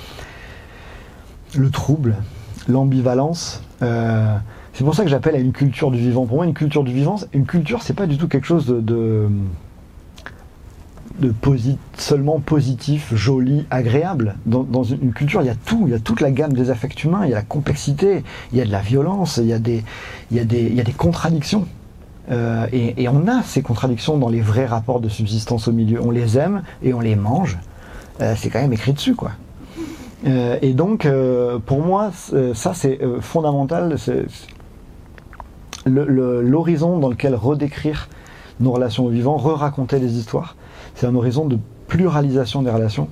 [1.54, 2.16] le trouble,
[2.68, 3.62] l'ambivalence.
[3.82, 4.36] Euh,
[4.72, 6.26] c'est pour ça que j'appelle à une culture du vivant.
[6.26, 8.80] Pour moi, une culture du vivant, une culture, c'est pas du tout quelque chose de
[8.80, 9.28] de
[11.96, 14.36] seulement positif, joli, agréable.
[14.46, 17.04] Dans, une culture, il y a tout, il y a toute la gamme des affects
[17.04, 19.58] humains, il y a la complexité, il y a de la violence, il y a
[19.58, 19.82] des,
[20.96, 21.66] contradictions.
[22.30, 26.00] Euh, et, on a ces contradictions dans les vrais rapports de subsistance au milieu.
[26.00, 27.58] On les aime et on les mange.
[28.20, 29.32] Euh, c'est quand même écrit dessus, quoi.
[30.24, 31.08] Euh, et donc,
[31.66, 32.10] pour moi,
[32.54, 33.96] ça c'est fondamental.
[35.84, 38.08] L'horizon dans lequel redécrire
[38.60, 40.54] nos relations au vivant, re-raconter des histoires
[40.94, 41.58] c'est un horizon de
[41.88, 43.08] pluralisation des relations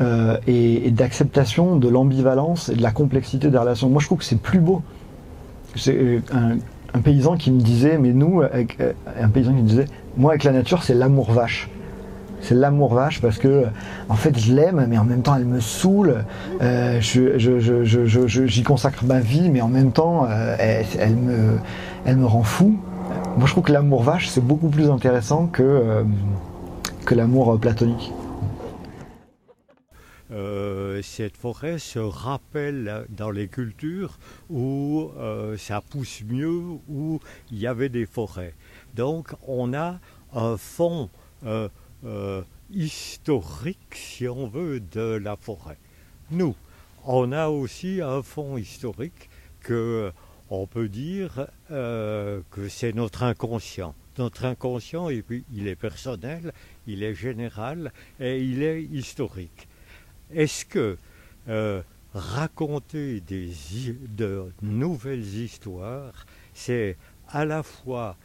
[0.00, 3.88] euh, et, d'acceptation de l'ambivalence et de la complexité des relations.
[3.88, 4.82] Moi, je trouve que c'est plus beau.
[5.74, 6.20] C'est euh,
[6.94, 8.64] un, paysan qui me disait, mais nous, euh,
[9.20, 11.68] un paysan qui me disait, moi, avec la nature, c'est l'amour vache.
[12.42, 13.64] c'est l'amour vache parce que
[14.08, 16.24] en fait je l'aime, mais en même temps elle me saoule.
[16.62, 20.26] Euh, je, je, je, je- je- j'y consacre ma vie, mais en même temps
[20.58, 21.58] elle, me,
[22.04, 22.76] elle me rend fou.
[23.36, 26.04] Moi je trouve que l'amour vache c'est beaucoup plus intéressant que,
[27.06, 28.12] que l'amour euh, platonique.
[30.32, 34.18] Euh, cette forêt se rappelle dans les cultures
[34.50, 36.58] où euh, ça pousse mieux,
[36.88, 37.20] où
[37.52, 38.54] il y avait des forêts.
[38.96, 40.00] Donc on a
[40.34, 41.08] un fond
[42.70, 45.78] historique, si on veut, de la forêt.
[46.32, 46.56] Nous,
[47.04, 49.30] on a aussi un fond historique
[49.60, 50.10] que
[50.50, 53.94] on peut dire que c'est notre inconscient.
[54.18, 56.52] Notre inconscient, et puis, il est personnel,
[56.86, 59.68] il est général et il est historique.
[60.32, 60.96] Est-ce que
[61.48, 61.82] euh,
[62.14, 63.52] raconter des,
[64.08, 66.96] de nouvelles histoires, c'est
[67.28, 68.16] à la fois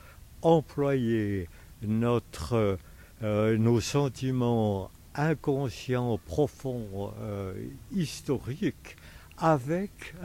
[0.41, 1.49] employer
[1.81, 2.77] notre,
[3.23, 7.53] euh, nos sentiments inconscients, profonds, euh,
[7.91, 8.95] historiques,
[9.37, 10.15] avec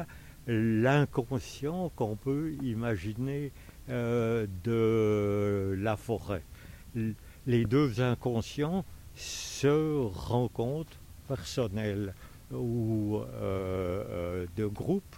[0.46, 3.50] l'inconscient qu'on peut imaginer
[3.88, 6.42] euh, de la forêt.
[7.46, 8.84] Les deux inconscients
[9.14, 10.98] se rencontrent
[11.28, 12.14] personnel
[12.52, 15.16] ou euh, euh, de groupe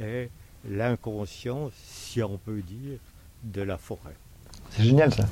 [0.00, 0.30] est
[0.68, 2.98] l'inconscient, si on peut dire,
[3.44, 4.16] de la forêt.
[4.70, 5.26] C'est génial ça.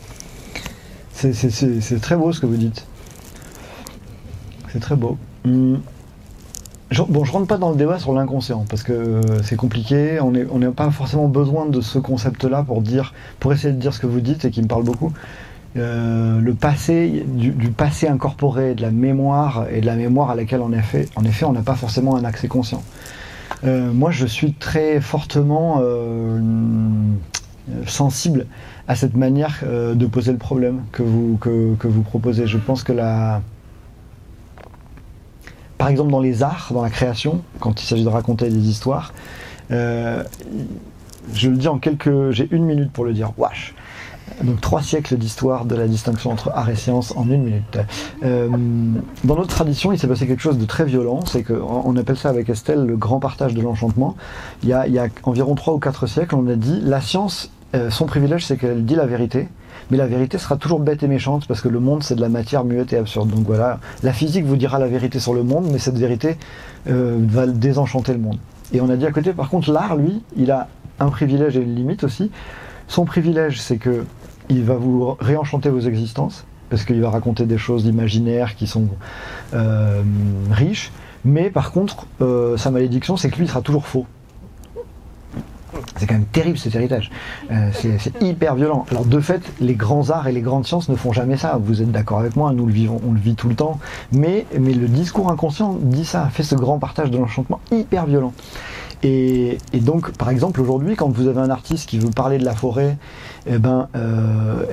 [1.13, 2.87] C'est très beau ce que vous dites.
[4.73, 5.19] C'est très beau.
[5.45, 5.83] Hum.
[7.09, 10.21] Bon, je rentre pas dans le débat sur l'inconscient parce que euh, c'est compliqué.
[10.21, 13.93] On on n'a pas forcément besoin de ce concept-là pour dire, pour essayer de dire
[13.93, 15.13] ce que vous dites et qui me parle beaucoup.
[15.77, 20.63] Euh, le passé, du, passé incorporé, de la mémoire et de la mémoire à laquelle
[20.63, 22.83] en effet, en effet, on n'a pas forcément un accès conscient.
[23.65, 25.83] Euh, moi, je suis très fortement
[27.87, 28.47] sensible
[28.87, 32.47] à cette manière de poser le problème que vous, que vous proposez.
[32.47, 33.43] Je pense que la...
[35.79, 39.13] Par exemple, dans les arts, dans la création, quand il s'agit de raconter des histoires,
[39.71, 40.23] euh,
[41.35, 42.31] je le dis en quelques...
[42.31, 43.33] J'ai une minute pour le dire.
[43.37, 43.75] Wesh
[44.43, 47.79] donc trois siècles d'histoire de la distinction entre art et science en une minute.
[48.25, 48.49] Euh,
[49.25, 52.17] dans notre tradition, il s'est passé quelque chose de très violent, c'est qu'on on appelle
[52.17, 54.17] ça avec Estelle le grand partage de l'enchantement.
[54.63, 57.01] Il y, a, il y a environ trois ou quatre siècles, on a dit la
[57.01, 59.49] science, euh, son privilège, c'est qu'elle dit la vérité,
[59.91, 62.29] mais la vérité sera toujours bête et méchante parce que le monde, c'est de la
[62.29, 63.31] matière muette et absurde.
[63.31, 66.37] Donc voilà, la physique vous dira la vérité sur le monde, mais cette vérité
[66.89, 68.39] euh, va désenchanter le monde.
[68.73, 70.69] Et on a dit à côté, par contre, l'art, lui, il a
[70.99, 72.31] un privilège et une limite aussi.
[72.89, 74.05] Son privilège, c'est que
[74.49, 78.89] il va vous réenchanter vos existences, parce qu'il va raconter des choses imaginaires qui sont
[79.55, 80.03] euh,
[80.51, 80.93] riches,
[81.25, 84.07] mais par contre, euh, sa malédiction, c'est que lui, il sera toujours faux.
[85.97, 87.11] C'est quand même terrible cet héritage.
[87.51, 88.87] Euh, c'est hyper violent.
[88.91, 91.59] Alors de fait, les grands arts et les grandes sciences ne font jamais ça.
[91.63, 93.79] Vous êtes d'accord avec moi, nous le vivons, on le vit tout le temps.
[94.13, 98.33] Mais, mais le discours inconscient dit ça, fait ce grand partage de l'enchantement hyper violent.
[99.03, 102.55] Et, donc, par exemple, aujourd'hui, quand vous avez un artiste qui veut parler de la
[102.55, 102.97] forêt,
[103.47, 104.65] eh ben, euh,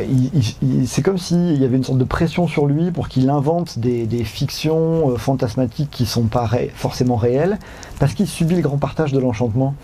[0.88, 4.24] c'est comme s'il y avait une sorte de pression sur lui pour qu'il invente des,
[4.24, 7.60] fictions euh, fantasmatiques qui sont pas forcément réelles,
[8.00, 9.76] parce qu'il subit le grand partage de l'enchantement.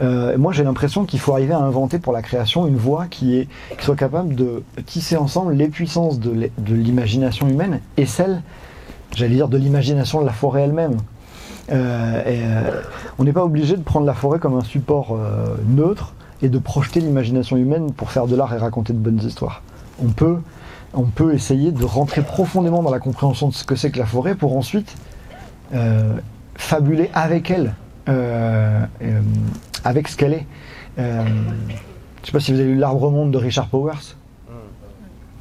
[0.00, 3.36] Euh, moi, j'ai l'impression qu'il faut arriver à inventer pour la création une voie qui,
[3.36, 8.42] est, qui soit capable de tisser ensemble les puissances de l'imagination humaine et celles,
[9.14, 10.96] j'allais dire, de l'imagination de la forêt elle-même.
[11.70, 12.80] Euh, euh,
[13.18, 15.16] on n'est pas obligé de prendre la forêt comme un support
[15.66, 19.62] neutre et de projeter l'imagination humaine pour faire de l'art et raconter de bonnes histoires.
[20.02, 20.38] On peut,
[20.94, 24.06] on peut essayer de rentrer profondément dans la compréhension de ce que c'est que la
[24.06, 24.96] forêt pour ensuite
[26.56, 27.74] fabuler avec elle,
[29.84, 30.46] avec ce qu'elle est.
[30.98, 31.24] Euh,
[32.22, 34.16] je sais pas si vous avez lu L'Arbre Monde de Richard Powers.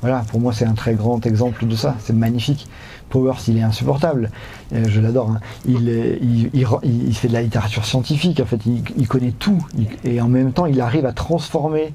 [0.02, 2.68] Voilà, pour moi c'est un très grand exemple de ça, c'est magnifique.
[3.10, 4.30] Powers, il est insupportable,
[4.72, 5.32] Euh, je l'adore.
[5.32, 5.40] hein.
[5.66, 9.58] Il, euh, il, fait de la littérature scientifique, en fait, il, connaît tout,
[10.06, 11.92] et en même temps il arrive à transformer,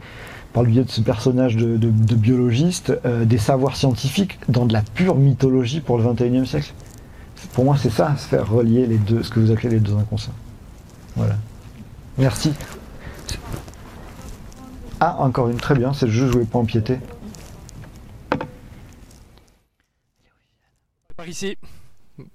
[0.53, 1.77] par le biais de ce personnage de,
[2.15, 2.93] biologiste,
[3.25, 6.75] des savoirs scientifiques dans de la pure mythologie pour le 21e siècle.
[7.55, 9.95] Pour moi c'est ça, se faire relier les deux, ce que vous appelez les deux
[9.97, 10.35] inconscients.
[11.17, 11.37] Voilà.
[12.19, 12.53] Merci.
[15.01, 16.99] Ah, encore une, très bien, c'est juste, je voulais pas empiéter.
[21.17, 21.57] Par ici.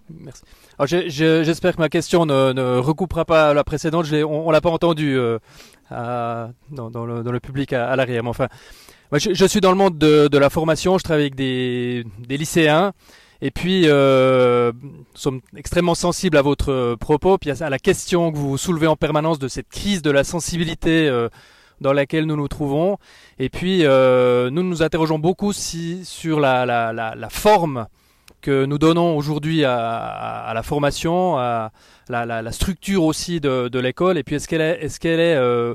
[0.10, 0.44] Merci.
[1.10, 4.06] J'espère que ma question ne, ne recoupera pas la précédente.
[4.06, 5.40] Je on ne l'a pas entendue euh,
[5.90, 8.24] dans, le, public à, l'arrière.
[8.24, 8.50] Mais enfin,
[9.14, 10.98] je, suis dans le monde de, la formation.
[10.98, 12.94] Je travaille avec des lycéens.
[13.42, 18.32] Et puis, euh, nous sommes extrêmement sensibles à votre propos, puis à, à la question
[18.32, 21.30] que vous soulevez en permanence de cette crise de la sensibilité euh,
[21.80, 22.98] dans laquelle nous nous trouvons.
[23.40, 27.88] Et puis, nous nous interrogeons beaucoup si, sur la, la, la, la forme
[28.42, 31.72] que nous donnons aujourd'hui à, la formation, à
[32.10, 35.74] la, structure aussi de, l'école, et puis est-ce qu'elle est, est-ce qu'elle est, euh,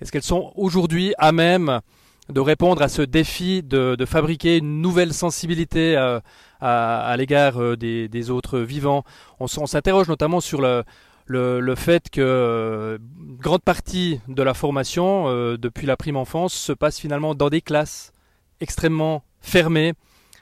[0.00, 1.80] est-ce qu'elles sont aujourd'hui à même
[2.28, 6.20] de répondre à ce défi de, fabriquer une nouvelle sensibilité euh,
[6.60, 9.04] à, l'égard euh, des, autres vivants.
[9.40, 10.84] On, s'interroge notamment sur le,
[11.26, 12.98] le, fait que
[13.38, 18.12] grande partie de la formation depuis la prime enfance se passe finalement dans des classes
[18.60, 19.92] extrêmement fermées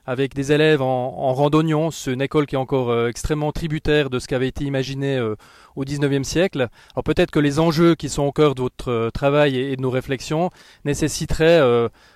[0.07, 1.91] avec des élèves en, en.
[1.91, 5.17] C'est une école qui est encore euh, extrêmement tributaire de ce qui avait été imaginé
[5.17, 5.37] euh,
[5.77, 6.69] au XIXe siècle.
[6.95, 9.81] Alors peut-être que les enjeux qui sont au cœur de votre euh, travail et, de
[9.81, 10.51] nos réflexions
[10.85, 11.61] nécessiteraient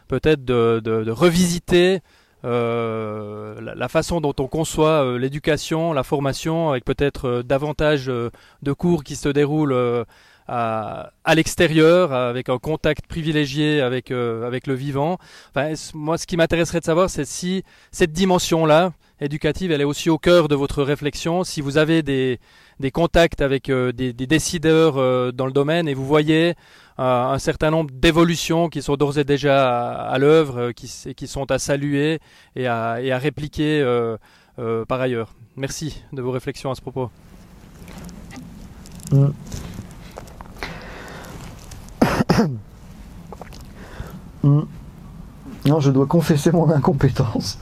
[0.08, 2.00] peut-être de, revisiter
[2.44, 9.16] la, la, façon dont on conçoit l'éducation, la formation, avec peut-être davantage de cours qui
[9.16, 10.04] se déroulent
[10.48, 15.18] à, l'extérieur, avec un contact privilégié avec, euh, avec le vivant.
[15.54, 17.62] Enfin, moi, ce qui m'intéresserait de savoir, c'est si
[17.92, 22.38] cette dimension-là, éducative, elle est aussi au cœur de votre réflexion, si vous avez des,
[22.80, 26.54] des contacts avec euh, des, décideurs euh, dans le domaine et vous voyez
[27.00, 31.60] un certain nombre d'évolutions qui sont d'ores et déjà à, l'œuvre, qui, qui sont à
[31.60, 32.18] saluer
[32.56, 33.84] et à, et à répliquer
[34.88, 35.36] par ailleurs.
[35.54, 37.08] Merci de vos réflexions à ce propos.
[45.66, 47.58] Non, je dois confesser mon incompétence.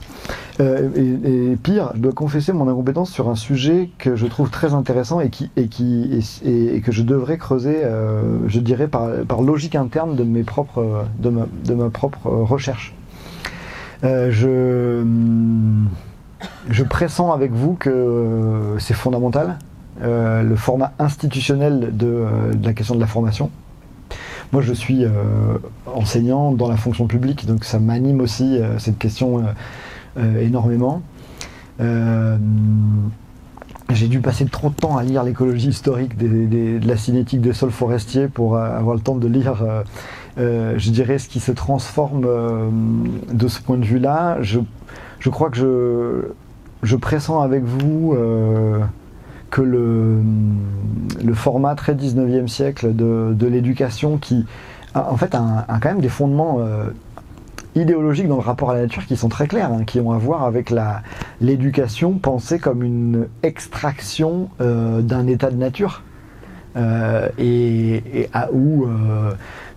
[0.59, 4.73] Euh, et, pire, je dois confesser mon incompétence sur un sujet que je trouve très
[4.73, 10.43] intéressant et, que je devrais creuser, euh, je dirais, par, logique interne de, ma,
[11.89, 12.95] propre recherche.
[14.03, 14.31] Euh,
[16.69, 19.59] je, pressens avec vous que c'est fondamental,
[20.01, 22.25] le format institutionnel de
[22.63, 23.51] la question de la formation.
[24.53, 25.09] Moi, je suis euh,
[25.85, 29.43] enseignant dans la fonction publique, donc ça m'anime aussi euh, cette question
[30.17, 31.01] euh, énormément.
[33.89, 37.71] j'ai dû passer trop de temps à lire l'écologie historique de la cinétique des sols
[37.71, 39.63] forestiers pour avoir le temps de lire,
[40.37, 42.21] je dirais, ce qui se transforme
[43.31, 44.37] de ce point de vue-là.
[44.41, 44.59] Je,
[45.29, 46.33] crois que
[46.83, 48.17] je pressens avec vous
[49.49, 50.21] que le,
[51.23, 54.45] le format très 19e siècle de, l'éducation qui,
[54.93, 56.89] en fait, a, quand même des fondements euh,
[57.75, 60.17] idéologiques dans le rapport à la nature qui sont très clairs, hein, qui ont à
[60.17, 60.73] voir avec
[61.39, 66.03] l'éducation pensée comme une extraction euh, d'un état de nature.
[66.75, 68.85] Euh, et, à où,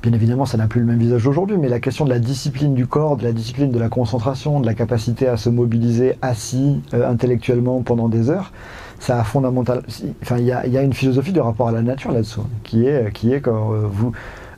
[0.02, 2.74] bien évidemment, ça n'a plus le même visage aujourd'hui, mais la question de la discipline
[2.74, 6.82] du corps, de la discipline de la concentration, de la capacité à se mobiliser assis
[6.92, 8.52] intellectuellement pendant des heures,
[9.00, 9.82] ça a fondamental.
[10.22, 13.32] Enfin, il y a, une philosophie de rapport à la nature là-dessous, qui est, qui
[13.32, 14.12] est quand euh, vous,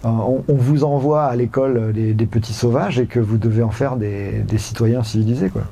[0.04, 3.96] euh, on, vous envoie à l'école des, petits sauvages et que vous devez en faire
[3.96, 5.62] des, citoyens civilisés, quoi.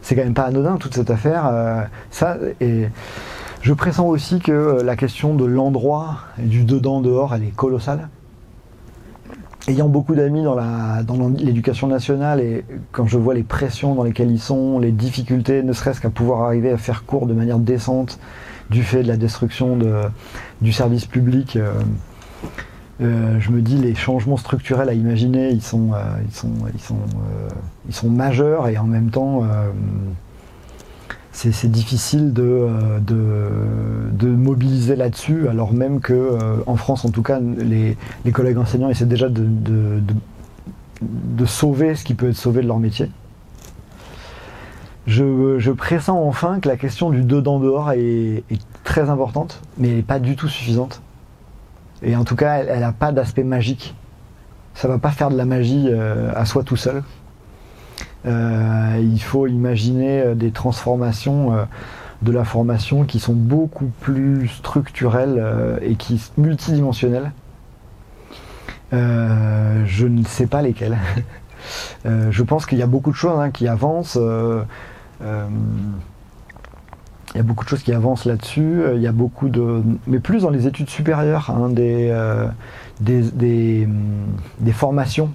[0.00, 1.46] C'est quand même pas anodin toute cette affaire.
[1.46, 2.86] Euh, ça et
[3.60, 8.08] je pressens aussi que la question de l'endroit et du dedans dehors, elle est colossale
[9.68, 14.40] ayant beaucoup d'amis dans l'éducation nationale et quand je vois les pressions dans lesquelles ils
[14.40, 18.18] sont, les difficultés, ne serait-ce qu'à pouvoir arriver à faire cours de manière décente
[18.70, 19.94] du fait de la destruction de,
[20.60, 21.72] du service public, euh,
[23.00, 28.84] euh, je me dis les changements structurels à imaginer, ils sont, euh, majeurs et en
[28.84, 29.42] même temps
[31.38, 33.50] c'est difficile euh, de,
[34.12, 37.96] de, mobiliser là-dessus, alors même que euh, en France, en tout cas, les,
[38.32, 39.46] collègues enseignants essaient déjà de,
[41.00, 43.10] de, sauver ce qui peut être sauvé de leur métier.
[45.06, 48.42] Je, pressens enfin que la question du dedans-dehors est,
[48.82, 51.02] très importante, mais pas du tout suffisante.
[52.02, 53.94] Et en tout cas, elle n'a pas d'aspect magique.
[54.74, 57.02] Ça va pas faire de la magie euh, à soi tout seul.
[58.26, 61.64] Euh, il faut imaginer euh, des transformations euh,
[62.22, 67.30] de la formation qui sont beaucoup plus structurelles et qui multidimensionnelles.
[68.90, 70.98] je ne sais pas lesquelles.
[72.04, 74.18] je pense qu'il y a beaucoup de choses hein, qui avancent.
[74.20, 75.26] il
[77.36, 78.82] y a beaucoup de choses qui avancent là-dessus.
[78.96, 82.12] Il y a beaucoup de, mais plus dans les études supérieures, hein, des,
[83.00, 83.86] des,
[84.72, 85.30] formations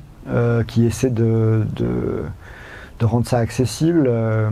[0.67, 1.65] qui essaient de
[3.01, 4.05] rendre ça accessible.
[4.07, 4.49] Euh,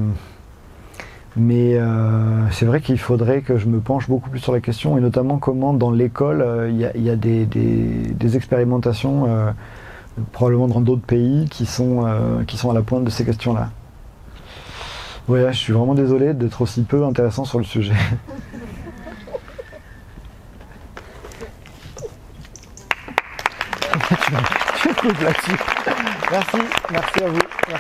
[1.35, 4.97] mais euh, c'est vrai qu'il faudrait que je me penche beaucoup plus sur la question,
[4.97, 9.27] et notamment comment dans l'école, euh, il y, a, des, expérimentations,
[10.33, 12.05] probablement dans d'autres pays, qui sont,
[12.47, 13.69] qui sont à la pointe de ces questions-là.
[15.29, 17.93] Ouais, je suis vraiment désolé d'être aussi peu intéressant sur le sujet.
[26.31, 26.57] Merci,
[26.91, 27.61] merci à vous.